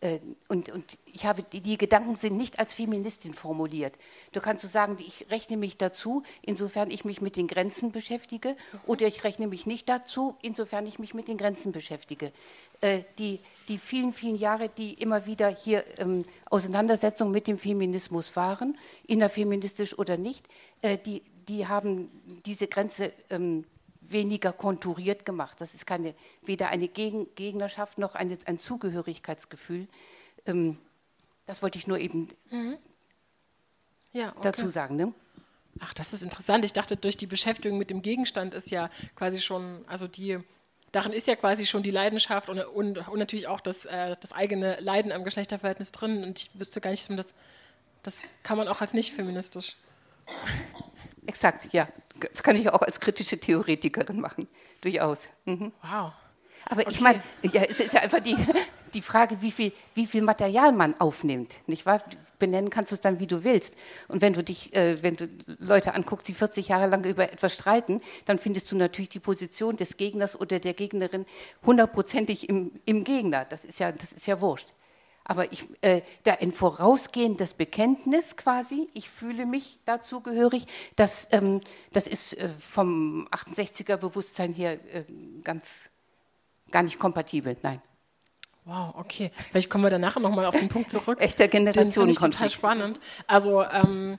Äh, 0.00 0.20
und, 0.48 0.68
und 0.70 0.98
ich 1.06 1.26
habe, 1.26 1.42
die, 1.42 1.60
die, 1.60 1.76
Gedanken 1.76 2.16
sind 2.16 2.36
nicht 2.36 2.58
als 2.58 2.74
Feministin 2.74 3.34
formuliert. 3.34 3.94
Du 4.32 4.40
kannst 4.40 4.62
so 4.62 4.68
sagen, 4.68 4.96
ich 5.00 5.26
rechne 5.30 5.56
mich 5.56 5.76
dazu, 5.76 6.22
insofern 6.42 6.90
ich 6.90 7.04
mich 7.04 7.20
mit 7.20 7.36
den 7.36 7.48
Grenzen 7.48 7.90
beschäftige, 7.92 8.56
oder 8.86 9.06
ich 9.06 9.24
rechne 9.24 9.46
mich 9.46 9.66
nicht 9.66 9.88
dazu, 9.88 10.36
insofern 10.42 10.86
ich 10.86 10.98
mich 10.98 11.14
mit 11.14 11.28
den 11.28 11.36
Grenzen 11.36 11.72
beschäftige. 11.72 12.32
Äh, 12.80 13.02
die, 13.18 13.40
die 13.66 13.78
vielen, 13.78 14.12
vielen 14.12 14.36
Jahre, 14.36 14.68
die 14.68 14.94
immer 14.94 15.26
wieder 15.26 15.48
hier 15.48 15.84
ähm, 15.98 16.24
Auseinandersetzungen 16.48 17.32
mit 17.32 17.48
dem 17.48 17.58
Feminismus 17.58 18.36
waren, 18.36 18.78
innerfeministisch 19.06 19.98
oder 19.98 20.16
nicht, 20.16 20.46
äh, 20.82 20.96
die, 20.96 21.22
die 21.48 21.66
haben 21.66 22.08
diese 22.46 22.68
Grenze 22.68 23.12
ähm, 23.30 23.64
weniger 24.10 24.52
konturiert 24.52 25.24
gemacht. 25.24 25.60
Das 25.60 25.74
ist 25.74 25.86
keine, 25.86 26.14
weder 26.42 26.68
eine 26.68 26.88
Gegnerschaft 26.88 27.98
noch 27.98 28.14
eine, 28.14 28.38
ein 28.46 28.58
Zugehörigkeitsgefühl. 28.58 29.88
Ähm, 30.46 30.78
das 31.46 31.62
wollte 31.62 31.78
ich 31.78 31.86
nur 31.86 31.98
eben 31.98 32.28
mhm. 32.50 32.76
ja, 34.12 34.30
okay. 34.30 34.40
dazu 34.42 34.68
sagen. 34.68 34.96
Ne? 34.96 35.12
Ach, 35.80 35.94
das 35.94 36.12
ist 36.12 36.22
interessant. 36.22 36.64
Ich 36.64 36.72
dachte, 36.72 36.96
durch 36.96 37.16
die 37.16 37.26
Beschäftigung 37.26 37.78
mit 37.78 37.90
dem 37.90 38.02
Gegenstand 38.02 38.54
ist 38.54 38.70
ja 38.70 38.90
quasi 39.14 39.40
schon, 39.40 39.84
also 39.86 40.06
die, 40.06 40.38
darin 40.92 41.12
ist 41.12 41.26
ja 41.26 41.36
quasi 41.36 41.66
schon 41.66 41.82
die 41.82 41.90
Leidenschaft 41.90 42.48
und, 42.48 42.60
und, 42.60 43.08
und 43.08 43.18
natürlich 43.18 43.46
auch 43.46 43.60
das, 43.60 43.84
äh, 43.84 44.16
das 44.20 44.32
eigene 44.32 44.78
Leiden 44.80 45.12
am 45.12 45.24
Geschlechterverhältnis 45.24 45.92
drin. 45.92 46.22
Und 46.24 46.38
ich 46.38 46.58
wüsste 46.58 46.80
gar 46.80 46.90
nicht, 46.90 47.08
das, 47.10 47.34
das 48.02 48.22
kann 48.42 48.58
man 48.58 48.68
auch 48.68 48.80
als 48.80 48.92
nicht 48.92 49.12
feministisch. 49.12 49.76
Exakt, 51.26 51.72
ja. 51.72 51.88
Das 52.20 52.42
kann 52.42 52.56
ich 52.56 52.70
auch 52.70 52.82
als 52.82 53.00
kritische 53.00 53.38
Theoretikerin 53.38 54.20
machen, 54.20 54.48
durchaus. 54.80 55.28
Mhm. 55.44 55.72
Wow. 55.82 56.12
Aber 56.66 56.82
okay. 56.82 56.90
ich 56.90 57.00
meine, 57.00 57.22
ja, 57.42 57.62
es 57.62 57.80
ist 57.80 57.94
ja 57.94 58.00
einfach 58.00 58.20
die, 58.20 58.36
die 58.94 59.02
Frage, 59.02 59.40
wie 59.42 59.50
viel, 59.50 59.72
wie 59.94 60.06
viel 60.06 60.22
Material 60.22 60.72
man 60.72 60.98
aufnimmt. 61.00 61.56
Nicht 61.66 61.86
wahr? 61.86 62.02
Benennen 62.38 62.70
kannst 62.70 62.92
du 62.92 62.94
es 62.94 63.00
dann, 63.00 63.20
wie 63.20 63.26
du 63.26 63.44
willst. 63.44 63.74
Und 64.08 64.20
wenn 64.20 64.32
du 64.32 64.42
dich, 64.42 64.74
äh, 64.74 65.02
wenn 65.02 65.16
du 65.16 65.28
Leute 65.58 65.94
anguckst, 65.94 66.28
die 66.28 66.34
40 66.34 66.68
Jahre 66.68 66.86
lang 66.86 67.04
über 67.04 67.32
etwas 67.32 67.54
streiten, 67.54 68.00
dann 68.26 68.38
findest 68.38 68.70
du 68.70 68.76
natürlich 68.76 69.08
die 69.08 69.20
Position 69.20 69.76
des 69.76 69.96
Gegners 69.96 70.38
oder 70.38 70.58
der 70.58 70.74
Gegnerin 70.74 71.26
hundertprozentig 71.64 72.48
im, 72.48 72.72
im 72.84 73.04
Gegner. 73.04 73.44
Das 73.44 73.64
ist 73.64 73.78
ja, 73.78 73.92
das 73.92 74.12
ist 74.12 74.26
ja 74.26 74.40
wurscht. 74.40 74.68
Aber 75.28 75.52
ich, 75.52 75.64
äh, 75.82 76.00
da 76.24 76.32
ein 76.40 76.52
vorausgehendes 76.52 77.52
Bekenntnis 77.52 78.36
quasi, 78.36 78.88
ich 78.94 79.10
fühle 79.10 79.44
mich 79.44 79.78
dazugehörig, 79.84 80.66
das, 80.96 81.28
ähm, 81.32 81.60
das 81.92 82.06
ist 82.06 82.32
äh, 82.38 82.48
vom 82.58 83.28
68er 83.30 83.98
Bewusstsein 83.98 84.54
her 84.54 84.78
äh, 84.92 85.04
ganz 85.44 85.90
gar 86.70 86.82
nicht 86.82 86.98
kompatibel, 86.98 87.56
nein. 87.62 87.82
Wow, 88.64 88.94
okay. 88.96 89.30
Vielleicht 89.50 89.70
kommen 89.70 89.84
wir 89.84 89.90
dann 89.90 90.00
nachher 90.00 90.20
nochmal 90.20 90.46
auf 90.46 90.56
den 90.56 90.68
Punkt 90.68 90.90
zurück. 90.90 91.18
Echter 91.22 91.48
Generationenkonflikt. 91.48 92.34
total 92.34 92.50
spannend. 92.50 93.00
Also 93.26 93.62
ähm, 93.64 94.18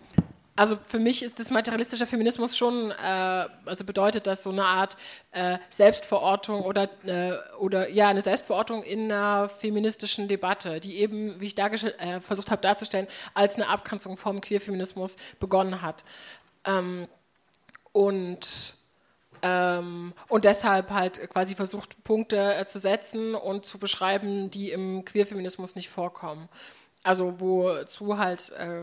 also 0.60 0.76
für 0.76 1.00
mich 1.00 1.24
ist 1.24 1.40
das 1.40 1.52
materialistische 1.52 2.06
Feminismus 2.06 2.58
schon, 2.58 2.92
äh, 2.92 3.48
also 3.66 3.86
bedeutet 3.86 4.28
das 4.28 4.44
so 4.44 4.50
eine 4.50 4.66
Art 4.66 4.98
äh, 5.32 5.58
Selbstverortung 5.70 6.64
oder, 6.64 6.90
äh, 7.06 7.38
oder 7.60 7.90
ja, 7.90 8.10
eine 8.10 8.22
Selbstverortung 8.22 8.84
in 8.84 9.10
einer 9.10 9.48
feministischen 9.48 10.28
Debatte, 10.28 10.82
die 10.82 10.98
eben, 10.98 11.40
wie 11.40 11.46
ich 11.46 11.58
äh, 11.58 12.20
versucht 12.20 12.52
habe 12.52 12.62
darzustellen, 12.62 13.08
als 13.34 13.56
eine 13.56 13.70
Abgrenzung 13.70 14.18
vom 14.18 14.42
Queerfeminismus 14.42 15.16
begonnen 15.40 15.82
hat. 15.82 16.04
Ähm, 16.66 17.08
und 17.94 18.76
ähm, 19.42 20.12
und 20.28 20.44
deshalb 20.44 20.90
halt 20.90 21.30
quasi 21.30 21.56
versucht, 21.56 22.04
Punkte 22.04 22.56
äh, 22.56 22.66
zu 22.66 22.80
setzen 22.80 23.34
und 23.34 23.66
zu 23.66 23.80
beschreiben, 23.80 24.52
die 24.52 24.72
im 24.72 25.06
Queerfeminismus 25.06 25.78
nicht 25.78 25.88
vorkommen. 25.88 26.50
Also 27.06 27.40
wozu 27.40 28.18
halt 28.18 28.52
äh, 28.58 28.82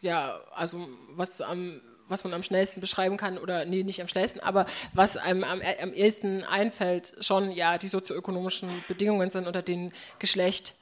ja, 0.00 0.40
also 0.54 0.88
was 1.10 1.40
am 1.40 1.80
was 2.08 2.24
man 2.24 2.34
am 2.34 2.42
schnellsten 2.42 2.80
beschreiben 2.80 3.16
kann, 3.16 3.38
oder 3.38 3.64
nee, 3.64 3.82
nicht 3.82 4.00
am 4.00 4.08
schnellsten, 4.08 4.40
aber 4.40 4.66
was 4.92 5.16
einem 5.16 5.44
am, 5.44 5.60
am 5.60 5.92
ehesten 5.92 6.44
einfällt, 6.44 7.14
schon 7.20 7.50
ja 7.50 7.78
die 7.78 7.88
sozioökonomischen 7.88 8.68
Bedingungen 8.88 9.30
sind, 9.30 9.46
unter 9.46 9.62
denen 9.62 9.92
Geschlecht 10.18 10.74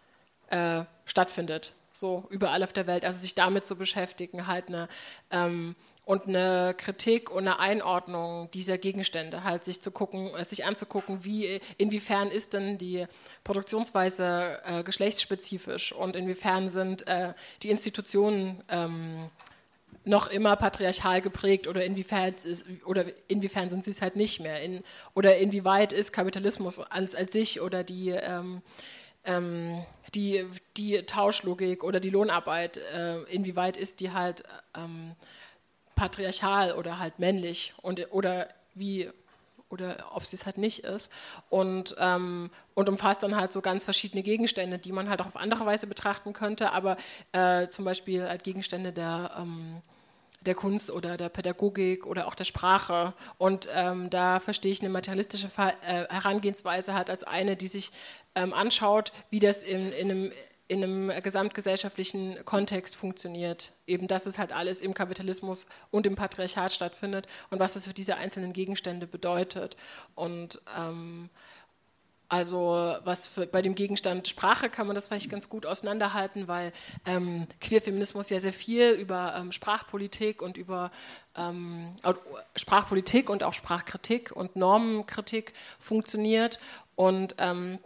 äh, 0.48 0.84
stattfindet. 1.06 1.72
So 1.92 2.26
überall 2.28 2.62
auf 2.62 2.72
der 2.72 2.86
Welt. 2.86 3.04
Also 3.04 3.20
sich 3.20 3.34
damit 3.34 3.64
zu 3.66 3.76
beschäftigen, 3.76 4.48
halt 4.48 4.68
eine 4.68 4.88
ähm, 5.30 5.76
und 6.04 6.26
eine 6.26 6.74
Kritik 6.76 7.30
und 7.30 7.48
eine 7.48 7.58
Einordnung 7.58 8.50
dieser 8.52 8.78
Gegenstände, 8.78 9.44
halt 9.44 9.64
sich 9.64 9.80
zu 9.80 9.90
gucken, 9.90 10.34
äh, 10.34 10.44
sich 10.44 10.64
anzugucken, 10.64 11.24
wie 11.24 11.60
inwiefern 11.78 12.28
ist 12.28 12.52
denn 12.52 12.78
die 12.78 13.06
Produktionsweise 13.42 14.60
äh, 14.64 14.82
geschlechtsspezifisch 14.82 15.92
und 15.92 16.16
inwiefern 16.16 16.68
sind 16.68 17.06
äh, 17.06 17.32
die 17.62 17.70
Institutionen 17.70 18.62
ähm, 18.68 19.30
noch 20.04 20.26
immer 20.26 20.56
patriarchal 20.56 21.22
geprägt 21.22 21.66
oder 21.66 21.82
inwiefern, 21.82 22.34
ist, 22.34 22.66
oder 22.84 23.06
inwiefern 23.28 23.70
sind 23.70 23.84
sie 23.84 23.90
es 23.90 24.02
halt 24.02 24.16
nicht 24.16 24.40
mehr? 24.40 24.60
In, 24.60 24.84
oder 25.14 25.38
inwieweit 25.38 25.94
ist 25.94 26.12
Kapitalismus 26.12 26.80
als, 26.80 27.14
als 27.14 27.32
sich 27.32 27.62
oder 27.62 27.84
die 27.84 28.10
ähm, 28.10 28.60
ähm, 29.24 29.82
die, 30.14 30.44
die 30.76 31.02
Tauschlogik 31.02 31.82
oder 31.82 31.98
die 31.98 32.10
Lohnarbeit, 32.10 32.76
äh, 32.76 33.22
inwieweit 33.22 33.76
ist 33.76 34.00
die 34.00 34.12
halt 34.12 34.44
ähm, 34.76 35.12
patriarchal 35.94 36.72
oder 36.72 36.98
halt 36.98 37.18
männlich 37.18 37.74
und, 37.82 38.12
oder 38.12 38.48
wie 38.74 39.10
oder 39.74 40.12
ob 40.14 40.24
sie 40.24 40.36
es 40.36 40.46
halt 40.46 40.56
nicht 40.56 40.84
ist. 40.84 41.10
Und, 41.50 41.94
ähm, 41.98 42.50
und 42.74 42.88
umfasst 42.88 43.22
dann 43.22 43.36
halt 43.36 43.52
so 43.52 43.60
ganz 43.60 43.84
verschiedene 43.84 44.22
Gegenstände, 44.22 44.78
die 44.78 44.92
man 44.92 45.08
halt 45.08 45.20
auch 45.20 45.26
auf 45.26 45.36
andere 45.36 45.66
Weise 45.66 45.86
betrachten 45.86 46.32
könnte, 46.32 46.72
aber 46.72 46.96
äh, 47.32 47.68
zum 47.68 47.84
Beispiel 47.84 48.26
halt 48.28 48.44
Gegenstände 48.44 48.92
der, 48.92 49.32
ähm, 49.38 49.82
der 50.46 50.54
Kunst 50.54 50.90
oder 50.90 51.16
der 51.16 51.28
Pädagogik 51.28 52.06
oder 52.06 52.26
auch 52.26 52.34
der 52.34 52.44
Sprache. 52.44 53.14
Und 53.38 53.68
ähm, 53.74 54.10
da 54.10 54.40
verstehe 54.40 54.72
ich 54.72 54.80
eine 54.80 54.90
materialistische 54.90 55.48
äh, 55.56 56.06
Herangehensweise 56.08 56.94
halt 56.94 57.10
als 57.10 57.24
eine, 57.24 57.56
die 57.56 57.68
sich 57.68 57.90
ähm, 58.34 58.52
anschaut, 58.52 59.12
wie 59.30 59.40
das 59.40 59.62
in, 59.62 59.92
in 59.92 60.10
einem 60.10 60.32
in 60.66 60.82
einem 60.82 61.22
gesamtgesellschaftlichen 61.22 62.44
Kontext 62.44 62.96
funktioniert. 62.96 63.72
Eben, 63.86 64.06
dass 64.08 64.26
es 64.26 64.38
halt 64.38 64.52
alles 64.52 64.80
im 64.80 64.94
Kapitalismus 64.94 65.66
und 65.90 66.06
im 66.06 66.16
Patriarchat 66.16 66.72
stattfindet 66.72 67.26
und 67.50 67.60
was 67.60 67.74
das 67.74 67.86
für 67.86 67.94
diese 67.94 68.16
einzelnen 68.16 68.52
Gegenstände 68.52 69.06
bedeutet. 69.06 69.76
Und 70.14 70.60
ähm, 70.78 71.28
also 72.28 72.96
was 73.04 73.28
für, 73.28 73.46
bei 73.46 73.60
dem 73.60 73.74
Gegenstand 73.74 74.26
Sprache 74.26 74.70
kann 74.70 74.86
man 74.86 74.94
das 74.94 75.08
vielleicht 75.08 75.30
ganz 75.30 75.50
gut 75.50 75.66
auseinanderhalten, 75.66 76.48
weil 76.48 76.72
ähm, 77.04 77.46
Queerfeminismus 77.60 78.30
ja 78.30 78.40
sehr 78.40 78.54
viel 78.54 78.92
über 78.92 79.36
ähm, 79.36 79.52
Sprachpolitik 79.52 80.40
und 80.40 80.56
über 80.56 80.90
ähm, 81.36 81.90
Sprachpolitik 82.56 83.28
und 83.28 83.44
auch 83.44 83.52
Sprachkritik 83.52 84.32
und 84.32 84.56
Normenkritik 84.56 85.52
funktioniert 85.78 86.58
und 86.96 87.34
ähm, 87.38 87.78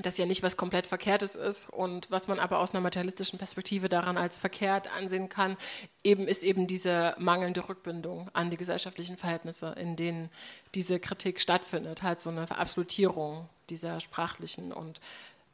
das 0.00 0.16
ja 0.16 0.24
nicht 0.24 0.42
was 0.42 0.56
komplett 0.56 0.86
Verkehrtes 0.86 1.34
ist 1.34 1.68
und 1.68 2.10
was 2.10 2.26
man 2.26 2.38
aber 2.38 2.60
aus 2.60 2.72
einer 2.72 2.80
materialistischen 2.80 3.38
Perspektive 3.38 3.90
daran 3.90 4.16
als 4.16 4.38
verkehrt 4.38 4.90
ansehen 4.96 5.28
kann, 5.28 5.56
eben 6.02 6.26
ist 6.26 6.42
eben 6.42 6.66
diese 6.66 7.14
mangelnde 7.18 7.68
Rückbindung 7.68 8.30
an 8.32 8.48
die 8.48 8.56
gesellschaftlichen 8.56 9.18
Verhältnisse, 9.18 9.74
in 9.78 9.94
denen 9.94 10.30
diese 10.74 10.98
Kritik 10.98 11.40
stattfindet, 11.42 12.02
halt 12.02 12.22
so 12.22 12.30
eine 12.30 12.46
Verabsolutierung 12.46 13.48
dieser 13.68 14.00
sprachlichen 14.00 14.72
und 14.72 15.00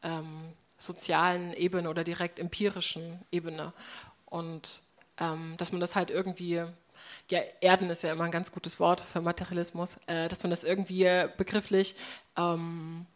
ähm, 0.05 0.53
sozialen 0.76 1.53
Ebene 1.55 1.91
oder 1.91 2.05
direkt 2.05 2.39
empirischen 2.39 3.20
Ebene. 3.32 3.72
Und 4.26 4.82
ähm, 5.18 5.55
dass 5.57 5.72
man 5.72 5.80
das 5.80 5.97
halt 5.97 6.11
irgendwie 6.11 6.62
ja, 7.30 7.41
Erden 7.61 7.91
ist 7.91 8.03
ja 8.03 8.12
immer 8.12 8.24
ein 8.24 8.30
ganz 8.30 8.53
gutes 8.53 8.78
Wort 8.78 9.01
für 9.01 9.20
Materialismus, 9.20 9.97
äh, 10.07 10.28
dass 10.28 10.43
man 10.45 10.51
das 10.51 10.62
irgendwie 10.62 11.07
begrifflich 11.36 11.97
ähm, 12.36 13.07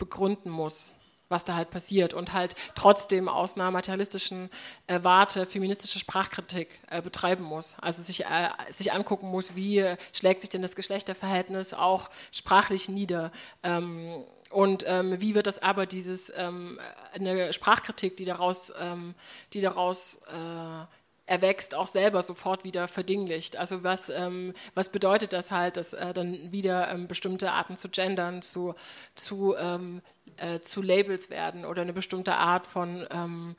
begründen 0.00 0.50
muss, 0.50 0.90
was 1.28 1.44
da 1.44 1.54
halt 1.54 1.70
passiert 1.70 2.12
und 2.12 2.32
halt 2.32 2.56
trotzdem 2.74 3.28
aus 3.28 3.54
einer 3.54 3.70
materialistischen 3.70 4.50
äh, 4.88 4.98
Warte 5.04 5.46
feministische 5.46 6.00
Sprachkritik 6.00 6.80
äh, 6.90 7.00
betreiben 7.00 7.44
muss. 7.44 7.76
Also 7.80 8.02
sich, 8.02 8.24
äh, 8.24 8.48
sich 8.70 8.92
angucken 8.92 9.28
muss, 9.28 9.54
wie 9.54 9.94
schlägt 10.12 10.40
sich 10.40 10.50
denn 10.50 10.62
das 10.62 10.74
Geschlechterverhältnis 10.74 11.72
auch 11.72 12.10
sprachlich 12.32 12.88
nieder. 12.88 13.30
Ähm, 13.62 14.24
und 14.50 14.84
ähm, 14.88 15.20
wie 15.20 15.36
wird 15.36 15.46
das 15.46 15.62
aber 15.62 15.86
dieses 15.86 16.32
ähm, 16.36 16.80
eine 17.14 17.52
Sprachkritik, 17.52 18.16
die 18.16 18.24
daraus, 18.24 18.72
ähm, 18.80 19.14
die 19.52 19.60
daraus 19.60 20.22
äh, 20.26 20.86
erwächst, 21.30 21.76
auch 21.76 21.86
selber 21.86 22.22
sofort 22.22 22.64
wieder 22.64 22.88
verdinglicht. 22.88 23.56
Also 23.56 23.84
was, 23.84 24.10
ähm, 24.10 24.52
was 24.74 24.90
bedeutet 24.90 25.32
das 25.32 25.52
halt, 25.52 25.76
dass 25.76 25.92
äh, 25.92 26.12
dann 26.12 26.50
wieder 26.50 26.90
ähm, 26.90 27.06
bestimmte 27.06 27.52
Arten 27.52 27.76
zu 27.76 27.88
gendern, 27.88 28.42
zu, 28.42 28.74
zu, 29.14 29.54
ähm, 29.56 30.02
äh, 30.38 30.58
zu 30.58 30.82
Labels 30.82 31.30
werden 31.30 31.64
oder 31.64 31.82
eine 31.82 31.92
bestimmte 31.92 32.34
Art 32.34 32.66
von, 32.66 33.06
ähm, 33.12 33.54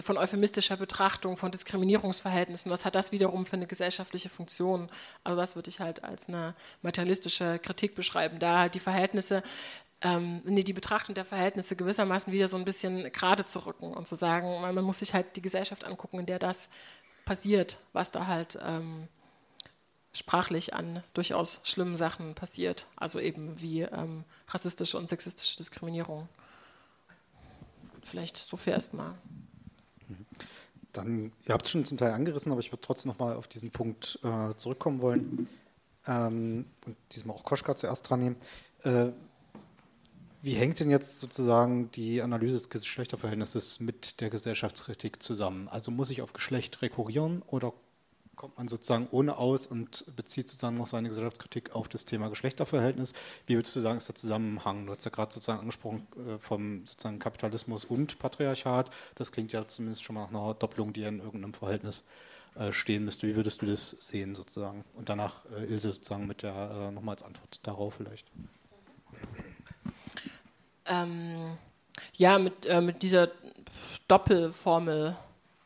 von 0.00 0.16
euphemistischer 0.16 0.78
Betrachtung, 0.78 1.36
von 1.36 1.50
Diskriminierungsverhältnissen, 1.50 2.70
was 2.70 2.86
hat 2.86 2.94
das 2.94 3.12
wiederum 3.12 3.44
für 3.44 3.56
eine 3.56 3.66
gesellschaftliche 3.66 4.30
Funktion? 4.30 4.88
Also 5.22 5.38
das 5.42 5.56
würde 5.56 5.68
ich 5.68 5.78
halt 5.78 6.02
als 6.02 6.28
eine 6.28 6.54
materialistische 6.80 7.58
Kritik 7.58 7.94
beschreiben, 7.94 8.38
da 8.38 8.60
halt 8.60 8.74
die 8.74 8.80
Verhältnisse 8.80 9.42
ähm, 10.02 10.40
nee, 10.44 10.62
die 10.62 10.72
Betrachtung 10.72 11.14
der 11.14 11.24
Verhältnisse 11.24 11.76
gewissermaßen 11.76 12.32
wieder 12.32 12.48
so 12.48 12.56
ein 12.56 12.64
bisschen 12.64 13.12
gerade 13.12 13.44
zu 13.44 13.58
rücken 13.66 13.92
und 13.92 14.08
zu 14.08 14.14
sagen, 14.14 14.60
man, 14.62 14.74
man 14.74 14.84
muss 14.84 15.00
sich 15.00 15.12
halt 15.12 15.36
die 15.36 15.42
Gesellschaft 15.42 15.84
angucken, 15.84 16.20
in 16.20 16.26
der 16.26 16.38
das 16.38 16.70
passiert, 17.30 17.78
was 17.92 18.10
da 18.10 18.26
halt 18.26 18.58
ähm, 18.60 19.06
sprachlich 20.12 20.74
an 20.74 21.04
durchaus 21.14 21.60
schlimmen 21.62 21.96
Sachen 21.96 22.34
passiert. 22.34 22.88
Also 22.96 23.20
eben 23.20 23.60
wie 23.60 23.82
ähm, 23.82 24.24
rassistische 24.48 24.98
und 24.98 25.08
sexistische 25.08 25.56
Diskriminierung. 25.56 26.28
Vielleicht 28.02 28.36
so 28.36 28.56
viel 28.56 28.72
erstmal. 28.72 29.14
Dann, 30.92 31.30
ihr 31.46 31.54
habt 31.54 31.66
es 31.66 31.70
schon 31.70 31.84
zum 31.84 31.98
Teil 31.98 32.14
angerissen, 32.14 32.50
aber 32.50 32.62
ich 32.62 32.72
würde 32.72 32.82
trotzdem 32.82 33.12
nochmal 33.12 33.36
auf 33.36 33.46
diesen 33.46 33.70
Punkt 33.70 34.18
äh, 34.24 34.56
zurückkommen 34.56 35.00
wollen 35.00 35.48
ähm, 36.08 36.66
und 36.84 36.96
diesmal 37.12 37.36
auch 37.36 37.44
Koschka 37.44 37.76
zuerst 37.76 38.10
dran 38.10 38.18
nehmen. 38.18 38.36
Äh, 38.82 39.10
wie 40.42 40.54
hängt 40.54 40.80
denn 40.80 40.90
jetzt 40.90 41.20
sozusagen 41.20 41.90
die 41.90 42.22
Analyse 42.22 42.54
des 42.54 42.70
Geschlechterverhältnisses 42.70 43.80
mit 43.80 44.20
der 44.20 44.30
Gesellschaftskritik 44.30 45.22
zusammen? 45.22 45.68
Also 45.68 45.90
muss 45.90 46.10
ich 46.10 46.22
auf 46.22 46.32
Geschlecht 46.32 46.80
rekurrieren 46.82 47.42
oder 47.46 47.72
kommt 48.36 48.56
man 48.56 48.68
sozusagen 48.68 49.06
ohne 49.10 49.36
aus 49.36 49.66
und 49.66 50.16
bezieht 50.16 50.48
sozusagen 50.48 50.78
noch 50.78 50.86
seine 50.86 51.08
Gesellschaftskritik 51.08 51.74
auf 51.74 51.88
das 51.88 52.06
Thema 52.06 52.30
Geschlechterverhältnis? 52.30 53.12
Wie 53.46 53.54
würdest 53.54 53.76
du 53.76 53.80
sagen, 53.80 53.98
ist 53.98 54.08
der 54.08 54.14
Zusammenhang? 54.14 54.86
Du 54.86 54.94
hast 54.94 55.04
ja 55.04 55.10
gerade 55.10 55.30
sozusagen 55.30 55.60
angesprochen 55.60 56.06
äh, 56.16 56.38
vom 56.38 56.86
sozusagen 56.86 57.18
Kapitalismus 57.18 57.84
und 57.84 58.18
Patriarchat. 58.18 58.88
Das 59.16 59.32
klingt 59.32 59.52
ja 59.52 59.68
zumindest 59.68 60.04
schon 60.04 60.14
mal 60.14 60.22
nach 60.22 60.30
einer 60.30 60.54
Doppelung, 60.54 60.94
die 60.94 61.02
in 61.02 61.18
irgendeinem 61.18 61.52
Verhältnis 61.52 62.02
äh, 62.54 62.72
stehen 62.72 63.04
müsste. 63.04 63.26
Wie 63.26 63.36
würdest 63.36 63.60
du 63.60 63.66
das 63.66 63.90
sehen 63.90 64.34
sozusagen? 64.34 64.86
Und 64.94 65.10
danach 65.10 65.44
äh, 65.50 65.64
Ilse 65.64 65.92
sozusagen 65.92 66.26
mit 66.26 66.42
der 66.42 66.92
nochmal 66.92 67.16
als 67.16 67.22
Antwort 67.22 67.60
darauf 67.62 67.92
vielleicht. 67.92 68.26
Ähm, 70.90 71.56
ja, 72.14 72.38
mit, 72.38 72.66
äh, 72.66 72.80
mit 72.80 73.02
dieser 73.02 73.28
Doppelformel, 74.08 75.16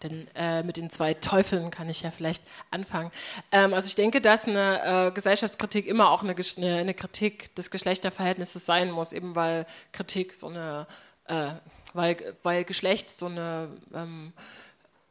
denn 0.02 0.28
äh, 0.34 0.62
mit 0.62 0.76
den 0.76 0.90
zwei 0.90 1.14
Teufeln 1.14 1.70
kann 1.70 1.88
ich 1.88 2.02
ja 2.02 2.10
vielleicht 2.10 2.44
anfangen. 2.70 3.10
Ähm, 3.50 3.72
also 3.72 3.86
ich 3.86 3.94
denke, 3.94 4.20
dass 4.20 4.46
eine 4.46 5.08
äh, 5.08 5.10
Gesellschaftskritik 5.12 5.86
immer 5.86 6.10
auch 6.10 6.22
eine, 6.22 6.34
eine, 6.56 6.76
eine, 6.76 6.94
Kritik 6.94 7.54
des 7.56 7.70
Geschlechterverhältnisses 7.70 8.66
sein 8.66 8.90
muss, 8.90 9.12
eben 9.12 9.34
weil 9.34 9.66
Kritik 9.92 10.34
so 10.34 10.48
eine, 10.48 10.86
äh, 11.26 11.48
weil, 11.94 12.36
weil 12.42 12.64
Geschlecht 12.64 13.08
so 13.08 13.26
eine 13.26 13.70
ähm, 13.94 14.34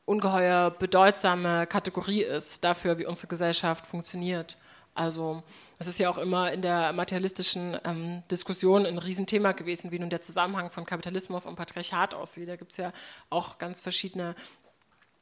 ungeheuer 0.06 0.70
bedeutsame 0.70 1.66
Kategorie 1.66 2.22
ist 2.22 2.64
dafür, 2.64 3.00
wie 3.00 3.06
unsere 3.08 3.28
Gesellschaft 3.28 3.88
funktioniert. 3.88 4.58
Also 4.96 5.42
es 5.80 5.88
ist 5.88 6.00
ja 6.00 6.10
auch 6.10 6.18
immer 6.18 6.52
in 6.52 6.62
der 6.62 6.94
materialistischen 6.94 7.78
ähm, 7.84 8.24
Diskussion 8.30 8.86
ein 8.86 9.00
Riesenthema 9.00 9.54
gewesen, 9.54 9.92
wie 9.92 10.00
nun 10.00 10.10
der 10.10 10.22
Zusammenhang 10.22 10.70
von 10.70 10.86
Kapitalismus 10.86 11.46
und 11.46 11.56
Patriarchat 11.56 12.14
aussieht. 12.14 12.48
Da 12.48 12.56
gibt 12.56 12.72
es 12.72 12.78
ja 12.78 12.94
auch 13.30 13.58
ganz 13.58 13.82
verschiedene 13.82 14.36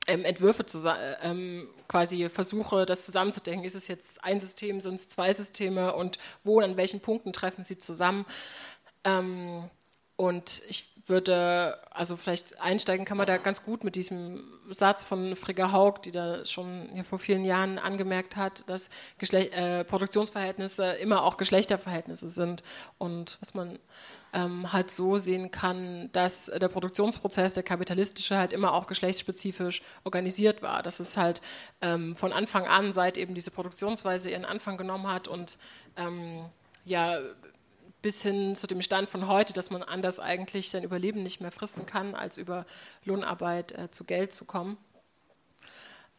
ähm, 0.07 0.26
Entwürfe, 0.26 0.65
zu, 0.65 0.84
ähm, 1.22 1.69
quasi 1.88 2.28
Versuche, 2.30 2.86
das 2.86 3.05
zusammenzudenken. 3.05 3.65
Ist 3.65 3.76
es 3.76 3.88
jetzt 3.88 4.24
ein 4.24 4.39
System, 4.39 4.82
sind 4.82 4.95
es 4.95 5.07
zwei 5.07 5.32
Systeme 5.32 5.93
und 5.93 6.17
wo 6.43 6.57
und 6.57 6.63
an 6.63 6.78
welchen 6.78 6.99
Punkten 6.99 7.32
treffen 7.32 7.63
sie 7.63 7.78
zusammen? 7.78 8.26
Ähm, 9.03 9.69
und 10.17 10.61
ich 10.67 10.90
würde, 11.05 11.79
also 11.91 12.15
vielleicht 12.15 12.59
einsteigen 12.61 13.05
kann 13.05 13.17
man 13.17 13.27
da 13.27 13.37
ganz 13.37 13.63
gut 13.63 13.83
mit 13.83 13.95
diesem 13.95 14.43
Satz 14.69 15.05
von 15.05 15.35
Frigga 15.35 15.71
Haug, 15.71 16.01
die 16.03 16.11
da 16.11 16.45
schon 16.45 16.89
ja, 16.95 17.03
vor 17.03 17.19
vielen 17.19 17.43
Jahren 17.43 17.79
angemerkt 17.79 18.35
hat, 18.35 18.63
dass 18.69 18.89
Geschlech 19.17 19.55
äh, 19.55 19.83
Produktionsverhältnisse 19.83 20.85
immer 20.93 21.23
auch 21.23 21.37
Geschlechterverhältnisse 21.37 22.29
sind 22.29 22.63
und 22.97 23.37
dass 23.41 23.53
man 23.53 23.79
ähm, 24.33 24.71
halt 24.71 24.91
so 24.91 25.17
sehen 25.17 25.51
kann, 25.51 26.09
dass 26.13 26.45
der 26.45 26.69
Produktionsprozess, 26.69 27.53
der 27.53 27.63
kapitalistische, 27.63 28.37
halt 28.37 28.53
immer 28.53 28.73
auch 28.73 28.87
geschlechtsspezifisch 28.87 29.81
organisiert 30.03 30.61
war. 30.61 30.83
Dass 30.83 30.99
es 30.99 31.17
halt 31.17 31.41
ähm, 31.81 32.15
von 32.15 32.31
Anfang 32.31 32.65
an, 32.65 32.93
seit 32.93 33.17
eben 33.17 33.33
diese 33.33 33.51
Produktionsweise 33.51 34.29
ihren 34.29 34.45
Anfang 34.45 34.77
genommen 34.77 35.07
hat 35.07 35.27
und 35.27 35.57
ähm, 35.97 36.45
ja 36.85 37.19
bis 38.01 38.21
hin 38.23 38.55
zu 38.55 38.67
dem 38.67 38.81
Stand 38.81 39.09
von 39.09 39.27
heute, 39.27 39.53
dass 39.53 39.69
man 39.69 39.83
anders 39.83 40.19
eigentlich 40.19 40.69
sein 40.69 40.83
Überleben 40.83 41.23
nicht 41.23 41.41
mehr 41.41 41.51
fristen 41.51 41.85
kann, 41.85 42.15
als 42.15 42.37
über 42.37 42.65
Lohnarbeit 43.03 43.71
äh, 43.73 43.91
zu 43.91 44.03
Geld 44.03 44.33
zu 44.33 44.45
kommen. 44.45 44.77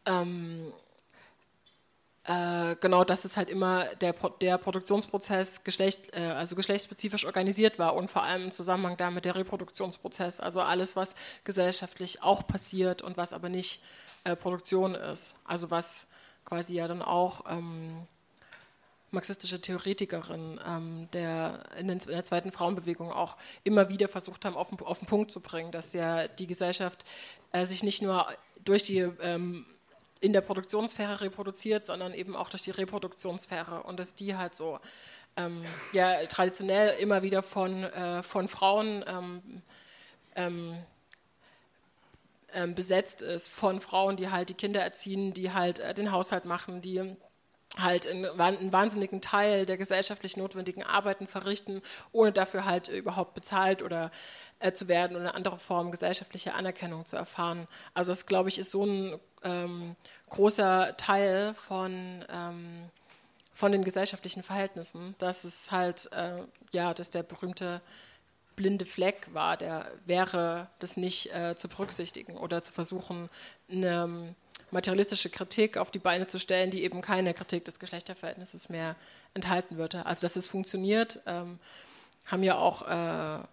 Ähm, 0.05 0.71
äh, 2.25 2.77
genau, 2.79 3.03
dass 3.03 3.25
es 3.25 3.35
halt 3.35 3.49
immer 3.49 3.83
der, 3.95 4.13
der 4.39 4.57
Produktionsprozess 4.57 5.65
Geschlecht, 5.65 6.13
äh, 6.13 6.21
also 6.21 6.55
geschlechtsspezifisch 6.55 7.25
organisiert 7.25 7.79
war 7.79 7.95
und 7.95 8.09
vor 8.09 8.23
allem 8.23 8.45
im 8.45 8.51
Zusammenhang 8.51 8.95
damit 8.95 9.25
der 9.25 9.35
Reproduktionsprozess, 9.35 10.39
also 10.39 10.61
alles, 10.61 10.95
was 10.95 11.15
gesellschaftlich 11.43 12.23
auch 12.23 12.47
passiert 12.47 13.01
und 13.01 13.17
was 13.17 13.33
aber 13.33 13.49
nicht 13.49 13.83
äh, 14.23 14.37
Produktion 14.37 14.95
ist, 14.95 15.35
also 15.43 15.69
was 15.69 16.07
quasi 16.45 16.75
ja 16.75 16.87
dann 16.87 17.01
auch 17.01 17.43
ähm, 17.49 18.07
marxistische 19.13 19.61
Theoretikerin 19.61 20.59
ähm, 20.67 21.07
der 21.13 21.63
in, 21.77 21.87
den, 21.87 21.99
in, 21.99 22.07
der 22.07 22.23
zweiten 22.23 22.51
Frauenbewegung 22.51 23.11
auch 23.11 23.37
immer 23.63 23.89
wieder 23.89 24.07
versucht 24.07 24.45
haben, 24.45 24.55
auf 24.55 24.69
den, 24.69 24.79
auf 24.81 24.99
den 24.99 25.07
Punkt 25.07 25.31
zu 25.31 25.39
bringen, 25.39 25.71
dass 25.71 25.93
ja 25.93 26.27
die 26.27 26.47
Gesellschaft 26.47 27.05
äh, 27.51 27.65
sich 27.65 27.83
nicht 27.83 28.01
nur 28.01 28.27
durch 28.63 28.83
die 28.83 28.99
ähm, 28.99 29.65
in 30.19 30.33
der 30.33 30.41
Produktionssphäre 30.41 31.21
reproduziert, 31.21 31.85
sondern 31.85 32.13
eben 32.13 32.35
auch 32.35 32.49
durch 32.49 32.63
die 32.63 32.71
Reproduktionssphäre 32.71 33.83
und 33.83 33.99
dass 33.99 34.15
die 34.15 34.35
halt 34.35 34.55
so 34.55 34.79
ähm, 35.35 35.63
ja 35.91 36.25
traditionell 36.27 36.97
immer 36.99 37.23
wieder 37.23 37.43
von, 37.43 37.83
äh, 37.83 38.23
von 38.23 38.47
Frauen 38.47 39.03
ähm, 39.05 39.61
ähm, 40.35 40.77
ähm, 42.53 42.75
besetzt 42.75 43.21
ist, 43.21 43.49
von 43.49 43.81
Frauen, 43.81 44.15
die 44.15 44.29
halt 44.29 44.49
die 44.49 44.53
Kinder 44.53 44.81
erziehen, 44.81 45.33
die 45.33 45.51
halt 45.51 45.79
äh, 45.79 45.93
den 45.93 46.11
Haushalt 46.11 46.45
machen, 46.45 46.81
die 46.81 47.15
halt 47.79 48.07
einen, 48.07 48.71
wahnsinnigen 48.71 49.21
Teil 49.21 49.65
der 49.65 49.77
gesellschaftlich 49.77 50.37
notwendigen 50.37 50.83
Arbeiten 50.83 51.27
verrichten, 51.27 51.81
ohne 52.11 52.31
dafür 52.31 52.65
halt 52.65 52.87
überhaupt 52.87 53.33
bezahlt 53.33 53.81
oder 53.81 54.11
äh, 54.59 54.73
zu 54.73 54.87
werden 54.87 55.15
oder 55.15 55.25
eine 55.25 55.35
andere 55.35 55.57
Form 55.57 55.91
gesellschaftlicher 55.91 56.55
Anerkennung 56.55 57.05
zu 57.05 57.15
erfahren. 57.15 57.67
Also 57.93 58.11
das, 58.11 58.25
glaube 58.25 58.49
ich, 58.49 58.59
ist 58.59 58.71
so 58.71 58.85
ein 58.85 59.19
ähm, 59.43 59.95
großer 60.29 60.95
Teil 60.97 61.53
von, 61.55 62.23
ähm, 62.29 62.89
von 63.53 63.71
den 63.71 63.83
gesellschaftlichen 63.83 64.43
Verhältnissen, 64.43 65.15
dass 65.17 65.43
es 65.43 65.71
halt, 65.71 66.11
äh, 66.11 66.43
ja, 66.73 66.93
dass 66.93 67.09
der 67.09 67.23
berühmte 67.23 67.81
blinde 68.55 68.85
Fleck 68.85 69.29
war, 69.33 69.57
der 69.57 69.91
wäre, 70.05 70.67
das 70.77 70.95
nicht 70.95 71.33
äh, 71.33 71.55
zu 71.55 71.67
berücksichtigen 71.67 72.37
oder 72.37 72.61
zu 72.61 72.71
versuchen, 72.71 73.29
eine 73.67 74.35
materialistische 74.73 75.29
Kritik 75.29 75.77
auf 75.77 75.91
die 75.91 75.99
Beine 75.99 76.27
zu 76.27 76.39
stellen, 76.39 76.71
die 76.71 76.83
eben 76.83 77.01
keine 77.01 77.33
Kritik 77.33 77.63
des 77.65 77.79
Geschlechterverhältnisses 77.79 78.69
mehr 78.69 78.95
enthalten 79.33 79.77
würde. 79.77 80.05
Also 80.05 80.21
dass 80.21 80.35
es 80.35 80.47
funktioniert, 80.47 81.19
ähm, 81.25 81.59
haben 82.25 82.43
ja 82.43 82.57
auch 82.57 82.87
äh, 82.87 83.43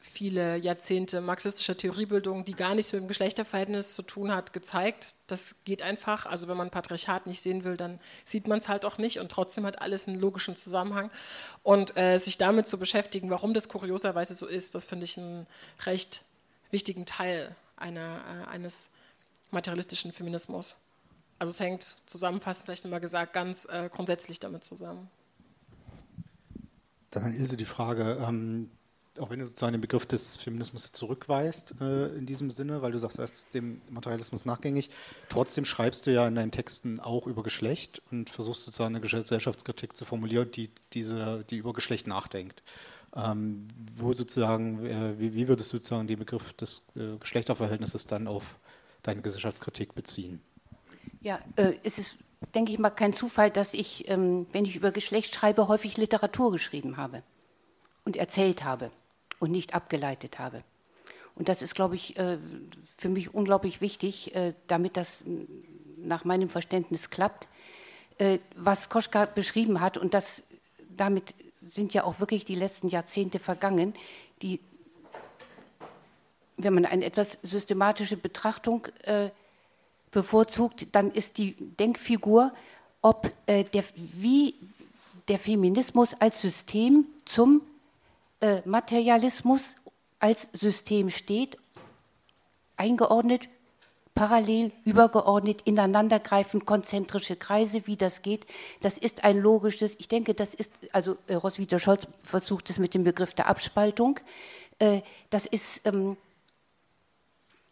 viele 0.00 0.56
Jahrzehnte 0.56 1.20
marxistischer 1.20 1.76
Theoriebildung, 1.76 2.44
die 2.44 2.54
gar 2.54 2.74
nichts 2.74 2.92
mit 2.92 3.02
dem 3.02 3.08
Geschlechterverhältnis 3.08 3.94
zu 3.94 4.02
tun 4.02 4.34
hat, 4.34 4.54
gezeigt. 4.54 5.14
Das 5.26 5.56
geht 5.64 5.82
einfach. 5.82 6.24
Also 6.24 6.48
wenn 6.48 6.56
man 6.56 6.70
Patriarchat 6.70 7.26
nicht 7.26 7.42
sehen 7.42 7.64
will, 7.64 7.76
dann 7.76 8.00
sieht 8.24 8.48
man 8.48 8.58
es 8.58 8.68
halt 8.68 8.86
auch 8.86 8.96
nicht 8.96 9.20
und 9.20 9.30
trotzdem 9.30 9.66
hat 9.66 9.80
alles 9.82 10.08
einen 10.08 10.18
logischen 10.18 10.56
Zusammenhang. 10.56 11.10
Und 11.62 11.96
äh, 11.98 12.16
sich 12.16 12.38
damit 12.38 12.66
zu 12.66 12.78
beschäftigen, 12.78 13.28
warum 13.30 13.52
das 13.52 13.68
kurioserweise 13.68 14.32
so 14.32 14.46
ist, 14.46 14.74
das 14.74 14.86
finde 14.86 15.04
ich 15.04 15.18
einen 15.18 15.46
recht 15.84 16.24
wichtigen 16.70 17.04
Teil 17.04 17.54
einer, 17.76 18.20
äh, 18.26 18.50
eines 18.50 18.90
materialistischen 19.52 20.12
Feminismus. 20.12 20.76
Also 21.38 21.50
es 21.50 21.60
hängt 21.60 21.96
zusammenfassend 22.06 22.66
vielleicht 22.66 22.84
immer 22.84 23.00
gesagt 23.00 23.32
ganz 23.32 23.66
äh, 23.66 23.88
grundsätzlich 23.90 24.40
damit 24.40 24.62
zusammen. 24.64 25.08
Dann 27.10 27.24
an 27.24 27.34
Ilse 27.34 27.56
die 27.56 27.64
Frage, 27.64 28.18
ähm, 28.26 28.70
auch 29.18 29.30
wenn 29.30 29.40
du 29.40 29.46
sozusagen 29.46 29.72
den 29.72 29.80
Begriff 29.80 30.06
des 30.06 30.36
Feminismus 30.36 30.92
zurückweist 30.92 31.74
äh, 31.80 32.08
in 32.16 32.26
diesem 32.26 32.50
Sinne, 32.50 32.82
weil 32.82 32.92
du 32.92 32.98
sagst, 32.98 33.18
er 33.18 33.24
ist 33.24 33.52
dem 33.54 33.80
Materialismus 33.90 34.44
nachgängig, 34.44 34.90
trotzdem 35.28 35.64
schreibst 35.64 36.06
du 36.06 36.12
ja 36.12 36.28
in 36.28 36.34
deinen 36.34 36.52
Texten 36.52 37.00
auch 37.00 37.26
über 37.26 37.42
Geschlecht 37.42 38.00
und 38.10 38.30
versuchst 38.30 38.64
sozusagen 38.64 38.94
eine 38.94 39.00
Gesellschaftskritik 39.00 39.96
zu 39.96 40.04
formulieren, 40.04 40.50
die, 40.52 40.70
diese, 40.92 41.44
die 41.50 41.56
über 41.56 41.72
Geschlecht 41.72 42.06
nachdenkt. 42.06 42.62
Ähm, 43.16 43.66
wo 43.96 44.12
sozusagen, 44.12 44.86
äh, 44.86 45.18
wie, 45.18 45.34
wie, 45.34 45.48
würdest 45.48 45.72
du 45.72 45.78
sozusagen 45.78 46.06
den 46.06 46.18
Begriff 46.18 46.52
des 46.52 46.86
äh, 46.94 47.16
Geschlechterverhältnisses 47.18 48.06
dann 48.06 48.28
auf 48.28 48.56
deine 49.02 49.22
Gesellschaftskritik 49.22 49.94
beziehen? 49.94 50.40
Ja, 51.20 51.38
äh, 51.56 51.74
es 51.82 51.98
ist, 51.98 52.16
denke 52.54 52.72
ich 52.72 52.78
mal, 52.78 52.90
kein 52.90 53.12
Zufall, 53.12 53.50
dass 53.50 53.74
ich, 53.74 54.08
ähm, 54.08 54.46
wenn 54.52 54.64
ich 54.64 54.76
über 54.76 54.92
Geschlecht 54.92 55.34
schreibe, 55.34 55.68
häufig 55.68 55.96
Literatur 55.96 56.52
geschrieben 56.52 56.96
habe 56.96 57.22
und 58.04 58.16
erzählt 58.16 58.64
habe 58.64 58.90
und 59.38 59.50
nicht 59.50 59.74
abgeleitet 59.74 60.38
habe. 60.38 60.62
Und 61.34 61.48
das 61.48 61.62
ist, 61.62 61.74
glaube 61.74 61.94
ich, 61.94 62.18
äh, 62.18 62.38
für 62.96 63.08
mich 63.08 63.34
unglaublich 63.34 63.80
wichtig, 63.80 64.34
äh, 64.34 64.54
damit 64.66 64.96
das 64.96 65.24
nach 65.96 66.24
meinem 66.24 66.48
Verständnis 66.48 67.10
klappt. 67.10 67.48
Äh, 68.18 68.38
was 68.56 68.88
Koschka 68.88 69.24
beschrieben 69.26 69.80
hat, 69.80 69.96
und 69.96 70.12
das, 70.12 70.42
damit 70.94 71.34
sind 71.62 71.94
ja 71.94 72.04
auch 72.04 72.20
wirklich 72.20 72.44
die 72.44 72.54
letzten 72.54 72.88
Jahrzehnte 72.88 73.38
vergangen, 73.38 73.94
die 74.42 74.60
wenn 76.62 76.74
man 76.74 76.86
eine 76.86 77.04
etwas 77.04 77.38
systematische 77.42 78.16
Betrachtung 78.16 78.86
äh, 79.04 79.30
bevorzugt, 80.10 80.88
dann 80.92 81.10
ist 81.10 81.38
die 81.38 81.54
Denkfigur, 81.54 82.52
ob 83.02 83.30
äh, 83.46 83.64
der, 83.64 83.84
wie 83.94 84.54
der 85.28 85.38
Feminismus 85.38 86.14
als 86.14 86.40
System 86.40 87.06
zum 87.24 87.62
äh, 88.40 88.62
Materialismus 88.64 89.76
als 90.18 90.48
System 90.52 91.10
steht, 91.10 91.56
eingeordnet, 92.76 93.48
parallel, 94.14 94.72
übergeordnet, 94.84 95.62
ineinandergreifend, 95.64 96.66
konzentrische 96.66 97.36
Kreise, 97.36 97.86
wie 97.86 97.96
das 97.96 98.22
geht. 98.22 98.46
Das 98.80 98.98
ist 98.98 99.24
ein 99.24 99.38
logisches, 99.38 99.96
ich 99.98 100.08
denke, 100.08 100.34
das 100.34 100.52
ist, 100.52 100.72
also 100.92 101.16
äh, 101.26 101.34
Roswitha 101.34 101.78
Scholz 101.78 102.06
versucht 102.18 102.68
es 102.70 102.78
mit 102.78 102.94
dem 102.94 103.04
Begriff 103.04 103.34
der 103.34 103.48
Abspaltung. 103.48 104.20
Äh, 104.78 105.00
das 105.30 105.46
ist 105.46 105.86
ähm, 105.86 106.16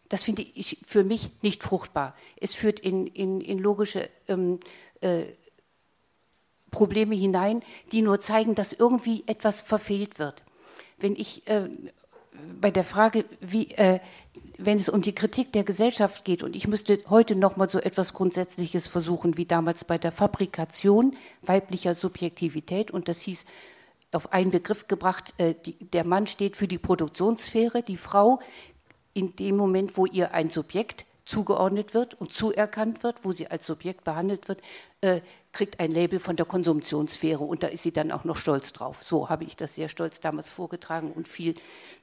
das 0.09 0.23
finde 0.23 0.41
ich 0.41 0.79
für 0.85 1.03
mich 1.03 1.31
nicht 1.41 1.63
fruchtbar. 1.63 2.15
Es 2.41 2.55
führt 2.55 2.79
in, 2.79 3.07
in, 3.07 3.41
in 3.41 3.59
logische 3.59 4.09
ähm, 4.27 4.59
äh, 5.01 5.23
Probleme 6.71 7.15
hinein, 7.15 7.63
die 7.91 8.01
nur 8.01 8.19
zeigen, 8.19 8.55
dass 8.55 8.73
irgendwie 8.73 9.23
etwas 9.27 9.61
verfehlt 9.61 10.19
wird. 10.19 10.43
Wenn 10.97 11.15
ich 11.15 11.47
äh, 11.47 11.69
bei 12.59 12.71
der 12.71 12.83
Frage, 12.83 13.25
wie, 13.39 13.71
äh, 13.71 13.99
wenn 14.57 14.77
es 14.77 14.89
um 14.89 15.01
die 15.01 15.15
Kritik 15.15 15.53
der 15.53 15.63
Gesellschaft 15.63 16.25
geht, 16.25 16.43
und 16.43 16.55
ich 16.55 16.67
müsste 16.67 16.99
heute 17.09 17.35
noch 17.35 17.57
mal 17.57 17.69
so 17.69 17.79
etwas 17.79 18.13
Grundsätzliches 18.13 18.87
versuchen, 18.87 19.37
wie 19.37 19.45
damals 19.45 19.83
bei 19.83 19.97
der 19.97 20.11
Fabrikation 20.11 21.15
weiblicher 21.43 21.95
Subjektivität, 21.95 22.91
und 22.91 23.07
das 23.07 23.21
hieß 23.21 23.45
auf 24.11 24.33
einen 24.33 24.51
Begriff 24.51 24.87
gebracht, 24.87 25.33
äh, 25.37 25.53
die, 25.53 25.73
der 25.73 26.03
Mann 26.03 26.27
steht 26.27 26.57
für 26.57 26.67
die 26.67 26.79
Produktionssphäre, 26.79 27.83
die 27.83 27.97
Frau 27.97 28.39
in 29.13 29.35
dem 29.35 29.57
Moment, 29.57 29.97
wo 29.97 30.05
ihr 30.05 30.33
ein 30.33 30.49
Subjekt 30.49 31.05
zugeordnet 31.29 31.93
wird 31.93 32.19
und 32.19 32.33
zuerkannt 32.33 33.03
wird, 33.03 33.23
wo 33.23 33.31
sie 33.31 33.47
als 33.47 33.65
Subjekt 33.67 34.03
behandelt 34.03 34.47
wird, 34.47 34.61
äh, 35.01 35.21
kriegt 35.51 35.79
ein 35.79 35.91
Label 35.91 36.17
von 36.17 36.35
der 36.35 36.45
Konsumtionssphäre 36.45 37.43
und 37.43 37.61
da 37.61 37.67
ist 37.67 37.83
sie 37.83 37.91
dann 37.91 38.11
auch 38.11 38.23
noch 38.23 38.37
stolz 38.37 38.73
drauf. 38.73 39.03
So 39.03 39.29
habe 39.29 39.43
ich 39.43 39.55
das 39.55 39.75
sehr 39.75 39.89
stolz 39.89 40.19
damals 40.19 40.49
vorgetragen 40.49 41.11
und 41.11 41.27
viel, 41.27 41.53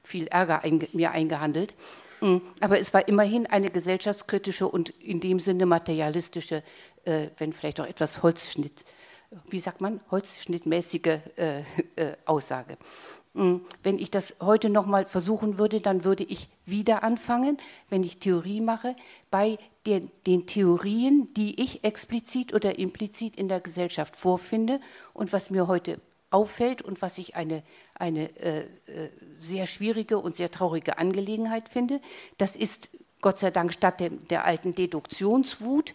viel 0.01 0.27
Ärger 0.27 0.63
einge 0.63 0.87
mir 0.93 1.11
eingehandelt. 1.11 1.73
Mm, 2.21 2.37
aber 2.61 2.79
es 2.79 2.93
war 2.93 3.05
immerhin 3.09 3.47
eine 3.47 3.69
gesellschaftskritische 3.69 4.65
und 4.65 4.89
in 5.01 5.19
dem 5.19 5.41
Sinne 5.41 5.65
materialistische, 5.65 6.63
äh, 7.03 7.27
wenn 7.37 7.51
vielleicht 7.51 7.81
auch 7.81 7.85
etwas 7.85 8.23
Holzschnitt, 8.23 8.85
wie 9.49 9.59
sagt 9.59 9.81
man, 9.81 9.99
holzschnittmäßige 10.09 11.19
äh, 11.35 11.59
äh 11.97 12.13
Aussage. 12.25 12.77
Hm, 13.37 13.61
wenn 13.83 13.99
ich 13.99 14.09
das 14.09 14.37
heute 14.41 14.67
noch 14.67 14.87
mal 14.87 15.05
versuchen 15.05 15.59
würde, 15.59 15.79
dann 15.79 16.03
würde 16.03 16.23
ich 16.23 16.49
wieder 16.65 17.03
anfangen, 17.03 17.59
wenn 17.87 18.03
ich 18.03 18.17
Theorie 18.17 18.61
mache, 18.61 18.95
bei 19.29 19.59
den, 19.85 20.09
den, 20.25 20.47
Theorien, 20.47 21.31
die 21.35 21.61
ich 21.61 21.83
explizit 21.83 22.51
oder 22.55 22.79
implizit 22.79 23.35
in 23.35 23.47
der 23.47 23.59
Gesellschaft 23.59 24.15
vorfinde 24.15 24.79
und 25.13 25.33
was 25.33 25.51
mir 25.51 25.67
heute 25.67 26.01
auffällt 26.31 26.81
und 26.81 26.99
was 27.03 27.19
ich 27.19 27.35
eine, 27.35 27.61
eine 27.93 28.35
äh, 28.39 28.61
äh 28.61 28.65
sehr 29.37 29.67
schwierige 29.67 30.17
und 30.17 30.35
sehr 30.35 30.49
traurige 30.49 30.97
Angelegenheit 30.97 31.69
finde. 31.69 32.01
Das 32.39 32.55
ist 32.55 32.89
Gott 33.21 33.37
sei 33.37 33.51
Dank 33.51 33.71
statt 33.71 33.99
der, 33.99 34.09
der 34.09 34.45
alten 34.45 34.73
Deduktionswut 34.73 35.93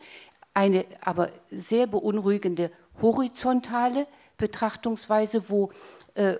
eine 0.55 0.84
aber 1.01 1.30
sehr 1.51 1.88
beunruhigende 1.88 2.70
horizontale 3.01 4.07
Betrachtungsweise, 4.38 5.49
wo 5.49 5.70
äh, 6.14 6.34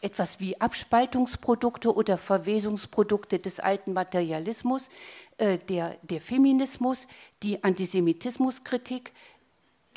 etwas 0.00 0.40
wie 0.40 0.60
Abspaltungsprodukte 0.60 1.94
oder 1.94 2.18
Verwesungsprodukte 2.18 3.38
des 3.38 3.60
alten 3.60 3.92
Materialismus, 3.92 4.90
äh, 5.38 5.58
der, 5.58 5.96
der 6.02 6.20
Feminismus, 6.20 7.06
die 7.42 7.62
Antisemitismuskritik, 7.64 9.12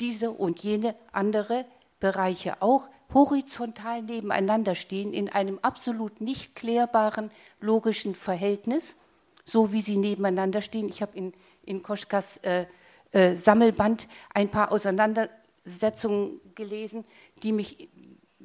diese 0.00 0.30
und 0.30 0.60
jene 0.62 0.94
andere 1.12 1.64
Bereiche 2.00 2.60
auch 2.60 2.88
horizontal 3.14 4.02
nebeneinander 4.02 4.74
stehen 4.74 5.12
in 5.12 5.28
einem 5.28 5.58
absolut 5.62 6.20
nicht 6.20 6.54
klärbaren 6.54 7.30
logischen 7.60 8.14
Verhältnis, 8.14 8.96
so 9.44 9.72
wie 9.72 9.82
sie 9.82 9.96
nebeneinander 9.96 10.62
stehen. 10.62 10.88
Ich 10.88 11.02
habe 11.02 11.16
in, 11.16 11.32
in 11.64 11.82
Koschkas 11.82 12.38
äh, 12.38 12.66
äh, 13.12 13.36
Sammelband 13.36 14.08
ein 14.34 14.48
paar 14.48 14.72
Auseinandersetzungen 14.72 16.40
gelesen, 16.54 17.04
die 17.42 17.52
mich 17.52 17.88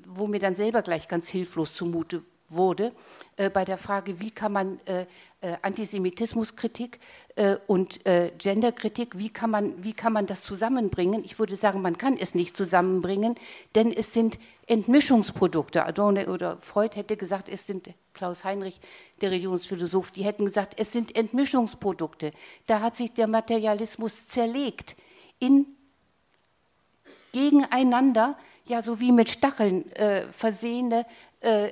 wo 0.08 0.28
mir 0.28 0.40
dann 0.40 0.56
selber 0.56 0.82
gleich 0.82 1.08
ganz 1.08 1.28
hilflos 1.28 1.76
zumute 1.76 2.22
wurde, 2.50 2.94
äh, 3.36 3.50
bei 3.50 3.66
der 3.66 3.78
Frage, 3.78 4.20
wie 4.20 4.32
kann 4.32 4.54
man 4.54 4.80
äh, 4.86 5.06
äh 5.42 5.58
Antisemitismuskritik 5.62 7.00
äh, 7.36 7.58
und 7.68 8.06
äh, 8.08 8.32
Genderkritik, 8.38 9.18
wie 9.18 9.30
kann, 9.30 9.52
man, 9.52 9.84
wie 9.84 9.94
kann 9.94 10.14
man 10.14 10.28
das 10.28 10.44
zusammenbringen? 10.44 11.24
Ich 11.26 11.38
würde 11.40 11.56
sagen, 11.58 11.82
man 11.82 11.98
kann 11.98 12.18
es 12.18 12.36
nicht 12.36 12.56
zusammenbringen, 12.56 13.36
denn 13.76 13.92
es 13.92 14.14
sind 14.14 14.40
Entmischungsprodukte. 14.66 15.86
Adorno 15.86 16.22
oder 16.22 16.58
Freud 16.58 16.96
hätte 16.96 17.18
gesagt, 17.18 17.50
es 17.50 17.68
sind 17.68 17.90
Klaus 18.14 18.44
Heinrich, 18.44 18.80
der 19.22 19.32
Religionsphilosoph, 19.32 20.12
die 20.12 20.24
hätten 20.24 20.46
gesagt, 20.46 20.74
es 20.78 20.92
sind 20.92 21.16
Entmischungsprodukte. 21.16 22.32
Da 22.66 22.80
hat 22.80 22.96
sich 22.96 23.14
der 23.14 23.28
Materialismus 23.28 24.28
zerlegt 24.28 24.96
in 25.40 25.68
gegeneinander 27.34 28.38
ja 28.68 28.82
so 28.82 29.00
wie 29.00 29.12
mit 29.12 29.30
Stacheln 29.30 29.92
äh, 29.94 30.24
versehene 30.32 31.06
äh, 31.42 31.70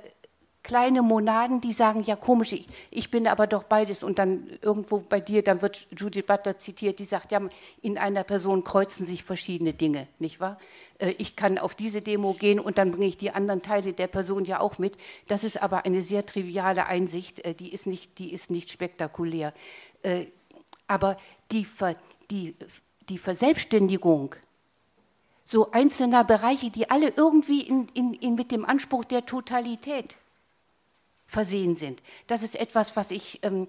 kleine 0.66 1.04
Monaden, 1.04 1.62
die 1.62 1.74
sagen, 1.74 2.04
ja 2.04 2.16
komisch, 2.16 2.52
ich, 2.52 2.68
ich, 2.90 3.12
bin 3.12 3.28
aber 3.28 3.46
doch 3.46 3.64
beides. 3.64 4.04
Und 4.04 4.18
dann 4.18 4.48
irgendwo 4.62 5.00
bei 5.00 5.20
dir, 5.20 5.44
dann 5.44 5.62
wird 5.62 5.88
Judith 5.96 6.26
Butler 6.26 6.58
zitiert, 6.58 6.98
die 6.98 7.06
sagt, 7.06 7.32
ja, 7.32 7.40
in 7.84 7.98
einer 8.00 8.24
Person 8.24 8.64
kreuzen 8.64 9.06
sich 9.06 9.24
verschiedene 9.24 9.74
Dinge, 9.74 10.08
nicht 10.18 10.40
wahr? 10.40 10.58
Äh, 10.98 11.14
ich 11.20 11.36
kann 11.36 11.60
auf 11.60 11.76
diese 11.76 12.02
Demo 12.02 12.34
gehen 12.34 12.60
und 12.60 12.80
dann 12.80 12.92
bringe 12.92 13.06
ich 13.06 13.18
die 13.18 13.32
anderen 13.32 13.62
Teile 13.62 13.94
der 13.94 14.08
Person 14.08 14.44
ja 14.44 14.60
auch 14.60 14.80
mit. 14.80 14.98
Das 15.28 15.44
ist 15.44 15.62
aber 15.62 15.86
eine 15.86 16.02
sehr 16.02 16.26
triviale 16.26 16.88
Einsicht, 16.88 17.46
äh, 17.46 17.54
die 17.54 17.72
ist 17.72 17.86
nicht, 17.86 18.18
die 18.18 18.34
ist 18.34 18.50
nicht 18.50 18.72
spektakulär. 18.72 19.54
Äh, 20.02 20.26
aber 20.88 21.18
die, 21.52 21.68
die, 22.32 22.56
die 23.10 23.18
Verselbstständigung 23.20 24.36
so 25.46 25.72
einzelner 25.72 26.24
Bereiche, 26.24 26.72
die 26.72 26.90
alle 26.90 27.14
irgendwie 27.16 27.62
in, 27.62 27.88
in, 27.94 28.14
in 28.16 28.36
mit 28.36 28.52
dem 28.52 28.66
Anspruch 28.66 29.06
der 29.06 29.26
Totalität 29.26 30.18
versehen 31.28 31.76
sind. 31.76 32.02
Das 32.28 32.44
ist 32.44 32.60
etwas, 32.60 32.96
was 32.96 33.12
ich, 33.12 33.40
ähm, 33.44 33.68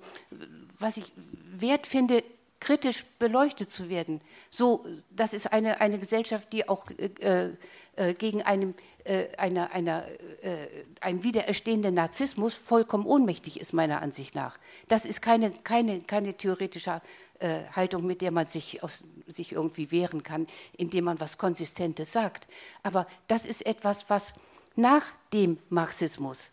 was 0.79 0.97
ich 0.97 1.12
wert 1.53 1.87
finde, 1.87 2.24
kritisch 2.61 3.05
beleuchtet 3.18 3.70
zu 3.70 3.91
werden. 3.91 4.20
So, 4.51 4.85
das 5.11 5.35
ist 5.35 5.53
eine, 5.53 5.81
eine 5.81 5.99
Gesellschaft, 5.99 6.53
die 6.53 6.68
auch 6.68 6.87
äh, 6.91 7.51
äh, 7.97 8.14
gegen 8.14 8.43
einem, 8.43 8.74
äh, 9.05 9.27
einer, 9.37 9.72
einer, 9.72 10.05
äh, 10.43 10.66
einen 11.01 11.22
wiedererstehenden 11.22 11.95
Narzissmus 11.95 12.55
vollkommen 12.55 13.07
ohnmächtig 13.07 13.61
ist, 13.61 13.72
meiner 13.72 14.01
Ansicht 14.01 14.35
nach. 14.35 14.59
Das 14.89 15.05
ist 15.05 15.20
keine, 15.20 15.51
keine, 15.51 16.01
keine 16.01 16.35
theoretische 16.35 17.03
äh, 17.39 17.64
Haltung, 17.72 18.07
mit 18.07 18.20
der 18.20 18.30
man 18.30 18.47
sich, 18.47 18.82
aus, 18.82 19.05
sich 19.26 19.53
irgendwie 19.53 19.91
wehren 19.91 20.22
kann, 20.22 20.47
indem 20.76 21.05
man 21.05 21.20
was 21.20 21.39
Konsistentes 21.39 22.12
sagt. 22.12 22.47
Aber 22.82 23.07
das 23.28 23.47
ist 23.47 23.66
etwas, 23.66 24.09
was 24.09 24.34
nach 24.74 25.05
dem 25.32 25.59
Marxismus 25.68 26.53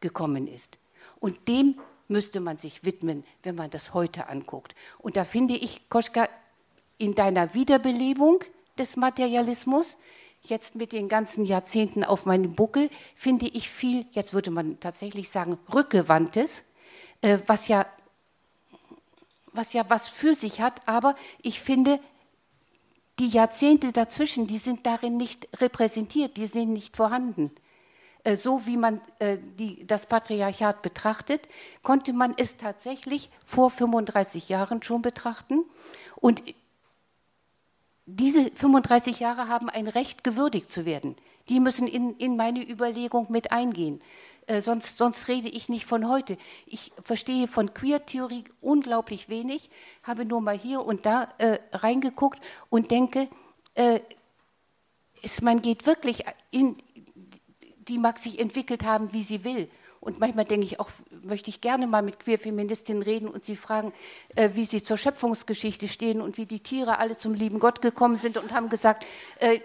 gekommen 0.00 0.46
ist. 0.46 0.78
Und 1.20 1.48
dem 1.48 1.78
müsste 2.08 2.40
man 2.40 2.58
sich 2.58 2.84
widmen, 2.84 3.24
wenn 3.42 3.54
man 3.54 3.70
das 3.70 3.94
heute 3.94 4.28
anguckt. 4.28 4.74
Und 4.98 5.16
da 5.16 5.24
finde 5.24 5.54
ich, 5.54 5.88
Koschka, 5.88 6.28
in 6.96 7.14
deiner 7.14 7.54
Wiederbelebung 7.54 8.42
des 8.78 8.96
Materialismus, 8.96 9.98
jetzt 10.42 10.74
mit 10.74 10.92
den 10.92 11.08
ganzen 11.08 11.44
Jahrzehnten 11.44 12.04
auf 12.04 12.26
meinem 12.26 12.54
Buckel, 12.54 12.90
finde 13.14 13.46
ich 13.46 13.68
viel, 13.68 14.06
jetzt 14.12 14.32
würde 14.34 14.50
man 14.50 14.80
tatsächlich 14.80 15.30
sagen, 15.30 15.58
rückgewandtes, 15.72 16.62
äh, 17.20 17.38
was 17.46 17.68
ja 17.68 17.86
was 19.58 19.72
ja 19.72 19.84
was 19.88 20.08
für 20.08 20.34
sich 20.34 20.60
hat, 20.60 20.80
aber 20.86 21.16
ich 21.42 21.60
finde, 21.60 21.98
die 23.18 23.28
Jahrzehnte 23.28 23.90
dazwischen, 23.92 24.46
die 24.46 24.58
sind 24.58 24.86
darin 24.86 25.16
nicht 25.16 25.48
repräsentiert, 25.60 26.36
die 26.36 26.46
sind 26.46 26.72
nicht 26.72 26.96
vorhanden. 26.96 27.50
Äh, 28.22 28.36
so 28.36 28.66
wie 28.66 28.76
man 28.76 29.00
äh, 29.18 29.38
die, 29.58 29.84
das 29.84 30.06
Patriarchat 30.06 30.82
betrachtet, 30.82 31.48
konnte 31.82 32.12
man 32.12 32.34
es 32.36 32.56
tatsächlich 32.56 33.30
vor 33.44 33.70
35 33.70 34.48
Jahren 34.48 34.82
schon 34.82 35.02
betrachten. 35.02 35.64
Und 36.14 36.42
diese 38.06 38.50
35 38.50 39.18
Jahre 39.18 39.48
haben 39.48 39.68
ein 39.68 39.88
Recht, 39.88 40.22
gewürdigt 40.22 40.70
zu 40.70 40.86
werden. 40.86 41.16
Die 41.48 41.58
müssen 41.58 41.88
in, 41.88 42.14
in 42.16 42.36
meine 42.36 42.62
Überlegung 42.62 43.26
mit 43.30 43.50
eingehen. 43.50 44.00
Äh, 44.48 44.62
sonst, 44.62 44.96
sonst 44.96 45.28
rede 45.28 45.48
ich 45.48 45.68
nicht 45.68 45.84
von 45.84 46.08
heute. 46.08 46.38
Ich 46.64 46.90
verstehe 47.02 47.48
von 47.48 47.74
Queer-Theorie 47.74 48.44
unglaublich 48.62 49.28
wenig, 49.28 49.68
habe 50.02 50.24
nur 50.24 50.40
mal 50.40 50.58
hier 50.58 50.84
und 50.84 51.04
da 51.04 51.28
äh, 51.36 51.58
reingeguckt 51.72 52.40
und 52.70 52.90
denke, 52.90 53.28
äh, 53.74 54.00
es, 55.22 55.42
man 55.42 55.60
geht 55.60 55.84
wirklich 55.84 56.24
in, 56.50 56.76
die 57.88 57.98
mag 57.98 58.18
sich 58.18 58.40
entwickelt 58.40 58.84
haben, 58.84 59.12
wie 59.12 59.22
sie 59.22 59.44
will. 59.44 59.68
Und 60.00 60.18
manchmal 60.18 60.46
denke 60.46 60.64
ich 60.64 60.80
auch, 60.80 60.88
möchte 61.22 61.50
ich 61.50 61.60
gerne 61.60 61.86
mal 61.86 62.02
mit 62.02 62.18
Queerfeministinnen 62.18 63.02
reden 63.02 63.28
und 63.28 63.44
sie 63.44 63.56
fragen, 63.56 63.92
äh, 64.34 64.50
wie 64.54 64.64
sie 64.64 64.82
zur 64.82 64.96
Schöpfungsgeschichte 64.96 65.88
stehen 65.88 66.22
und 66.22 66.38
wie 66.38 66.46
die 66.46 66.60
Tiere 66.60 66.98
alle 66.98 67.18
zum 67.18 67.34
lieben 67.34 67.58
Gott 67.58 67.82
gekommen 67.82 68.16
sind 68.16 68.38
und 68.38 68.52
haben 68.52 68.70
gesagt, 68.70 69.04
äh, 69.40 69.60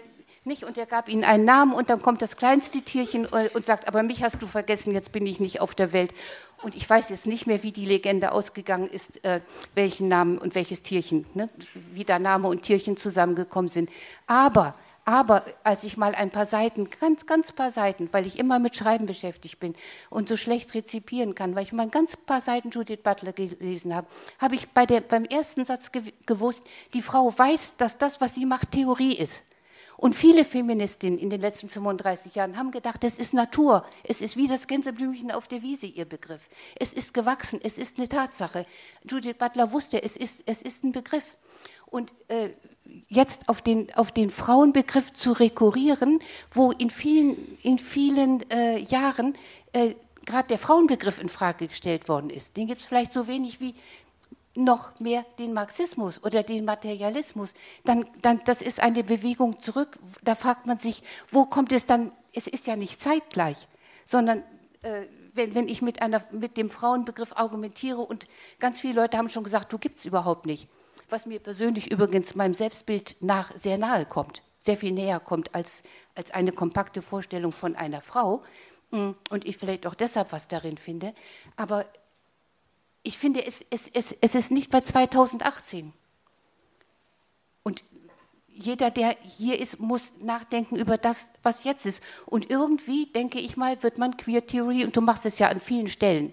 nicht? 0.46 0.64
Und 0.64 0.78
er 0.78 0.86
gab 0.86 1.08
ihnen 1.08 1.24
einen 1.24 1.44
Namen 1.44 1.72
und 1.72 1.90
dann 1.90 2.02
kommt 2.02 2.22
das 2.22 2.36
kleinste 2.36 2.82
Tierchen 2.82 3.26
äh, 3.32 3.50
und 3.54 3.66
sagt, 3.66 3.88
aber 3.88 4.02
mich 4.02 4.22
hast 4.22 4.42
du 4.42 4.46
vergessen, 4.46 4.94
jetzt 4.94 5.12
bin 5.12 5.26
ich 5.26 5.40
nicht 5.40 5.60
auf 5.60 5.74
der 5.74 5.92
Welt. 5.92 6.12
Und 6.62 6.74
ich 6.74 6.88
weiß 6.88 7.10
jetzt 7.10 7.26
nicht 7.26 7.46
mehr, 7.46 7.62
wie 7.62 7.72
die 7.72 7.84
Legende 7.84 8.32
ausgegangen 8.32 8.88
ist, 8.88 9.24
äh, 9.24 9.40
welchen 9.74 10.08
Namen 10.08 10.38
und 10.38 10.54
welches 10.54 10.82
Tierchen, 10.82 11.26
ne? 11.34 11.50
wie 11.92 12.04
da 12.04 12.18
Name 12.18 12.48
und 12.48 12.62
Tierchen 12.62 12.96
zusammengekommen 12.96 13.68
sind. 13.68 13.90
Aber 14.26 14.74
aber 15.06 15.44
als 15.64 15.84
ich 15.84 15.98
mal 15.98 16.14
ein 16.14 16.30
paar 16.30 16.46
Seiten, 16.46 16.88
ganz, 16.88 17.26
ganz 17.26 17.52
paar 17.52 17.70
Seiten, 17.70 18.08
weil 18.12 18.26
ich 18.26 18.38
immer 18.38 18.58
mit 18.58 18.74
Schreiben 18.74 19.04
beschäftigt 19.04 19.60
bin 19.60 19.74
und 20.08 20.28
so 20.28 20.36
schlecht 20.36 20.72
rezipieren 20.72 21.34
kann, 21.34 21.54
weil 21.54 21.64
ich 21.64 21.74
mal 21.74 21.82
ein 21.82 21.90
ganz 21.90 22.16
paar 22.16 22.40
Seiten 22.40 22.70
Judith 22.70 23.00
Butler 23.02 23.34
gelesen 23.34 23.94
habe, 23.94 24.06
habe 24.38 24.54
ich 24.54 24.68
bei 24.70 24.86
der, 24.86 25.02
beim 25.02 25.26
ersten 25.26 25.66
Satz 25.66 25.90
gewusst, 26.24 26.64
die 26.94 27.02
Frau 27.02 27.32
weiß, 27.36 27.76
dass 27.76 27.98
das, 27.98 28.22
was 28.22 28.34
sie 28.34 28.46
macht, 28.46 28.72
Theorie 28.72 29.14
ist. 29.14 29.42
Und 29.96 30.14
viele 30.14 30.44
Feministinnen 30.44 31.18
in 31.18 31.30
den 31.30 31.40
letzten 31.40 31.68
35 31.68 32.34
Jahren 32.34 32.56
haben 32.56 32.70
gedacht, 32.70 33.04
es 33.04 33.18
ist 33.18 33.34
Natur, 33.34 33.84
es 34.02 34.22
ist 34.22 34.36
wie 34.36 34.48
das 34.48 34.66
Gänseblümchen 34.66 35.30
auf 35.30 35.46
der 35.46 35.62
Wiese, 35.62 35.86
ihr 35.86 36.04
Begriff. 36.04 36.48
Es 36.76 36.92
ist 36.92 37.14
gewachsen, 37.14 37.60
es 37.62 37.78
ist 37.78 37.98
eine 37.98 38.08
Tatsache. 38.08 38.66
Judith 39.08 39.36
Butler 39.38 39.72
wusste, 39.72 40.02
es 40.02 40.16
ist, 40.16 40.42
es 40.46 40.62
ist 40.62 40.84
ein 40.84 40.92
Begriff. 40.92 41.36
Und 41.86 42.12
äh, 42.28 42.50
jetzt 43.08 43.48
auf 43.48 43.62
den, 43.62 43.94
auf 43.94 44.10
den 44.10 44.30
Frauenbegriff 44.30 45.12
zu 45.12 45.32
rekurrieren, 45.32 46.18
wo 46.50 46.72
in 46.72 46.90
vielen, 46.90 47.56
in 47.62 47.78
vielen 47.78 48.48
äh, 48.50 48.78
Jahren 48.78 49.34
äh, 49.72 49.94
gerade 50.24 50.48
der 50.48 50.58
Frauenbegriff 50.58 51.20
in 51.20 51.28
Frage 51.28 51.68
gestellt 51.68 52.08
worden 52.08 52.30
ist. 52.30 52.56
Den 52.56 52.66
gibt 52.66 52.80
es 52.80 52.86
vielleicht 52.86 53.12
so 53.12 53.26
wenig 53.26 53.60
wie 53.60 53.74
noch 54.54 54.98
mehr 55.00 55.24
den 55.38 55.52
Marxismus 55.52 56.22
oder 56.22 56.42
den 56.42 56.64
Materialismus, 56.64 57.54
dann, 57.84 58.06
dann 58.22 58.40
das 58.44 58.62
ist 58.62 58.80
eine 58.80 59.02
Bewegung 59.02 59.60
zurück. 59.60 59.98
Da 60.22 60.34
fragt 60.34 60.66
man 60.66 60.78
sich, 60.78 61.02
wo 61.30 61.44
kommt 61.44 61.72
es 61.72 61.86
dann? 61.86 62.12
Es 62.32 62.46
ist 62.46 62.66
ja 62.66 62.76
nicht 62.76 63.00
zeitgleich, 63.00 63.68
sondern 64.04 64.42
äh, 64.82 65.04
wenn, 65.34 65.54
wenn 65.54 65.68
ich 65.68 65.82
mit, 65.82 66.02
einer, 66.02 66.24
mit 66.30 66.56
dem 66.56 66.70
Frauenbegriff 66.70 67.32
argumentiere 67.36 68.00
und 68.00 68.26
ganz 68.60 68.80
viele 68.80 69.00
Leute 69.00 69.18
haben 69.18 69.28
schon 69.28 69.44
gesagt, 69.44 69.72
du 69.72 69.78
gibt 69.78 69.98
es 69.98 70.04
überhaupt 70.04 70.46
nicht. 70.46 70.68
Was 71.10 71.26
mir 71.26 71.38
persönlich 71.38 71.90
übrigens 71.90 72.34
meinem 72.34 72.54
Selbstbild 72.54 73.16
nach 73.20 73.52
sehr 73.56 73.78
nahe 73.78 74.06
kommt, 74.06 74.42
sehr 74.58 74.76
viel 74.76 74.92
näher 74.92 75.20
kommt 75.20 75.54
als, 75.54 75.82
als 76.14 76.30
eine 76.30 76.52
kompakte 76.52 77.02
Vorstellung 77.02 77.52
von 77.52 77.76
einer 77.76 78.00
Frau 78.00 78.42
hm, 78.90 79.14
und 79.30 79.44
ich 79.44 79.58
vielleicht 79.58 79.86
auch 79.86 79.94
deshalb 79.94 80.32
was 80.32 80.48
darin 80.48 80.78
finde. 80.78 81.12
Aber 81.56 81.84
ich 83.04 83.18
finde, 83.18 83.46
es, 83.46 83.60
es, 83.70 83.86
es, 83.92 84.16
es 84.20 84.34
ist 84.34 84.50
nicht 84.50 84.70
bei 84.70 84.80
2018. 84.80 85.92
Und 87.62 87.84
jeder, 88.48 88.90
der 88.90 89.16
hier 89.22 89.60
ist, 89.60 89.78
muss 89.78 90.12
nachdenken 90.20 90.76
über 90.76 90.96
das, 90.96 91.30
was 91.42 91.64
jetzt 91.64 91.86
ist. 91.86 92.02
Und 92.24 92.50
irgendwie, 92.50 93.06
denke 93.06 93.38
ich 93.38 93.56
mal, 93.56 93.82
wird 93.82 93.98
man 93.98 94.16
Queer 94.16 94.46
Theory, 94.46 94.84
und 94.84 94.96
du 94.96 95.02
machst 95.02 95.26
es 95.26 95.38
ja 95.38 95.48
an 95.48 95.60
vielen 95.60 95.88
Stellen, 95.88 96.32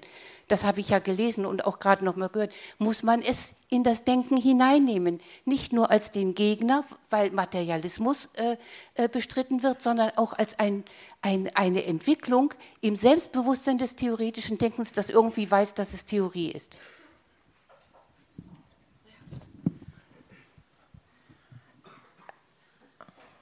das 0.51 0.63
habe 0.63 0.79
ich 0.81 0.89
ja 0.89 0.99
gelesen 0.99 1.45
und 1.45 1.65
auch 1.65 1.79
gerade 1.79 2.03
noch 2.03 2.15
mal 2.15 2.29
gehört, 2.29 2.51
muss 2.77 3.03
man 3.03 3.21
es 3.21 3.53
in 3.69 3.83
das 3.83 4.03
Denken 4.03 4.35
hineinnehmen. 4.37 5.21
Nicht 5.45 5.71
nur 5.71 5.89
als 5.89 6.11
den 6.11 6.35
Gegner, 6.35 6.83
weil 7.09 7.31
Materialismus 7.31 8.29
äh, 8.33 8.57
äh, 8.95 9.07
bestritten 9.07 9.63
wird, 9.63 9.81
sondern 9.81 10.11
auch 10.17 10.33
als 10.33 10.59
ein, 10.59 10.83
ein, 11.21 11.49
eine 11.55 11.85
Entwicklung 11.85 12.53
im 12.81 12.95
Selbstbewusstsein 12.95 13.77
des 13.77 13.95
theoretischen 13.95 14.57
Denkens, 14.57 14.91
das 14.91 15.09
irgendwie 15.09 15.49
weiß, 15.49 15.73
dass 15.73 15.93
es 15.93 16.05
Theorie 16.05 16.51
ist. 16.51 16.77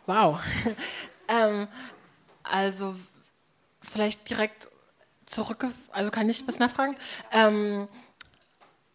Wow. 0.05 0.39
ähm, 1.28 1.68
also 2.43 2.95
vielleicht 3.82 4.30
direkt 4.30 4.70
zurück, 5.30 5.65
also 5.91 6.11
kann 6.11 6.30
ich 6.30 6.47
was 6.47 6.59
nachfragen? 6.59 6.95
Ähm, 7.32 7.88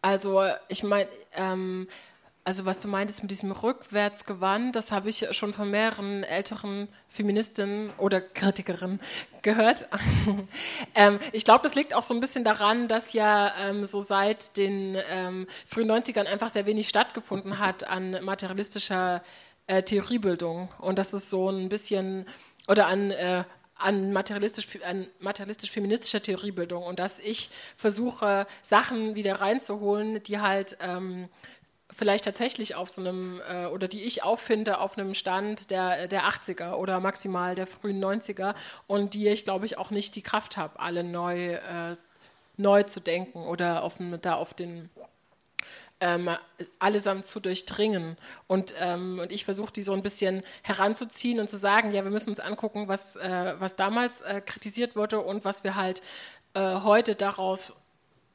also 0.01 0.43
ich 0.67 0.83
meine, 0.83 1.09
ähm, 1.33 1.87
also 2.43 2.65
was 2.65 2.79
du 2.79 2.87
meintest 2.87 3.23
mit 3.23 3.31
diesem 3.31 3.51
Rückwärtsgewand, 3.51 4.75
das 4.75 4.91
habe 4.91 5.09
ich 5.09 5.25
schon 5.31 5.53
von 5.53 5.71
mehreren 5.71 6.23
älteren 6.23 6.87
Feministinnen 7.07 7.91
oder 7.97 8.21
Kritikerinnen 8.21 8.99
gehört. 9.41 9.87
ähm, 10.95 11.19
ich 11.31 11.43
glaube, 11.43 11.63
das 11.63 11.73
liegt 11.73 11.95
auch 11.95 12.03
so 12.03 12.13
ein 12.13 12.19
bisschen 12.19 12.43
daran, 12.43 12.87
dass 12.87 13.13
ja 13.13 13.51
ähm, 13.57 13.85
so 13.85 13.99
seit 13.99 14.57
den 14.57 14.95
ähm, 15.09 15.47
frühen 15.65 15.89
90ern 15.89 16.25
einfach 16.25 16.49
sehr 16.49 16.67
wenig 16.67 16.87
stattgefunden 16.87 17.57
hat 17.57 17.87
an 17.87 18.23
materialistischer 18.23 19.23
äh, 19.65 19.81
Theoriebildung 19.81 20.69
und 20.77 20.99
das 20.99 21.15
ist 21.15 21.31
so 21.31 21.49
ein 21.49 21.69
bisschen 21.69 22.27
oder 22.67 22.85
an 22.85 23.09
äh, 23.09 23.43
an 23.75 24.13
materialistisch, 24.13 24.79
materialistisch-feministischer 25.19 26.21
Theoriebildung 26.21 26.83
und 26.83 26.99
dass 26.99 27.19
ich 27.19 27.49
versuche, 27.77 28.47
Sachen 28.61 29.15
wieder 29.15 29.41
reinzuholen, 29.41 30.23
die 30.23 30.39
halt 30.39 30.77
ähm, 30.79 31.29
vielleicht 31.91 32.25
tatsächlich 32.25 32.75
auf 32.75 32.89
so 32.89 33.01
einem, 33.01 33.41
äh, 33.47 33.65
oder 33.67 33.87
die 33.87 34.03
ich 34.03 34.23
auffinde 34.23 34.79
auf 34.79 34.97
einem 34.97 35.13
Stand 35.13 35.71
der, 35.71 36.07
der 36.07 36.23
80er 36.23 36.73
oder 36.73 36.99
maximal 36.99 37.55
der 37.55 37.67
frühen 37.67 38.03
90er 38.03 38.55
und 38.87 39.13
die 39.13 39.27
ich, 39.27 39.43
glaube 39.43 39.65
ich, 39.65 39.77
auch 39.77 39.91
nicht 39.91 40.15
die 40.15 40.21
Kraft 40.21 40.57
habe, 40.57 40.79
alle 40.79 41.03
neu, 41.03 41.53
äh, 41.53 41.95
neu 42.57 42.83
zu 42.83 42.99
denken 42.99 43.43
oder 43.43 43.83
auf, 43.83 43.97
da 44.21 44.35
auf 44.35 44.53
den 44.53 44.89
ähm, 45.99 46.29
allesamt 46.79 47.25
zu 47.25 47.39
durchdringen. 47.39 48.17
Und, 48.47 48.73
ähm, 48.79 49.19
und 49.19 49.31
ich 49.31 49.45
versuche 49.45 49.71
die 49.73 49.81
so 49.81 49.93
ein 49.93 50.03
bisschen 50.03 50.43
heranzuziehen 50.63 51.39
und 51.39 51.49
zu 51.49 51.57
sagen, 51.57 51.93
ja, 51.93 52.03
wir 52.03 52.11
müssen 52.11 52.29
uns 52.29 52.39
angucken, 52.39 52.87
was, 52.87 53.15
äh, 53.15 53.55
was 53.59 53.75
damals 53.75 54.21
äh, 54.21 54.41
kritisiert 54.41 54.95
wurde 54.95 55.19
und 55.19 55.45
was 55.45 55.63
wir 55.63 55.75
halt 55.75 56.01
äh, 56.53 56.81
heute 56.81 57.15
daraus 57.15 57.73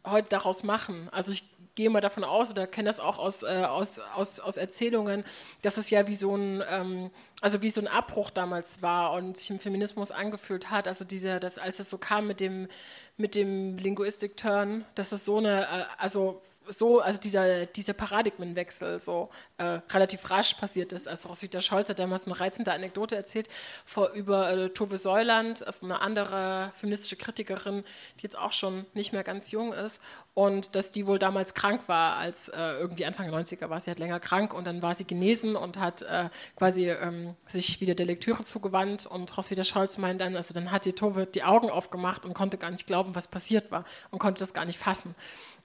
heute 0.06 0.30
daraus 0.30 0.62
machen. 0.62 1.08
Also 1.12 1.32
ich 1.32 1.44
gehe 1.74 1.90
mal 1.90 2.00
davon 2.00 2.24
aus 2.24 2.50
oder 2.50 2.66
kenne 2.66 2.88
das 2.88 3.00
auch 3.00 3.18
aus, 3.18 3.42
äh, 3.42 3.64
aus, 3.66 4.00
aus, 4.14 4.40
aus 4.40 4.56
Erzählungen, 4.56 5.24
dass 5.62 5.76
es 5.76 5.90
ja 5.90 6.06
wie 6.06 6.14
so 6.14 6.34
ein, 6.34 6.62
ähm, 6.68 7.10
also 7.40 7.62
wie 7.62 7.70
so 7.70 7.80
ein 7.80 7.86
Abbruch 7.86 8.30
damals 8.30 8.82
war 8.82 9.12
und 9.12 9.36
sich 9.36 9.50
im 9.50 9.58
Feminismus 9.58 10.10
angefühlt 10.10 10.70
hat. 10.70 10.88
Also 10.88 11.04
diese, 11.04 11.38
das, 11.40 11.58
als 11.58 11.78
es 11.78 11.88
so 11.88 11.98
kam 11.98 12.26
mit 12.26 12.40
dem, 12.40 12.68
mit 13.16 13.34
dem 13.34 13.78
Linguistic-Turn, 13.78 14.84
dass 14.94 15.12
es 15.12 15.24
so 15.24 15.38
eine, 15.38 15.62
äh, 15.62 15.84
also 15.98 16.42
so, 16.70 17.00
also 17.00 17.20
dieser, 17.20 17.66
dieser 17.66 17.92
Paradigmenwechsel 17.92 19.00
so 19.00 19.30
äh, 19.58 19.80
relativ 19.90 20.30
rasch 20.30 20.54
passiert 20.54 20.92
ist. 20.92 21.08
Also 21.08 21.28
Roswitha 21.28 21.60
Scholz 21.60 21.88
hat 21.88 21.98
damals 21.98 22.26
eine 22.26 22.38
reizende 22.38 22.72
Anekdote 22.72 23.16
erzählt 23.16 23.48
vor, 23.84 24.10
über 24.10 24.50
äh, 24.50 24.70
Tove 24.70 24.96
Säuland, 24.96 25.66
also 25.66 25.86
eine 25.86 26.00
andere 26.00 26.70
feministische 26.72 27.16
Kritikerin, 27.16 27.84
die 28.18 28.22
jetzt 28.22 28.38
auch 28.38 28.52
schon 28.52 28.86
nicht 28.94 29.12
mehr 29.12 29.24
ganz 29.24 29.50
jung 29.50 29.72
ist 29.72 30.00
und 30.34 30.74
dass 30.76 30.92
die 30.92 31.06
wohl 31.06 31.18
damals 31.18 31.54
krank 31.54 31.82
war, 31.88 32.16
als 32.16 32.48
äh, 32.48 32.72
irgendwie 32.78 33.04
Anfang 33.04 33.30
der 33.30 33.38
90er 33.38 33.68
war 33.68 33.80
sie 33.80 33.90
halt 33.90 33.98
länger 33.98 34.20
krank 34.20 34.54
und 34.54 34.66
dann 34.66 34.80
war 34.80 34.94
sie 34.94 35.04
genesen 35.04 35.56
und 35.56 35.78
hat 35.78 36.02
äh, 36.02 36.28
quasi 36.56 36.88
ähm, 36.88 37.34
sich 37.46 37.80
wieder 37.80 37.94
der 37.94 38.06
Lektüre 38.06 38.42
zugewandt 38.44 39.06
und 39.06 39.36
Roswitha 39.36 39.64
Scholz 39.64 39.98
meint 39.98 40.20
dann, 40.20 40.36
also 40.36 40.54
dann 40.54 40.70
hat 40.70 40.84
die 40.84 40.92
Tove 40.92 41.26
die 41.26 41.42
Augen 41.42 41.70
aufgemacht 41.70 42.24
und 42.24 42.34
konnte 42.34 42.58
gar 42.58 42.70
nicht 42.70 42.86
glauben, 42.86 43.14
was 43.14 43.28
passiert 43.28 43.70
war 43.70 43.84
und 44.10 44.18
konnte 44.18 44.38
das 44.38 44.54
gar 44.54 44.64
nicht 44.64 44.78
fassen. 44.78 45.14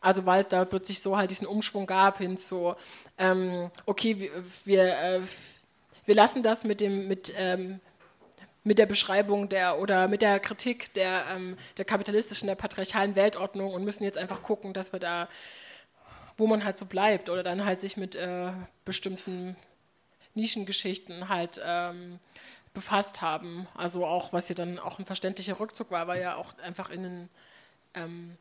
Also 0.06 0.28
weil 0.28 0.40
es 0.40 0.48
da 0.48 0.64
plötzlich 0.66 1.02
so 1.02 1.18
halt 1.18 1.32
diesen 1.32 1.48
Umschwung 1.48 1.88
gab 1.88 2.20
hin 2.20 2.38
zu, 2.38 2.76
ähm, 3.18 3.72
okay, 3.88 4.20
wir, 4.20 4.30
wir, 4.64 4.84
äh, 4.84 5.22
wir, 6.06 6.14
lassen 6.14 6.44
das 6.44 6.64
mit 6.64 6.80
dem, 6.80 7.08
mit, 7.08 7.34
ähm, 7.36 7.80
mit 8.64 8.78
der 8.78 8.86
Beschreibung 8.86 9.50
der 9.50 9.80
oder 9.80 10.08
mit 10.08 10.22
der 10.22 10.40
Kritik 10.40 10.94
der, 10.94 11.26
ähm, 11.32 11.58
der 11.78 11.86
kapitalistischen, 11.86 12.46
der 12.46 12.54
patriarchalen 12.54 13.16
Weltordnung 13.16 13.74
und 13.74 13.84
müssen 13.84 14.04
jetzt 14.04 14.20
einfach 14.20 14.44
gucken, 14.44 14.74
dass 14.74 14.94
wir 14.94 15.00
da, 15.00 15.28
wo 16.38 16.46
man 16.46 16.64
halt 16.64 16.78
so 16.78 16.86
bleibt 16.86 17.32
oder 17.32 17.42
dann 17.42 17.66
halt 17.66 17.80
sich 17.80 17.98
mit 17.98 18.14
äh, 18.14 18.52
bestimmten 18.86 19.56
Nischengeschichten 20.36 21.30
halt 21.30 21.60
ähm, 21.66 22.20
befasst 22.76 23.24
haben. 23.24 23.68
Also 23.74 24.06
auch, 24.06 24.34
was 24.34 24.50
ja 24.50 24.54
dann 24.54 24.78
auch 24.78 25.00
ein 25.00 25.06
verständlicher 25.06 25.60
Rückzug 25.60 25.90
war, 25.90 26.06
weil 26.06 26.22
ja 26.22 26.36
auch 26.36 26.56
einfach 26.60 26.92
in 26.92 27.02
den 27.02 27.30
ähm, 27.96 28.38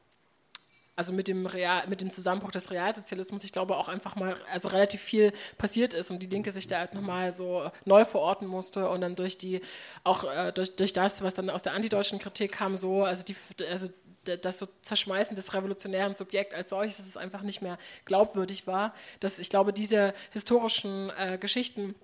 also 0.97 1.13
mit 1.13 1.29
dem, 1.29 1.47
Real, 1.47 1.87
mit 1.89 2.01
dem 2.01 2.11
Zusammenbruch 2.11 2.53
des 2.53 2.71
Realsozialismus, 2.71 3.45
ich 3.45 3.53
glaube 3.53 3.77
auch 3.77 3.89
einfach 3.89 4.17
mal, 4.17 4.37
also 4.53 4.69
relativ 4.69 5.01
viel 5.01 5.33
passiert 5.59 5.93
ist 5.93 6.11
und 6.11 6.23
die 6.23 6.29
Linke 6.29 6.53
sich 6.53 6.67
da 6.67 6.79
halt 6.79 6.95
nochmal 6.95 7.33
so 7.33 7.71
neu 7.85 8.05
verorten 8.05 8.47
musste 8.47 8.89
und 8.89 9.01
dann 9.01 9.17
durch 9.17 9.37
die, 9.37 9.61
auch 10.05 10.25
äh, 10.25 10.53
durch, 10.53 10.77
durch 10.77 10.93
das, 10.93 11.23
was 11.23 11.35
dann 11.35 11.51
aus 11.51 11.63
der 11.63 11.73
antideutschen 11.73 12.19
Kritik 12.19 12.53
kam, 12.53 12.77
so, 12.77 13.05
also 13.05 13.25
die, 13.25 13.37
also 13.71 13.89
das 14.25 14.59
so 14.59 14.67
Zerschmeißen 14.83 15.37
des 15.37 15.53
revolutionären 15.55 16.15
Subjekts 16.15 16.55
als 16.55 16.69
solches, 16.71 16.97
dass 16.97 17.07
es 17.07 17.17
einfach 17.17 17.43
nicht 17.43 17.61
mehr 17.61 17.79
glaubwürdig 18.05 18.67
war. 18.67 18.95
Dass 19.21 19.39
ich 19.39 19.51
glaube, 19.51 19.73
diese 19.73 20.15
historischen 20.31 21.11
äh, 21.19 21.39
Geschichten 21.39 21.95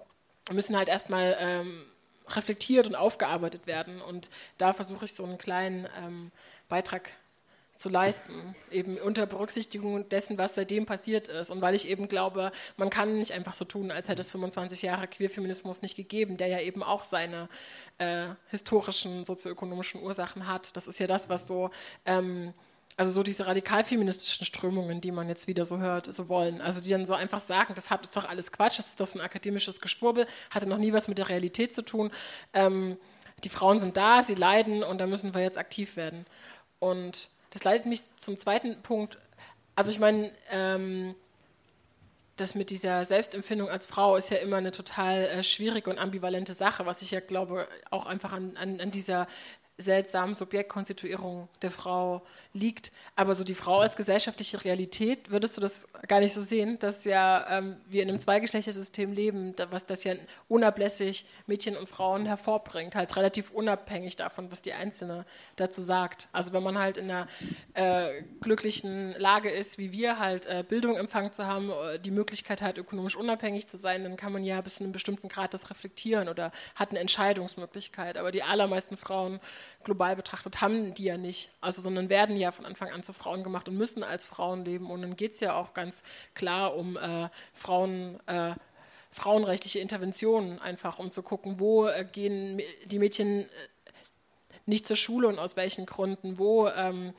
müssen 0.50 0.76
halt 0.76 0.88
erstmal 0.88 1.36
ähm, 1.38 1.86
reflektiert 2.28 2.86
und 2.86 2.94
aufgearbeitet 2.94 3.66
werden. 3.66 4.00
Und 4.00 4.30
da 4.58 4.72
versuche 4.72 5.04
ich 5.04 5.14
so 5.14 5.24
einen 5.24 5.38
kleinen 5.38 5.88
ähm, 5.98 6.30
Beitrag 6.68 7.12
zu 7.80 7.88
leisten, 7.88 8.54
eben 8.70 8.98
unter 8.98 9.26
Berücksichtigung 9.26 10.08
dessen, 10.08 10.38
was 10.38 10.54
seitdem 10.54 10.86
passiert 10.86 11.28
ist. 11.28 11.50
Und 11.50 11.60
weil 11.60 11.74
ich 11.74 11.88
eben 11.88 12.08
glaube, 12.08 12.52
man 12.76 12.90
kann 12.90 13.18
nicht 13.18 13.32
einfach 13.32 13.54
so 13.54 13.64
tun, 13.64 13.90
als 13.90 14.08
hätte 14.08 14.22
es 14.22 14.30
25 14.30 14.82
Jahre 14.82 15.08
Queerfeminismus 15.08 15.82
nicht 15.82 15.96
gegeben, 15.96 16.36
der 16.36 16.48
ja 16.48 16.60
eben 16.60 16.82
auch 16.82 17.02
seine 17.02 17.48
äh, 17.98 18.28
historischen, 18.48 19.24
sozioökonomischen 19.24 20.02
Ursachen 20.02 20.46
hat. 20.46 20.76
Das 20.76 20.86
ist 20.86 20.98
ja 20.98 21.06
das, 21.06 21.28
was 21.28 21.46
so... 21.46 21.70
Ähm, 22.04 22.54
also 22.96 23.12
so 23.12 23.22
diese 23.22 23.46
radikalfeministischen 23.46 24.44
Strömungen, 24.44 25.00
die 25.00 25.10
man 25.10 25.26
jetzt 25.26 25.46
wieder 25.46 25.64
so 25.64 25.78
hört, 25.78 26.12
so 26.12 26.28
wollen. 26.28 26.60
Also 26.60 26.82
die 26.82 26.90
dann 26.90 27.06
so 27.06 27.14
einfach 27.14 27.40
sagen, 27.40 27.72
das 27.74 27.88
ist 28.02 28.14
doch 28.14 28.28
alles 28.28 28.52
Quatsch, 28.52 28.78
das 28.78 28.88
ist 28.90 29.00
doch 29.00 29.06
so 29.06 29.18
ein 29.18 29.24
akademisches 29.24 29.80
Geschwurbel, 29.80 30.26
hatte 30.50 30.68
noch 30.68 30.76
nie 30.76 30.92
was 30.92 31.08
mit 31.08 31.16
der 31.16 31.30
Realität 31.30 31.72
zu 31.72 31.80
tun. 31.80 32.10
Ähm, 32.52 32.98
die 33.42 33.48
Frauen 33.48 33.80
sind 33.80 33.96
da, 33.96 34.22
sie 34.22 34.34
leiden 34.34 34.82
und 34.82 35.00
da 35.00 35.06
müssen 35.06 35.32
wir 35.34 35.40
jetzt 35.40 35.56
aktiv 35.56 35.96
werden. 35.96 36.26
Und 36.78 37.29
das 37.50 37.64
leitet 37.64 37.86
mich 37.86 38.02
zum 38.16 38.36
zweiten 38.36 38.80
Punkt. 38.82 39.18
Also 39.74 39.90
ich 39.90 39.98
meine, 39.98 40.32
ähm, 40.50 41.14
das 42.36 42.54
mit 42.54 42.70
dieser 42.70 43.04
Selbstempfindung 43.04 43.68
als 43.68 43.86
Frau 43.86 44.16
ist 44.16 44.30
ja 44.30 44.38
immer 44.38 44.56
eine 44.56 44.72
total 44.72 45.24
äh, 45.24 45.42
schwierige 45.42 45.90
und 45.90 45.98
ambivalente 45.98 46.54
Sache, 46.54 46.86
was 46.86 47.02
ich 47.02 47.10
ja 47.10 47.20
glaube 47.20 47.68
auch 47.90 48.06
einfach 48.06 48.32
an, 48.32 48.56
an, 48.56 48.80
an 48.80 48.90
dieser 48.90 49.26
seltsamen 49.80 50.34
Subjektkonstituierung 50.34 51.48
der 51.62 51.70
Frau 51.70 52.22
liegt. 52.52 52.92
Aber 53.16 53.34
so 53.34 53.44
die 53.44 53.54
Frau 53.54 53.80
als 53.80 53.96
gesellschaftliche 53.96 54.64
Realität, 54.64 55.30
würdest 55.30 55.56
du 55.56 55.60
das 55.60 55.86
gar 56.08 56.20
nicht 56.20 56.32
so 56.32 56.40
sehen, 56.40 56.78
dass 56.78 57.04
ja 57.04 57.58
ähm, 57.58 57.76
wir 57.88 58.02
in 58.02 58.08
einem 58.08 58.18
Zweigeschlechtersystem 58.18 59.12
leben, 59.12 59.54
was 59.70 59.86
das 59.86 60.04
ja 60.04 60.14
unablässig 60.48 61.26
Mädchen 61.46 61.76
und 61.76 61.88
Frauen 61.88 62.26
hervorbringt, 62.26 62.94
halt 62.94 63.16
relativ 63.16 63.50
unabhängig 63.50 64.16
davon, 64.16 64.50
was 64.50 64.62
die 64.62 64.72
Einzelne 64.72 65.24
dazu 65.56 65.82
sagt. 65.82 66.28
Also 66.32 66.52
wenn 66.52 66.62
man 66.62 66.78
halt 66.78 66.96
in 66.96 67.10
einer 67.10 67.26
äh, 67.74 68.22
glücklichen 68.40 69.12
Lage 69.18 69.50
ist, 69.50 69.78
wie 69.78 69.92
wir 69.92 70.18
halt 70.18 70.46
äh, 70.46 70.64
Bildung 70.68 70.96
empfangen 70.96 71.32
zu 71.32 71.46
haben, 71.46 71.70
äh, 71.70 71.98
die 71.98 72.10
Möglichkeit 72.10 72.62
halt 72.62 72.78
ökonomisch 72.78 73.16
unabhängig 73.16 73.66
zu 73.66 73.78
sein, 73.78 74.02
dann 74.02 74.16
kann 74.16 74.32
man 74.32 74.44
ja 74.44 74.60
bis 74.60 74.76
zu 74.76 74.84
einem 74.84 74.92
bestimmten 74.92 75.28
Grad 75.28 75.54
das 75.54 75.70
reflektieren 75.70 76.28
oder 76.28 76.52
hat 76.74 76.90
eine 76.90 76.98
Entscheidungsmöglichkeit. 76.98 78.16
Aber 78.16 78.30
die 78.30 78.42
allermeisten 78.42 78.96
Frauen 78.96 79.40
global 79.84 80.16
betrachtet 80.16 80.60
haben 80.60 80.94
die 80.94 81.04
ja 81.04 81.16
nicht, 81.16 81.50
also 81.60 81.80
sondern 81.82 82.08
werden 82.08 82.36
ja 82.36 82.52
von 82.52 82.66
Anfang 82.66 82.90
an 82.90 83.02
zu 83.02 83.12
Frauen 83.12 83.42
gemacht 83.42 83.68
und 83.68 83.76
müssen 83.76 84.02
als 84.02 84.26
Frauen 84.26 84.64
leben. 84.64 84.90
Und 84.90 85.02
dann 85.02 85.16
geht 85.16 85.32
es 85.32 85.40
ja 85.40 85.54
auch 85.54 85.74
ganz 85.74 86.02
klar 86.34 86.74
um 86.76 86.96
äh, 86.96 87.28
Frauen. 87.52 88.20
Äh, 88.26 88.54
frauenrechtliche 89.12 89.80
Interventionen 89.80 90.60
einfach, 90.60 90.98
um 90.98 91.10
zu 91.10 91.22
gucken, 91.22 91.58
wo 91.58 91.86
äh, 91.86 92.04
gehen 92.04 92.60
die 92.84 92.98
Mädchen 92.98 93.40
äh, 93.40 93.46
nicht 94.66 94.86
zur 94.86 94.96
Schule 94.96 95.26
und 95.26 95.38
aus 95.38 95.56
welchen 95.56 95.84
Gründen, 95.84 96.38
wo 96.38 96.68
ähm, 96.68 97.12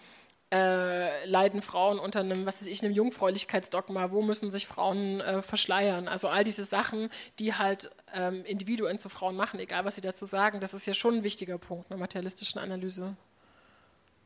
äh, 0.51 1.25
leiden 1.25 1.61
Frauen 1.61 1.97
unter 1.97 2.19
einem, 2.19 2.45
was 2.45 2.61
weiß 2.61 2.67
ich, 2.67 2.83
einem 2.83 2.93
Jungfräulichkeitsdogma, 2.93 4.11
wo 4.11 4.21
müssen 4.21 4.51
sich 4.51 4.67
Frauen 4.67 5.21
äh, 5.21 5.41
verschleiern. 5.41 6.07
Also 6.07 6.27
all 6.27 6.43
diese 6.43 6.65
Sachen, 6.65 7.09
die 7.39 7.53
halt 7.53 7.89
ähm, 8.13 8.43
Individuen 8.45 8.99
zu 8.99 9.07
Frauen 9.07 9.35
machen, 9.35 9.59
egal 9.59 9.85
was 9.85 9.95
sie 9.95 10.01
dazu 10.01 10.25
sagen, 10.25 10.59
das 10.59 10.73
ist 10.73 10.85
ja 10.85 10.93
schon 10.93 11.15
ein 11.15 11.23
wichtiger 11.23 11.57
Punkt 11.57 11.89
einer 11.89 11.99
materialistischen 11.99 12.59
Analyse. 12.59 13.15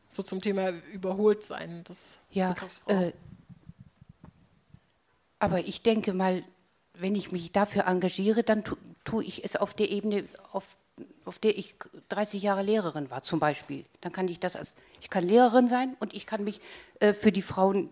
So 0.10 0.24
zum 0.24 0.42
Thema 0.42 0.70
Überholtsein 0.92 1.84
des 1.84 2.22
ja. 2.32 2.56
Äh, 2.88 3.12
aber 5.40 5.60
ich 5.60 5.84
denke 5.84 6.14
mal, 6.14 6.44
wenn 6.94 7.14
ich 7.14 7.32
mich 7.32 7.52
dafür 7.52 7.86
engagiere, 7.86 8.44
dann 8.44 8.64
tu, 8.64 8.78
tue 9.04 9.24
ich 9.24 9.44
es 9.44 9.56
auf 9.56 9.74
der 9.74 9.92
Ebene, 9.92 10.26
auf, 10.52 10.78
auf 11.26 11.40
der 11.40 11.58
ich 11.58 11.76
30 12.10 12.42
Jahre 12.42 12.64
Lehrerin 12.64 13.10
war, 13.10 13.24
zum 13.24 13.40
Beispiel. 13.40 13.86
Dann 14.02 14.12
kann 14.12 14.28
ich 14.28 14.40
das 14.40 14.56
als 14.56 14.76
ich 15.02 15.10
kann 15.10 15.28
Lehrerin 15.28 15.68
sein 15.68 15.96
und 16.00 16.14
ich 16.14 16.26
kann 16.26 16.44
mich 16.44 16.62
äh, 17.00 17.14
für 17.14 17.32
die 17.32 17.42
Frauen 17.42 17.90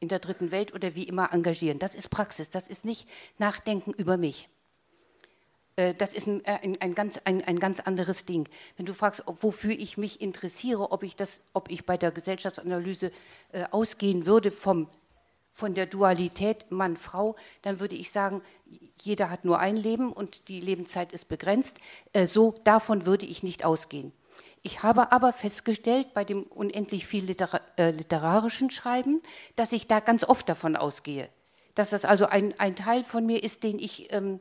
in 0.00 0.08
der 0.08 0.18
dritten 0.20 0.50
Welt 0.50 0.74
oder 0.74 0.94
wie 0.94 1.04
immer 1.04 1.32
engagieren. 1.32 1.78
Das 1.78 1.94
ist 1.94 2.08
Praxis, 2.08 2.50
das 2.50 2.68
ist 2.68 2.84
nicht 2.84 3.08
Nachdenken 3.38 3.92
über 3.92 4.16
mich. 4.16 4.48
Äh, 5.78 5.94
das 5.94 6.14
ist 6.14 6.26
ein, 6.26 6.44
äh, 6.44 6.58
ein, 6.62 6.80
ein, 6.80 6.94
ganz, 6.94 7.20
ein, 7.24 7.42
ein 7.44 7.58
ganz 7.58 7.80
anderes 7.80 8.24
Ding. 8.24 8.48
Wenn 8.76 8.86
du 8.86 8.94
fragst, 8.94 9.22
wofür 9.26 9.72
ich 9.72 9.96
mich 9.96 10.20
interessiere, 10.20 10.92
ob 10.92 11.02
ich, 11.02 11.16
das, 11.16 11.40
ob 11.52 11.70
ich 11.70 11.86
bei 11.86 11.96
der 11.96 12.10
Gesellschaftsanalyse 12.10 13.12
äh, 13.52 13.64
ausgehen 13.70 14.26
würde 14.26 14.50
vom, 14.50 14.88
von 15.52 15.74
der 15.74 15.86
Dualität 15.86 16.70
Mann-Frau, 16.70 17.36
dann 17.62 17.80
würde 17.80 17.94
ich 17.94 18.10
sagen, 18.10 18.42
jeder 19.00 19.30
hat 19.30 19.44
nur 19.44 19.58
ein 19.58 19.76
Leben 19.76 20.12
und 20.12 20.48
die 20.48 20.60
Lebenszeit 20.60 21.12
ist 21.12 21.28
begrenzt. 21.28 21.78
Äh, 22.12 22.26
so 22.26 22.54
davon 22.64 23.06
würde 23.06 23.26
ich 23.26 23.42
nicht 23.42 23.64
ausgehen. 23.64 24.12
Ich 24.62 24.82
habe 24.82 25.12
aber 25.12 25.32
festgestellt 25.32 26.12
bei 26.14 26.24
dem 26.24 26.42
unendlich 26.42 27.06
viel 27.06 27.24
Liter 27.24 27.60
äh, 27.76 27.90
literarischen 27.90 28.70
Schreiben, 28.70 29.22
dass 29.56 29.72
ich 29.72 29.86
da 29.86 30.00
ganz 30.00 30.24
oft 30.24 30.48
davon 30.48 30.76
ausgehe. 30.76 31.28
Dass 31.74 31.90
das 31.90 32.04
also 32.04 32.26
ein, 32.26 32.58
ein 32.58 32.74
Teil 32.74 33.04
von 33.04 33.24
mir 33.24 33.42
ist, 33.42 33.62
den 33.62 33.78
ich, 33.78 34.12
ähm, 34.12 34.40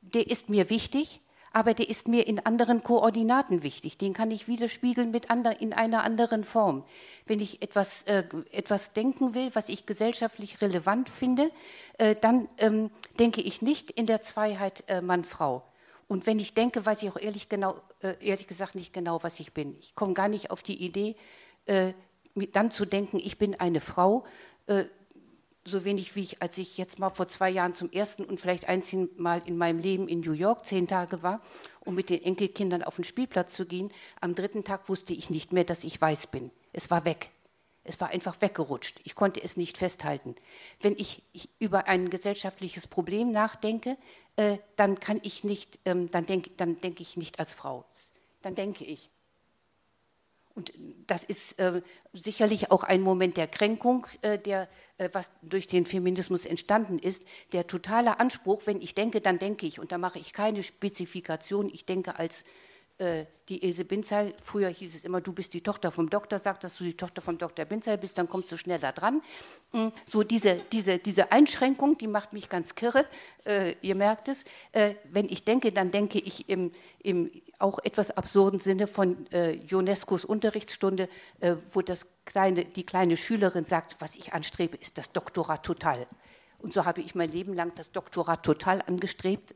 der 0.00 0.28
ist 0.28 0.50
mir 0.50 0.68
wichtig, 0.68 1.20
aber 1.56 1.72
der 1.72 1.88
ist 1.88 2.06
mir 2.06 2.26
in 2.26 2.44
anderen 2.44 2.82
Koordinaten 2.82 3.62
wichtig. 3.62 3.96
Den 3.96 4.12
kann 4.12 4.30
ich 4.30 4.46
widerspiegeln 4.46 5.10
mit 5.10 5.30
ander, 5.30 5.58
in 5.58 5.72
einer 5.72 6.04
anderen 6.04 6.44
Form. 6.44 6.84
Wenn 7.24 7.40
ich 7.40 7.62
etwas, 7.62 8.02
äh, 8.02 8.24
etwas 8.52 8.92
denken 8.92 9.34
will, 9.34 9.48
was 9.54 9.70
ich 9.70 9.86
gesellschaftlich 9.86 10.60
relevant 10.60 11.08
finde, 11.08 11.50
äh, 11.96 12.14
dann 12.14 12.46
ähm, 12.58 12.90
denke 13.18 13.40
ich 13.40 13.62
nicht 13.62 13.90
in 13.90 14.04
der 14.04 14.20
Zweiheit 14.20 14.84
äh, 14.88 15.00
Mann-Frau. 15.00 15.62
Und 16.08 16.26
wenn 16.26 16.38
ich 16.38 16.52
denke, 16.52 16.84
weiß 16.84 17.02
ich 17.02 17.08
auch 17.08 17.16
ehrlich, 17.18 17.48
genau, 17.48 17.76
äh, 18.02 18.16
ehrlich 18.20 18.48
gesagt 18.48 18.74
nicht 18.74 18.92
genau, 18.92 19.22
was 19.22 19.40
ich 19.40 19.54
bin. 19.54 19.78
Ich 19.80 19.94
komme 19.94 20.12
gar 20.12 20.28
nicht 20.28 20.50
auf 20.50 20.62
die 20.62 20.84
Idee, 20.84 21.16
äh, 21.64 21.94
dann 22.52 22.70
zu 22.70 22.84
denken, 22.84 23.16
ich 23.16 23.38
bin 23.38 23.58
eine 23.58 23.80
Frau, 23.80 24.24
äh, 24.66 24.84
so 25.66 25.84
wenig 25.84 26.14
wie 26.16 26.22
ich, 26.22 26.42
als 26.42 26.58
ich 26.58 26.78
jetzt 26.78 26.98
mal 26.98 27.10
vor 27.10 27.28
zwei 27.28 27.50
Jahren 27.50 27.74
zum 27.74 27.90
ersten 27.90 28.24
und 28.24 28.40
vielleicht 28.40 28.68
einzigen 28.68 29.08
Mal 29.16 29.42
in 29.46 29.56
meinem 29.56 29.78
Leben 29.78 30.08
in 30.08 30.20
New 30.20 30.32
York 30.32 30.64
zehn 30.64 30.86
Tage 30.88 31.22
war, 31.22 31.40
um 31.84 31.94
mit 31.94 32.10
den 32.10 32.22
Enkelkindern 32.22 32.82
auf 32.82 32.96
den 32.96 33.04
Spielplatz 33.04 33.54
zu 33.54 33.66
gehen. 33.66 33.92
Am 34.20 34.34
dritten 34.34 34.64
Tag 34.64 34.88
wusste 34.88 35.12
ich 35.12 35.30
nicht 35.30 35.52
mehr, 35.52 35.64
dass 35.64 35.84
ich 35.84 36.00
weiß 36.00 36.28
bin. 36.28 36.50
Es 36.72 36.90
war 36.90 37.04
weg. 37.04 37.30
Es 37.84 38.00
war 38.00 38.08
einfach 38.08 38.40
weggerutscht. 38.40 39.00
Ich 39.04 39.14
konnte 39.14 39.42
es 39.42 39.56
nicht 39.56 39.78
festhalten. 39.78 40.34
Wenn 40.80 40.94
ich, 40.98 41.22
über 41.58 41.86
ein 41.86 42.10
gesellschaftliches 42.10 42.86
Problem 42.88 43.30
nachdenke, 43.30 43.96
äh, 44.34 44.58
dann 44.74 44.98
kann 44.98 45.20
ich 45.22 45.44
nicht, 45.44 45.78
ähm, 45.84 46.10
dann 46.10 46.26
denke 46.26 46.50
dann 46.56 46.80
denk 46.80 47.00
ich 47.00 47.16
nicht 47.16 47.38
als 47.38 47.54
Frau. 47.54 47.84
Dann 48.42 48.54
denke 48.54 48.84
ich. 48.84 49.10
Und 50.56 50.72
das 51.06 51.22
ist 51.22 51.58
äh, 51.60 51.82
sicherlich 52.14 52.70
auch 52.70 52.82
ein 52.82 53.02
Moment 53.02 53.36
der 53.36 53.46
Kränkung, 53.46 54.06
äh, 54.22 54.38
der, 54.38 54.68
äh, 54.96 55.10
was 55.12 55.30
durch 55.42 55.66
den 55.66 55.84
Feminismus 55.84 56.46
entstanden 56.46 56.98
ist. 56.98 57.24
Der 57.52 57.66
totale 57.66 58.18
Anspruch, 58.20 58.62
wenn 58.64 58.80
ich 58.80 58.94
denke, 58.94 59.20
dann 59.20 59.38
denke 59.38 59.66
ich. 59.66 59.78
Und 59.78 59.92
da 59.92 59.98
mache 59.98 60.18
ich 60.18 60.32
keine 60.32 60.62
Spezifikation. 60.62 61.68
Ich 61.70 61.84
denke 61.84 62.18
als 62.18 62.42
die 62.98 63.62
Ilse 63.62 63.84
Binzal, 63.84 64.34
früher 64.42 64.68
hieß 64.68 64.96
es 64.96 65.04
immer, 65.04 65.20
du 65.20 65.32
bist 65.32 65.52
die 65.54 65.60
Tochter 65.60 65.92
vom 65.92 66.08
Doktor, 66.10 66.38
sag, 66.38 66.60
dass 66.60 66.78
du 66.78 66.84
die 66.84 66.96
Tochter 66.96 67.20
vom 67.20 67.38
Dr. 67.38 67.64
Binzal 67.64 67.98
bist, 67.98 68.16
dann 68.18 68.28
kommst 68.28 68.50
du 68.50 68.56
schneller 68.56 68.92
dran. 68.92 69.22
Mm, 69.72 69.88
so 70.04 70.22
diese, 70.22 70.62
diese, 70.72 70.98
diese 70.98 71.30
Einschränkung, 71.30 71.98
die 71.98 72.06
macht 72.06 72.32
mich 72.32 72.48
ganz 72.48 72.74
kirre, 72.74 73.04
äh, 73.44 73.74
ihr 73.82 73.94
merkt 73.94 74.28
es. 74.28 74.44
Äh, 74.72 74.94
wenn 75.10 75.26
ich 75.28 75.44
denke, 75.44 75.72
dann 75.72 75.90
denke 75.90 76.18
ich 76.18 76.48
im, 76.48 76.72
im 77.02 77.30
auch 77.58 77.78
etwas 77.84 78.10
absurden 78.10 78.58
Sinne 78.58 78.86
von 78.86 79.30
äh, 79.32 79.52
Ionescos 79.52 80.24
Unterrichtsstunde, 80.24 81.08
äh, 81.40 81.56
wo 81.72 81.82
das 81.82 82.06
kleine, 82.24 82.64
die 82.64 82.84
kleine 82.84 83.16
Schülerin 83.16 83.64
sagt, 83.64 83.96
was 84.00 84.16
ich 84.16 84.32
anstrebe, 84.32 84.76
ist 84.76 84.98
das 84.98 85.12
Doktorat 85.12 85.64
total. 85.64 86.06
Und 86.58 86.72
so 86.72 86.84
habe 86.84 87.00
ich 87.00 87.14
mein 87.14 87.30
Leben 87.30 87.54
lang 87.54 87.72
das 87.76 87.92
Doktorat 87.92 88.42
total 88.42 88.82
angestrebt. 88.86 89.54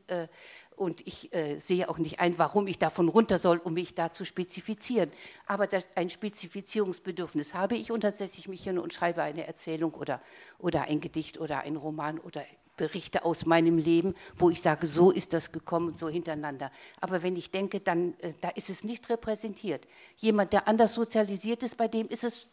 Und 0.75 1.05
ich 1.05 1.33
äh, 1.33 1.59
sehe 1.59 1.89
auch 1.89 1.97
nicht 1.97 2.19
ein, 2.19 2.39
warum 2.39 2.65
ich 2.65 2.79
davon 2.79 3.07
runter 3.07 3.37
soll, 3.37 3.57
um 3.59 3.73
mich 3.73 3.93
da 3.93 4.11
zu 4.11 4.25
spezifizieren. 4.25 5.11
Aber 5.45 5.67
das, 5.67 5.87
ein 5.95 6.09
Spezifizierungsbedürfnis 6.09 7.53
habe 7.53 7.75
ich 7.75 7.91
und 7.91 8.03
dann 8.03 8.15
setze 8.15 8.39
ich 8.39 8.47
mich 8.47 8.63
hin 8.63 8.79
und 8.79 8.93
schreibe 8.93 9.21
eine 9.21 9.45
Erzählung 9.45 9.93
oder, 9.93 10.21
oder 10.57 10.83
ein 10.83 10.99
Gedicht 10.99 11.39
oder 11.39 11.59
ein 11.59 11.75
Roman 11.75 12.19
oder 12.19 12.43
Berichte 12.77 13.25
aus 13.25 13.45
meinem 13.45 13.77
Leben, 13.77 14.15
wo 14.35 14.49
ich 14.49 14.61
sage, 14.61 14.87
so 14.87 15.11
ist 15.11 15.33
das 15.33 15.51
gekommen, 15.51 15.97
so 15.97 16.09
hintereinander. 16.09 16.71
Aber 16.99 17.21
wenn 17.21 17.35
ich 17.35 17.51
denke, 17.51 17.79
dann 17.79 18.15
äh, 18.19 18.33
da 18.41 18.49
ist 18.49 18.71
es 18.71 18.83
nicht 18.83 19.07
repräsentiert. 19.09 19.87
Jemand, 20.17 20.51
der 20.53 20.67
anders 20.67 20.95
sozialisiert 20.95 21.61
ist, 21.61 21.77
bei 21.77 21.87
dem 21.87 22.07
ist 22.07 22.23
es 22.23 22.49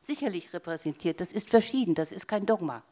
sicherlich 0.00 0.52
repräsentiert. 0.52 1.20
Das 1.20 1.32
ist 1.32 1.50
verschieden, 1.50 1.94
das 1.94 2.12
ist 2.12 2.28
kein 2.28 2.46
Dogma. 2.46 2.84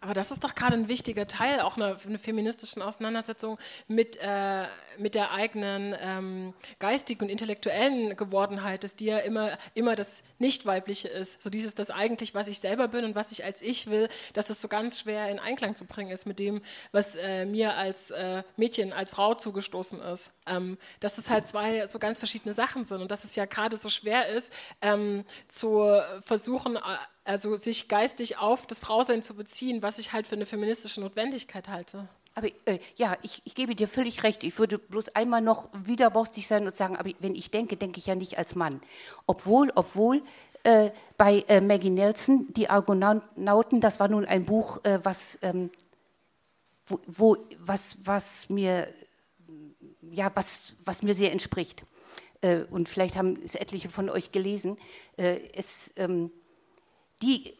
Aber 0.00 0.14
das 0.14 0.30
ist 0.30 0.44
doch 0.44 0.54
gerade 0.54 0.74
ein 0.74 0.88
wichtiger 0.88 1.26
Teil 1.26 1.60
auch 1.60 1.76
einer, 1.76 1.96
einer 2.06 2.18
feministischen 2.18 2.82
Auseinandersetzung 2.82 3.58
mit, 3.86 4.16
äh, 4.20 4.66
mit 4.96 5.14
der 5.14 5.32
eigenen 5.32 5.94
ähm, 6.00 6.54
geistigen 6.78 7.24
und 7.24 7.30
intellektuellen 7.30 8.16
Gewordenheit, 8.16 8.84
dass 8.84 8.96
die 8.96 9.06
ja 9.06 9.18
immer, 9.18 9.56
immer 9.74 9.96
das 9.96 10.22
Nicht-Weibliche 10.38 11.08
ist. 11.08 11.42
So 11.42 11.50
dieses, 11.50 11.74
das 11.74 11.90
eigentlich, 11.90 12.34
was 12.34 12.48
ich 12.48 12.58
selber 12.60 12.88
bin 12.88 13.04
und 13.04 13.14
was 13.14 13.32
ich 13.32 13.44
als 13.44 13.62
ich 13.62 13.88
will, 13.88 14.08
dass 14.32 14.50
es 14.50 14.60
so 14.60 14.68
ganz 14.68 15.00
schwer 15.00 15.28
in 15.30 15.38
Einklang 15.38 15.74
zu 15.74 15.84
bringen 15.84 16.10
ist 16.10 16.26
mit 16.26 16.38
dem, 16.38 16.62
was 16.92 17.16
äh, 17.16 17.44
mir 17.44 17.74
als 17.74 18.10
äh, 18.10 18.42
Mädchen, 18.56 18.92
als 18.92 19.10
Frau 19.10 19.34
zugestoßen 19.34 20.00
ist. 20.00 20.32
Ähm, 20.46 20.78
dass 21.00 21.18
es 21.18 21.30
halt 21.30 21.46
zwei 21.46 21.86
so 21.86 21.98
ganz 21.98 22.18
verschiedene 22.18 22.54
Sachen 22.54 22.84
sind 22.84 23.00
und 23.00 23.10
dass 23.10 23.24
es 23.24 23.36
ja 23.36 23.44
gerade 23.44 23.76
so 23.76 23.90
schwer 23.90 24.28
ist, 24.28 24.52
ähm, 24.80 25.24
zu 25.48 26.00
versuchen, 26.24 26.76
äh, 26.76 26.80
also 27.28 27.56
sich 27.56 27.88
geistig 27.88 28.38
auf 28.38 28.66
das 28.66 28.80
Frausein 28.80 29.22
zu 29.22 29.34
beziehen, 29.34 29.82
was 29.82 29.98
ich 29.98 30.12
halt 30.12 30.26
für 30.26 30.34
eine 30.34 30.46
feministische 30.46 31.00
Notwendigkeit 31.00 31.68
halte. 31.68 32.08
Aber 32.34 32.48
äh, 32.64 32.78
ja, 32.96 33.16
ich, 33.22 33.42
ich, 33.44 33.54
gebe 33.54 33.74
dir 33.74 33.88
völlig 33.88 34.22
recht. 34.22 34.44
Ich 34.44 34.58
würde 34.58 34.78
bloß 34.78 35.10
einmal 35.10 35.40
noch 35.42 35.68
wieder 35.74 36.08
borstig 36.10 36.46
sein 36.46 36.64
und 36.64 36.76
sagen, 36.76 36.96
aber 36.96 37.10
wenn 37.20 37.34
ich 37.34 37.50
denke, 37.50 37.76
denke 37.76 37.98
ich 37.98 38.06
ja 38.06 38.14
nicht 38.14 38.38
als 38.38 38.54
Mann. 38.54 38.80
Obwohl, 39.26 39.72
obwohl 39.74 40.22
äh, 40.62 40.90
bei 41.16 41.44
äh, 41.48 41.60
Maggie 41.60 41.90
Nelson, 41.90 42.46
die 42.54 42.70
Argonauten, 42.70 43.80
das 43.80 44.00
war 44.00 44.08
nun 44.08 44.24
ein 44.24 44.44
Buch, 44.44 44.82
äh, 44.84 45.00
was, 45.02 45.38
ähm, 45.42 45.70
wo, 46.86 47.00
wo, 47.06 47.36
was, 47.58 47.98
was, 48.04 48.48
mir, 48.48 48.88
ja, 50.12 50.30
was, 50.34 50.76
was 50.84 51.02
mir 51.02 51.14
sehr 51.14 51.32
entspricht. 51.32 51.82
Äh, 52.40 52.60
und 52.70 52.88
vielleicht 52.88 53.16
haben 53.16 53.38
es 53.44 53.54
etliche 53.54 53.90
von 53.90 54.08
euch 54.08 54.32
gelesen. 54.32 54.78
Äh, 55.16 55.40
es 55.52 55.90
ähm, 55.96 56.30
die, 57.22 57.54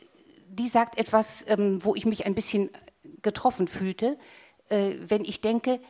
die 0.48 0.68
sagt 0.68 0.98
etwas, 0.98 1.44
ähm, 1.48 1.84
wo 1.84 1.94
ich 1.94 2.06
mich 2.06 2.26
ein 2.26 2.34
bisschen 2.34 2.70
getroffen 3.22 3.68
fühlte, 3.68 4.18
äh, 4.68 4.94
wenn 5.00 5.24
ich 5.24 5.40
denke, 5.40 5.80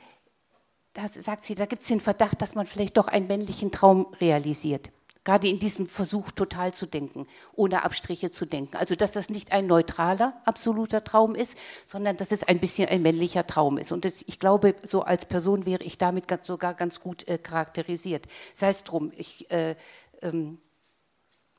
da 0.95 1.09
sagt 1.09 1.45
sie, 1.45 1.55
da 1.55 1.67
gibt 1.67 1.83
es 1.83 1.89
den 1.89 2.01
Verdacht, 2.01 2.43
dass 2.43 2.55
man 2.55 2.67
vielleicht 2.67 2.97
doch 2.97 3.09
einen 3.09 3.29
männlichen 3.29 3.71
Traum 3.71 4.07
realisiert. 4.21 4.91
Gerade 5.25 5.47
in 5.47 5.59
diesem 5.59 5.87
Versuch, 5.87 6.31
total 6.31 6.73
zu 6.73 6.87
denken, 6.87 7.27
ohne 7.55 7.85
Abstriche 7.85 8.31
zu 8.31 8.47
denken. 8.47 8.77
Also, 8.77 8.97
dass 8.97 9.13
das 9.13 9.29
nicht 9.29 9.53
ein 9.53 9.67
neutraler, 9.67 10.41
absoluter 10.47 11.05
Traum 11.05 11.35
ist, 11.35 11.57
sondern 11.85 12.17
dass 12.17 12.33
es 12.33 12.45
ein 12.45 12.59
bisschen 12.59 12.89
ein 12.89 13.03
männlicher 13.03 13.47
Traum 13.47 13.77
ist. 13.77 13.93
Und 13.93 14.07
das, 14.07 14.23
ich 14.27 14.39
glaube, 14.39 14.75
so 14.83 15.03
als 15.03 15.27
Person 15.27 15.67
wäre 15.67 15.85
ich 15.85 15.99
damit 15.99 16.29
ganz, 16.29 16.47
sogar 16.47 16.73
ganz 16.73 17.01
gut 17.01 17.29
äh, 17.29 17.37
charakterisiert. 17.37 18.27
Sei 18.55 18.71
es 18.71 18.85
drum, 18.85 19.13
ich. 19.17 19.51
Äh, 19.51 19.77
ähm, 20.23 20.59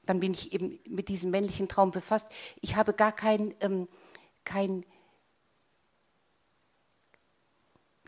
dann 0.09 0.19
bin 0.19 0.33
ich 0.33 0.53
eben 0.53 0.79
mit 0.89 1.07
diesem 1.07 1.29
männlichen 1.29 1.67
Traum 1.67 1.91
befasst. 1.91 2.29
Ich 2.61 2.75
habe 2.75 2.93
gar 2.93 3.11
kein, 3.11 3.53
ähm, 3.59 3.87
kein, 4.43 4.83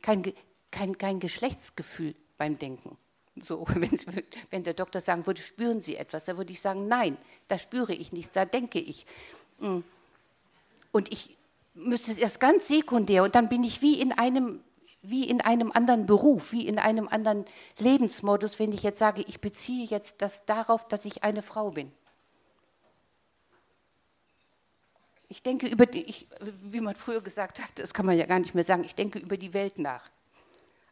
kein, 0.01 0.33
kein, 0.71 0.97
kein 0.97 1.19
Geschlechtsgefühl 1.19 2.15
beim 2.37 2.57
Denken. 2.57 2.97
So, 3.39 3.65
wenn, 4.49 4.63
der 4.63 4.73
Doktor 4.73 4.99
sagen 4.99 5.27
würde, 5.27 5.41
spüren 5.41 5.79
Sie 5.79 5.95
etwas, 5.95 6.25
da 6.25 6.37
würde 6.37 6.51
ich 6.51 6.59
sagen, 6.59 6.87
nein, 6.87 7.17
da 7.47 7.59
spüre 7.59 7.93
ich 7.93 8.11
nichts, 8.11 8.33
da 8.33 8.45
denke 8.45 8.79
ich. 8.79 9.05
Mm. 9.59 9.81
Und 10.91 11.11
ich 11.13 11.37
müsste 11.75 12.11
es 12.11 12.17
erst 12.17 12.39
ganz 12.39 12.67
sekundär 12.67 13.23
und 13.23 13.35
dann 13.35 13.47
bin 13.47 13.63
ich 13.63 13.81
wie 13.83 14.01
in 14.01 14.11
einem 14.11 14.61
wie 15.01 15.27
in 15.27 15.41
einem 15.41 15.71
anderen 15.71 16.05
Beruf, 16.05 16.51
wie 16.51 16.67
in 16.67 16.77
einem 16.77 17.07
anderen 17.07 17.45
Lebensmodus, 17.79 18.59
wenn 18.59 18.71
ich 18.71 18.83
jetzt 18.83 18.99
sage, 18.99 19.23
ich 19.27 19.41
beziehe 19.41 19.87
jetzt 19.87 20.21
das 20.21 20.45
darauf, 20.45 20.87
dass 20.87 21.05
ich 21.05 21.23
eine 21.23 21.41
Frau 21.41 21.71
bin. 21.71 21.91
Ich 25.27 25.41
denke 25.41 25.67
über 25.67 25.85
die, 25.85 26.03
ich, 26.03 26.27
wie 26.41 26.81
man 26.81 26.95
früher 26.95 27.21
gesagt 27.21 27.59
hat, 27.59 27.69
das 27.75 27.93
kann 27.93 28.05
man 28.05 28.17
ja 28.17 28.25
gar 28.25 28.39
nicht 28.39 28.53
mehr 28.53 28.65
sagen, 28.65 28.83
ich 28.83 28.95
denke 28.95 29.17
über 29.17 29.37
die 29.37 29.53
Welt 29.53 29.79
nach. 29.79 30.09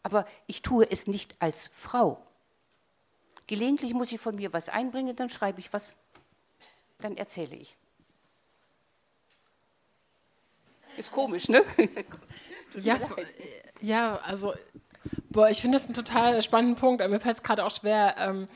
Aber 0.01 0.26
ich 0.47 0.62
tue 0.62 0.89
es 0.89 1.07
nicht 1.07 1.36
als 1.41 1.70
Frau. 1.74 2.26
Gelegentlich 3.47 3.93
muss 3.93 4.12
ich 4.12 4.20
von 4.20 4.36
mir 4.36 4.53
was 4.53 4.70
einbringen, 4.70 5.16
dann 5.16 5.30
schreibe 5.30 5.60
ich 5.60 5.74
was, 5.74 5.95
dann 6.99 7.18
erzähle 7.18 7.55
ich. 7.55 7.76
Ist 11.00 11.14
komisch, 11.14 11.47
ne? 11.47 11.64
ja, 12.76 13.00
ja, 13.80 14.18
also 14.18 14.54
boah, 15.30 15.50
ich 15.50 15.62
finde 15.62 15.78
das 15.78 15.86
einen 15.86 15.93
total 15.93 16.41
spannenden 16.41 16.76
Punkt. 16.76 17.08
Mir 17.08 17.22
fällt 17.22 17.38
es 17.38 17.41
gerade 17.41 17.64
auch 17.64 17.72
schwer, 17.72 18.16
ähm, 18.18 18.47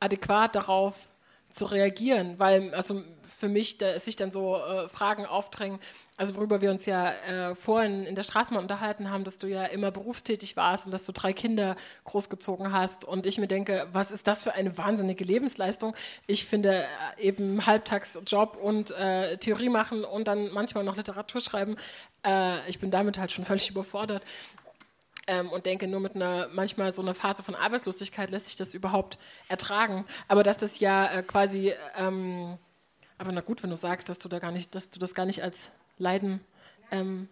adäquat 0.00 0.56
darauf 0.56 1.12
zu 1.56 1.64
reagieren, 1.64 2.38
weil 2.38 2.74
also 2.74 3.02
für 3.22 3.48
mich 3.48 3.78
da 3.78 3.98
sich 3.98 4.16
dann 4.16 4.30
so 4.30 4.56
äh, 4.56 4.88
Fragen 4.88 5.26
aufdrängen, 5.26 5.78
also 6.16 6.36
worüber 6.36 6.60
wir 6.60 6.70
uns 6.70 6.86
ja 6.86 7.10
äh, 7.10 7.54
vorhin 7.54 8.04
in 8.04 8.14
der 8.14 8.22
Straßenbahn 8.22 8.64
unterhalten 8.64 9.10
haben, 9.10 9.24
dass 9.24 9.38
du 9.38 9.46
ja 9.46 9.64
immer 9.64 9.90
berufstätig 9.90 10.56
warst 10.56 10.86
und 10.86 10.92
dass 10.92 11.04
du 11.04 11.12
drei 11.12 11.32
Kinder 11.32 11.76
großgezogen 12.04 12.72
hast 12.72 13.04
und 13.04 13.26
ich 13.26 13.38
mir 13.38 13.48
denke, 13.48 13.88
was 13.92 14.10
ist 14.10 14.26
das 14.26 14.44
für 14.44 14.52
eine 14.52 14.76
wahnsinnige 14.76 15.24
Lebensleistung? 15.24 15.94
Ich 16.26 16.44
finde 16.44 16.84
äh, 17.18 17.22
eben 17.22 17.64
Halbtagsjob 17.66 18.56
und 18.56 18.90
äh, 18.90 19.38
Theorie 19.38 19.70
machen 19.70 20.04
und 20.04 20.28
dann 20.28 20.52
manchmal 20.52 20.84
noch 20.84 20.96
Literatur 20.96 21.40
schreiben, 21.40 21.76
äh, 22.26 22.68
ich 22.68 22.78
bin 22.78 22.90
damit 22.90 23.18
halt 23.18 23.32
schon 23.32 23.44
völlig 23.44 23.70
überfordert 23.70 24.22
ähm, 25.26 25.50
und 25.50 25.66
denke, 25.66 25.88
nur 25.88 26.00
mit 26.00 26.14
einer, 26.14 26.48
manchmal 26.52 26.92
so 26.92 27.02
einer 27.02 27.14
Phase 27.14 27.42
von 27.42 27.54
Arbeitslosigkeit 27.54 28.30
lässt 28.30 28.46
sich 28.46 28.56
das 28.56 28.74
überhaupt 28.74 29.18
ertragen. 29.48 30.04
Aber 30.28 30.42
dass 30.42 30.58
das 30.58 30.80
ja 30.80 31.06
äh, 31.06 31.22
quasi, 31.22 31.72
ähm, 31.96 32.58
aber 33.18 33.32
na 33.32 33.40
gut, 33.40 33.62
wenn 33.62 33.70
du 33.70 33.76
sagst, 33.76 34.08
dass 34.08 34.18
du 34.18 34.28
da 34.28 34.38
gar 34.38 34.52
nicht, 34.52 34.74
dass 34.74 34.90
du 34.90 34.98
das 34.98 35.14
gar 35.14 35.26
nicht 35.26 35.42
als 35.42 35.70
Leiden 35.98 36.40
ähm, 36.90 37.28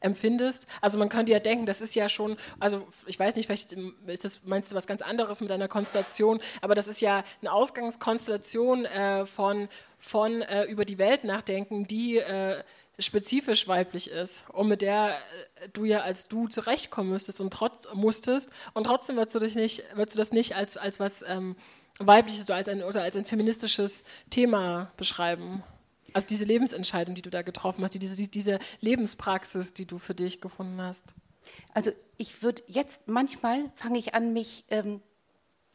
empfindest. 0.00 0.66
Also 0.80 0.98
man 0.98 1.08
könnte 1.08 1.32
ja 1.32 1.38
denken, 1.40 1.66
das 1.66 1.80
ist 1.80 1.94
ja 1.94 2.08
schon, 2.08 2.36
also 2.58 2.86
ich 3.06 3.18
weiß 3.18 3.36
nicht, 3.36 3.46
vielleicht 3.46 3.72
ist 4.06 4.24
das, 4.24 4.44
meinst 4.44 4.72
du 4.72 4.76
was 4.76 4.86
ganz 4.86 5.02
anderes 5.02 5.40
mit 5.40 5.52
einer 5.52 5.68
Konstellation, 5.68 6.40
aber 6.62 6.74
das 6.74 6.88
ist 6.88 7.00
ja 7.00 7.22
eine 7.42 7.52
Ausgangskonstellation 7.52 8.86
äh, 8.86 9.26
von, 9.26 9.68
von 9.98 10.42
äh, 10.42 10.64
über 10.64 10.84
die 10.84 10.98
Welt 10.98 11.24
nachdenken, 11.24 11.86
die 11.86 12.16
äh, 12.16 12.62
spezifisch 13.00 13.66
weiblich 13.68 14.10
ist 14.10 14.44
und 14.50 14.68
mit 14.68 14.82
der 14.82 15.16
äh, 15.56 15.68
du 15.72 15.84
ja 15.84 16.00
als 16.00 16.28
du 16.28 16.48
zurechtkommen 16.48 17.10
müsstest 17.10 17.40
und 17.40 17.52
trotz 17.52 17.86
musstest 17.94 18.50
und 18.74 18.84
trotzdem 18.84 19.16
würdest 19.16 19.34
du 19.34 19.40
dich 19.40 19.54
nicht, 19.54 19.84
würdest 19.94 20.16
du 20.16 20.18
das 20.18 20.32
nicht 20.32 20.56
als, 20.56 20.76
als 20.76 21.00
was 21.00 21.22
ähm, 21.26 21.56
weibliches 21.98 22.44
oder 22.44 22.56
als 22.56 22.68
ein, 22.68 22.82
oder 22.82 23.02
als 23.02 23.16
ein 23.16 23.24
feministisches 23.24 24.04
Thema 24.30 24.90
beschreiben. 24.96 25.62
Also 26.12 26.26
diese 26.26 26.44
Lebensentscheidung, 26.44 27.14
die 27.14 27.22
du 27.22 27.30
da 27.30 27.42
getroffen 27.42 27.84
hast, 27.84 27.94
diese, 27.94 28.28
diese 28.28 28.58
Lebenspraxis, 28.80 29.74
die 29.74 29.86
du 29.86 29.98
für 29.98 30.14
dich 30.14 30.40
gefunden 30.40 30.80
hast. 30.80 31.14
Also 31.74 31.92
ich 32.16 32.42
würde 32.42 32.62
jetzt 32.66 33.06
manchmal 33.06 33.70
fange 33.76 33.98
ich 33.98 34.14
an, 34.14 34.32
mich 34.32 34.64
ähm, 34.70 35.02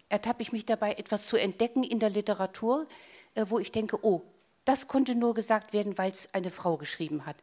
ertappe 0.10 0.42
ich 0.42 0.52
mich 0.52 0.66
dabei, 0.66 0.94
etwas 0.94 1.28
zu 1.28 1.38
entdecken 1.38 1.84
in 1.84 2.00
der 2.00 2.10
Literatur, 2.10 2.88
äh, 3.36 3.46
wo 3.48 3.60
ich 3.60 3.72
denke, 3.72 4.04
oh, 4.04 4.24
das 4.66 4.88
konnte 4.88 5.16
nur 5.16 5.34
gesagt 5.34 5.74
werden, 5.74 5.98
weil 5.98 6.12
es 6.12 6.34
eine 6.34 6.52
Frau 6.52 6.78
geschrieben 6.78 7.26
hat. 7.26 7.38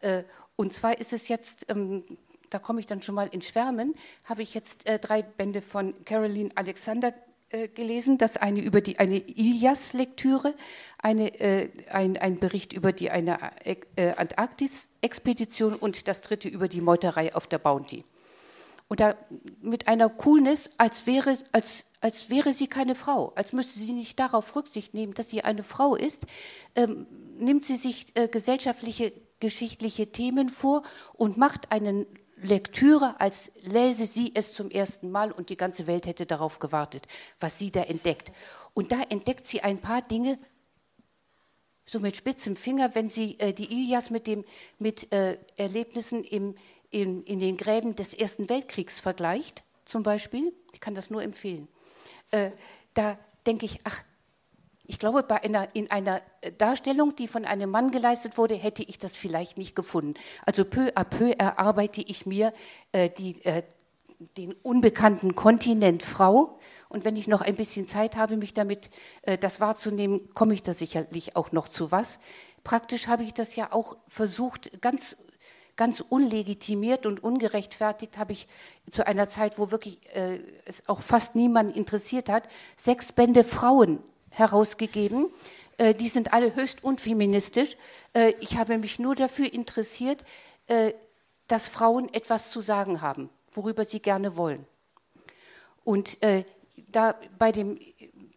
Äh, 0.00 0.24
und 0.56 0.72
zwar 0.72 0.98
ist 0.98 1.12
es 1.12 1.28
jetzt, 1.28 1.66
ähm, 1.70 2.04
da 2.50 2.58
komme 2.58 2.80
ich 2.80 2.86
dann 2.86 3.02
schon 3.02 3.14
mal 3.14 3.28
in 3.30 3.42
Schwärmen, 3.42 3.94
habe 4.26 4.42
ich 4.42 4.54
jetzt 4.54 4.86
äh, 4.86 4.98
drei 4.98 5.22
Bände 5.22 5.62
von 5.62 5.94
Caroline 6.04 6.50
Alexander 6.54 7.14
äh, 7.50 7.68
gelesen, 7.68 8.18
das 8.18 8.36
eine 8.36 8.60
über 8.60 8.80
die 8.80 8.98
eine 8.98 9.18
Ilias-Lektüre, 9.18 10.54
eine, 10.98 11.32
ein, 11.90 12.16
ein 12.16 12.38
Bericht 12.38 12.72
über 12.72 12.92
die 12.92 13.10
eine 13.10 13.38
Antarktis-Expedition 13.96 15.74
und 15.74 16.08
das 16.08 16.22
dritte 16.22 16.48
über 16.48 16.66
die 16.66 16.80
Meuterei 16.80 17.34
auf 17.34 17.46
der 17.46 17.58
Bounty. 17.58 18.04
Und 18.88 19.00
da 19.00 19.16
mit 19.60 19.88
einer 19.88 20.08
Coolness, 20.08 20.70
als 20.78 21.06
wäre, 21.06 21.36
als, 21.52 21.84
als 22.04 22.28
wäre 22.28 22.52
sie 22.52 22.66
keine 22.66 22.94
Frau, 22.94 23.32
als 23.34 23.54
müsste 23.54 23.80
sie 23.80 23.94
nicht 23.94 24.18
darauf 24.20 24.54
Rücksicht 24.54 24.92
nehmen, 24.92 25.14
dass 25.14 25.30
sie 25.30 25.42
eine 25.42 25.62
Frau 25.62 25.96
ist, 25.96 26.26
ähm, 26.74 27.06
nimmt 27.38 27.64
sie 27.64 27.78
sich 27.78 28.14
äh, 28.14 28.28
gesellschaftliche, 28.28 29.14
geschichtliche 29.40 30.12
Themen 30.12 30.50
vor 30.50 30.82
und 31.14 31.38
macht 31.38 31.72
einen 31.72 32.04
Lektüre, 32.36 33.18
als 33.20 33.52
läse 33.62 34.06
sie 34.06 34.32
es 34.34 34.52
zum 34.52 34.70
ersten 34.70 35.10
Mal 35.10 35.32
und 35.32 35.48
die 35.48 35.56
ganze 35.56 35.86
Welt 35.86 36.04
hätte 36.04 36.26
darauf 36.26 36.58
gewartet, 36.58 37.06
was 37.40 37.58
sie 37.58 37.70
da 37.70 37.80
entdeckt. 37.80 38.32
Und 38.74 38.92
da 38.92 39.00
entdeckt 39.08 39.46
sie 39.46 39.62
ein 39.62 39.78
paar 39.78 40.02
Dinge, 40.02 40.38
so 41.86 42.00
mit 42.00 42.18
spitzem 42.18 42.54
Finger, 42.54 42.94
wenn 42.94 43.08
sie 43.08 43.40
äh, 43.40 43.54
die 43.54 43.72
Ilias 43.72 44.10
mit, 44.10 44.26
dem, 44.26 44.44
mit 44.78 45.10
äh, 45.10 45.38
Erlebnissen 45.56 46.22
im, 46.22 46.54
in, 46.90 47.22
in, 47.24 47.38
den 47.38 47.56
Gräben 47.56 47.96
des 47.96 48.12
Ersten 48.12 48.50
Weltkriegs 48.50 49.00
vergleicht, 49.00 49.64
zum 49.86 50.02
Beispiel. 50.02 50.52
Ich 50.74 50.80
kann 50.80 50.94
das 50.94 51.08
nur 51.08 51.22
empfehlen. 51.22 51.66
Äh, 52.30 52.50
da 52.94 53.18
denke 53.46 53.66
ich, 53.66 53.80
ach, 53.84 54.02
ich 54.86 54.98
glaube, 54.98 55.24
einer, 55.42 55.68
in 55.74 55.90
einer 55.90 56.20
Darstellung, 56.58 57.16
die 57.16 57.26
von 57.26 57.44
einem 57.44 57.70
Mann 57.70 57.90
geleistet 57.90 58.36
wurde, 58.36 58.54
hätte 58.54 58.82
ich 58.82 58.98
das 58.98 59.16
vielleicht 59.16 59.56
nicht 59.56 59.74
gefunden. 59.74 60.14
Also 60.44 60.64
peu 60.64 60.90
à 60.94 61.04
peu 61.04 61.30
erarbeite 61.30 62.02
ich 62.02 62.26
mir 62.26 62.52
äh, 62.92 63.08
die, 63.08 63.42
äh, 63.44 63.62
den 64.36 64.52
unbekannten 64.62 65.34
Kontinent 65.34 66.02
Frau. 66.02 66.58
Und 66.90 67.04
wenn 67.04 67.16
ich 67.16 67.28
noch 67.28 67.40
ein 67.40 67.56
bisschen 67.56 67.88
Zeit 67.88 68.16
habe, 68.16 68.36
mich 68.36 68.52
damit 68.52 68.90
äh, 69.22 69.38
das 69.38 69.58
wahrzunehmen, 69.58 70.28
komme 70.34 70.52
ich 70.52 70.62
da 70.62 70.74
sicherlich 70.74 71.34
auch 71.34 71.50
noch 71.50 71.68
zu 71.68 71.90
was. 71.90 72.18
Praktisch 72.62 73.08
habe 73.08 73.22
ich 73.22 73.32
das 73.32 73.56
ja 73.56 73.72
auch 73.72 73.96
versucht, 74.06 74.82
ganz 74.82 75.16
ganz 75.76 76.00
unlegitimiert 76.00 77.06
und 77.06 77.22
ungerechtfertigt 77.22 78.18
habe 78.18 78.32
ich 78.32 78.46
zu 78.90 79.06
einer 79.06 79.28
Zeit, 79.28 79.58
wo 79.58 79.70
wirklich 79.70 79.98
äh, 80.14 80.38
es 80.64 80.88
auch 80.88 81.00
fast 81.00 81.34
niemanden 81.34 81.74
interessiert 81.74 82.28
hat, 82.28 82.44
sechs 82.76 83.12
Bände 83.12 83.44
Frauen 83.44 83.98
herausgegeben. 84.30 85.26
Äh, 85.78 85.94
die 85.94 86.08
sind 86.08 86.32
alle 86.32 86.54
höchst 86.54 86.84
unfeministisch. 86.84 87.76
Äh, 88.12 88.34
ich 88.40 88.56
habe 88.56 88.78
mich 88.78 88.98
nur 88.98 89.14
dafür 89.14 89.52
interessiert, 89.52 90.24
äh, 90.66 90.92
dass 91.48 91.68
Frauen 91.68 92.12
etwas 92.12 92.50
zu 92.50 92.60
sagen 92.60 93.00
haben, 93.00 93.28
worüber 93.50 93.84
sie 93.84 94.00
gerne 94.00 94.36
wollen. 94.36 94.66
Und 95.84 96.16
da 96.88 97.14
bei 97.38 97.52
dem 97.52 97.78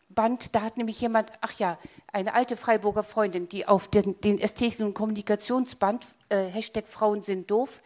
Band, 0.10 0.54
da 0.54 0.64
hat 0.64 0.76
nämlich 0.76 1.00
jemand, 1.00 1.32
ach 1.40 1.54
ja, 1.54 1.80
eine 2.12 2.34
alte 2.34 2.58
Freiburger 2.58 3.04
Freundin, 3.04 3.48
die 3.48 3.66
auf 3.66 3.88
den, 3.88 4.20
den 4.20 4.38
Ästhetik- 4.38 4.82
und 4.82 4.94
Kommunikationsband, 4.94 6.06
äh, 6.30 6.46
Hashtag 6.46 6.88
Frauen 6.88 7.22
sind 7.22 7.50
doof, 7.50 7.82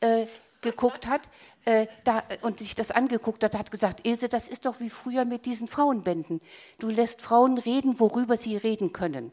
äh, 0.00 0.26
geguckt 0.62 1.06
hat 1.06 1.22
äh, 1.64 1.86
da, 2.04 2.22
und 2.42 2.58
sich 2.58 2.74
das 2.74 2.90
angeguckt 2.90 3.42
hat, 3.44 3.54
hat 3.54 3.70
gesagt, 3.70 4.06
Ilse, 4.06 4.28
das 4.28 4.48
ist 4.48 4.66
doch 4.66 4.80
wie 4.80 4.90
früher 4.90 5.24
mit 5.24 5.46
diesen 5.46 5.68
Frauenbänden. 5.68 6.40
Du 6.78 6.88
lässt 6.88 7.22
Frauen 7.22 7.58
reden, 7.58 8.00
worüber 8.00 8.36
sie 8.36 8.56
reden 8.56 8.92
können 8.92 9.32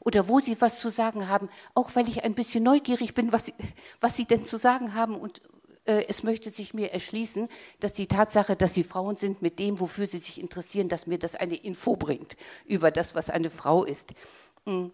oder 0.00 0.28
wo 0.28 0.38
sie 0.38 0.60
was 0.60 0.78
zu 0.78 0.90
sagen 0.90 1.28
haben, 1.28 1.48
auch 1.74 1.90
weil 1.94 2.08
ich 2.08 2.24
ein 2.24 2.34
bisschen 2.34 2.62
neugierig 2.62 3.14
bin, 3.14 3.32
was 3.32 3.46
sie, 3.46 3.54
was 4.00 4.16
sie 4.16 4.26
denn 4.26 4.44
zu 4.44 4.58
sagen 4.58 4.94
haben 4.94 5.16
und 5.16 5.40
äh, 5.86 6.04
es 6.08 6.22
möchte 6.22 6.50
sich 6.50 6.74
mir 6.74 6.92
erschließen, 6.92 7.48
dass 7.80 7.94
die 7.94 8.06
Tatsache, 8.06 8.56
dass 8.56 8.74
sie 8.74 8.84
Frauen 8.84 9.16
sind 9.16 9.42
mit 9.42 9.58
dem, 9.58 9.80
wofür 9.80 10.06
sie 10.06 10.18
sich 10.18 10.40
interessieren, 10.40 10.88
dass 10.88 11.06
mir 11.06 11.18
das 11.18 11.34
eine 11.34 11.56
Info 11.56 11.96
bringt 11.96 12.36
über 12.66 12.90
das, 12.90 13.14
was 13.14 13.30
eine 13.30 13.50
Frau 13.50 13.84
ist. 13.84 14.14
Hm. 14.64 14.92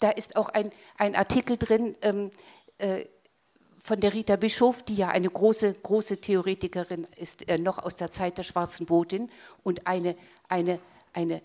Da 0.00 0.10
ist 0.10 0.36
auch 0.36 0.50
ein, 0.50 0.72
ein 0.98 1.14
Artikel 1.14 1.56
drin, 1.56 1.96
ähm, 2.02 2.26
äh, 2.26 2.30
von 3.86 4.00
der 4.00 4.12
Rita 4.12 4.34
Bischof, 4.34 4.82
die 4.82 4.96
ja 4.96 5.08
eine 5.10 5.30
große, 5.30 5.74
große 5.74 6.20
Theoretikerin 6.20 7.06
ist, 7.16 7.48
äh, 7.48 7.56
noch 7.56 7.78
aus 7.78 7.94
der 7.94 8.10
Zeit 8.10 8.36
der 8.36 8.42
schwarzen 8.42 8.84
Botin 8.84 9.30
und 9.62 9.86
eine, 9.86 10.16
eine, 10.48 10.80
eine 11.12 11.40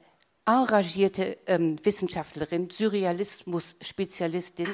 engagierte 0.46 1.38
ähm, 1.46 1.78
Wissenschaftlerin, 1.84 2.72
Surrealismus-Spezialistin 2.72 4.70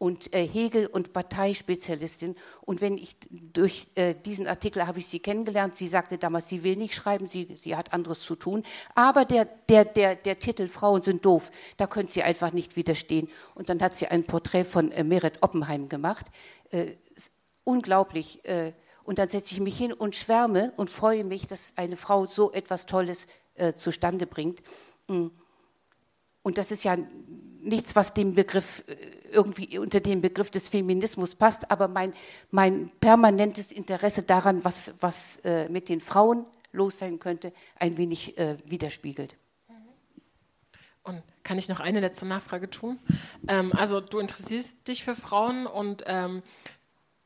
und 0.00 0.32
äh, 0.34 0.48
Hegel- 0.48 0.86
und 0.86 1.12
Parteispezialistin. 1.12 2.34
Und 2.62 2.80
wenn 2.80 2.96
ich 2.96 3.18
durch 3.30 3.88
äh, 3.96 4.14
diesen 4.14 4.46
Artikel 4.46 4.86
habe 4.86 4.98
ich 4.98 5.06
sie 5.06 5.20
kennengelernt. 5.20 5.76
Sie 5.76 5.88
sagte 5.88 6.16
damals, 6.16 6.48
sie 6.48 6.64
will 6.64 6.76
nicht 6.76 6.94
schreiben, 6.94 7.28
sie, 7.28 7.54
sie 7.58 7.76
hat 7.76 7.92
anderes 7.92 8.22
zu 8.22 8.34
tun. 8.34 8.64
Aber 8.94 9.26
der, 9.26 9.44
der, 9.44 9.84
der, 9.84 10.14
der 10.14 10.38
Titel 10.38 10.68
Frauen 10.68 11.02
sind 11.02 11.26
doof, 11.26 11.52
da 11.76 11.86
könnte 11.86 12.12
sie 12.12 12.22
einfach 12.22 12.54
nicht 12.54 12.76
widerstehen. 12.76 13.28
Und 13.54 13.68
dann 13.68 13.82
hat 13.82 13.94
sie 13.94 14.06
ein 14.06 14.24
Porträt 14.24 14.64
von 14.64 14.90
äh, 14.90 15.04
Meret 15.04 15.42
Oppenheim 15.42 15.90
gemacht. 15.90 16.24
Äh, 16.70 16.92
unglaublich. 17.64 18.42
Äh, 18.46 18.72
und 19.04 19.18
dann 19.18 19.28
setze 19.28 19.52
ich 19.52 19.60
mich 19.60 19.76
hin 19.76 19.92
und 19.92 20.16
schwärme 20.16 20.72
und 20.78 20.88
freue 20.88 21.24
mich, 21.24 21.46
dass 21.46 21.74
eine 21.76 21.98
Frau 21.98 22.24
so 22.24 22.52
etwas 22.52 22.86
Tolles 22.86 23.26
äh, 23.54 23.74
zustande 23.74 24.26
bringt. 24.26 24.62
Mm. 25.08 25.26
Und 26.42 26.56
das 26.56 26.70
ist 26.70 26.84
ja 26.84 26.96
nichts, 27.62 27.96
was 27.96 28.14
dem 28.14 28.34
Begriff 28.34 28.84
äh, 28.86 28.96
irgendwie 29.32 29.78
unter 29.78 30.00
den 30.00 30.20
Begriff 30.20 30.50
des 30.50 30.68
Feminismus 30.68 31.34
passt, 31.34 31.70
aber 31.70 31.88
mein, 31.88 32.12
mein 32.50 32.90
permanentes 33.00 33.72
Interesse 33.72 34.22
daran, 34.22 34.64
was, 34.64 34.94
was 35.00 35.38
äh, 35.44 35.68
mit 35.68 35.88
den 35.88 36.00
Frauen 36.00 36.44
los 36.72 36.98
sein 36.98 37.18
könnte, 37.18 37.52
ein 37.78 37.96
wenig 37.96 38.38
äh, 38.38 38.56
widerspiegelt. 38.64 39.36
Und 41.02 41.22
kann 41.42 41.58
ich 41.58 41.68
noch 41.68 41.80
eine 41.80 42.00
letzte 42.00 42.26
Nachfrage 42.26 42.68
tun? 42.68 42.98
Ähm, 43.48 43.72
also 43.72 44.00
du 44.00 44.18
interessierst 44.18 44.86
dich 44.86 45.02
für 45.02 45.14
Frauen 45.14 45.66
und 45.66 46.04
ähm, 46.06 46.42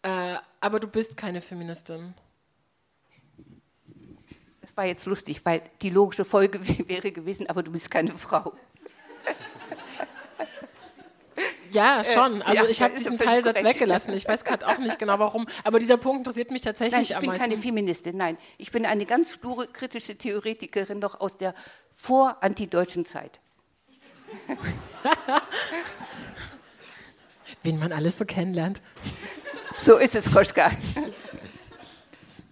äh, 0.03 0.37
aber 0.61 0.81
du 0.81 0.87
bist 0.87 1.17
keine 1.17 1.41
Feministin. 1.41 2.15
Das 4.61 4.77
war 4.77 4.87
jetzt 4.87 5.07
lustig, 5.07 5.45
weil 5.45 5.63
die 5.83 5.91
logische 5.91 6.25
Folge 6.25 6.61
wäre 6.89 7.11
gewesen, 7.13 7.49
aber 7.49 7.63
du 7.63 7.73
bist 7.73 7.91
keine 7.91 8.13
Frau. 8.13 8.55
Ja, 11.75 12.01
äh, 12.01 12.05
schon. 12.05 12.41
Also 12.43 12.65
ja, 12.65 12.71
ich 12.71 12.81
habe 12.81 12.95
diesen 12.97 13.19
Teilsatz 13.19 13.59
korrekt. 13.59 13.81
weggelassen. 13.81 14.15
Ich 14.15 14.27
weiß 14.27 14.45
gerade 14.45 14.67
auch 14.67 14.79
nicht 14.79 14.99
genau 14.99 15.19
warum. 15.19 15.47
Aber 15.65 15.79
dieser 15.81 15.97
Punkt 15.97 16.21
interessiert 16.21 16.51
mich 16.51 16.63
tatsächlich 16.63 17.11
nein, 17.11 17.19
am 17.19 17.27
meisten. 17.27 17.35
Ich 17.35 17.41
bin 17.43 17.51
keine 17.51 17.61
Feministin, 17.61 18.17
nein. 18.17 18.39
Ich 18.59 18.71
bin 18.71 18.87
eine 18.87 19.05
ganz 19.07 19.35
sture 19.35 19.67
kritische 19.67 20.17
Theoretikerin 20.17 21.01
noch 21.01 21.21
aus 21.21 21.37
der 21.37 21.55
vor-antideutschen 21.91 23.05
Zeit. 23.05 23.41
Wen 27.63 27.79
man 27.79 27.93
alles 27.93 28.19
so 28.19 28.25
kennenlernt. 28.25 28.81
So 29.79 29.97
ist 29.97 30.15
es, 30.15 30.33
Koschka. 30.33 30.71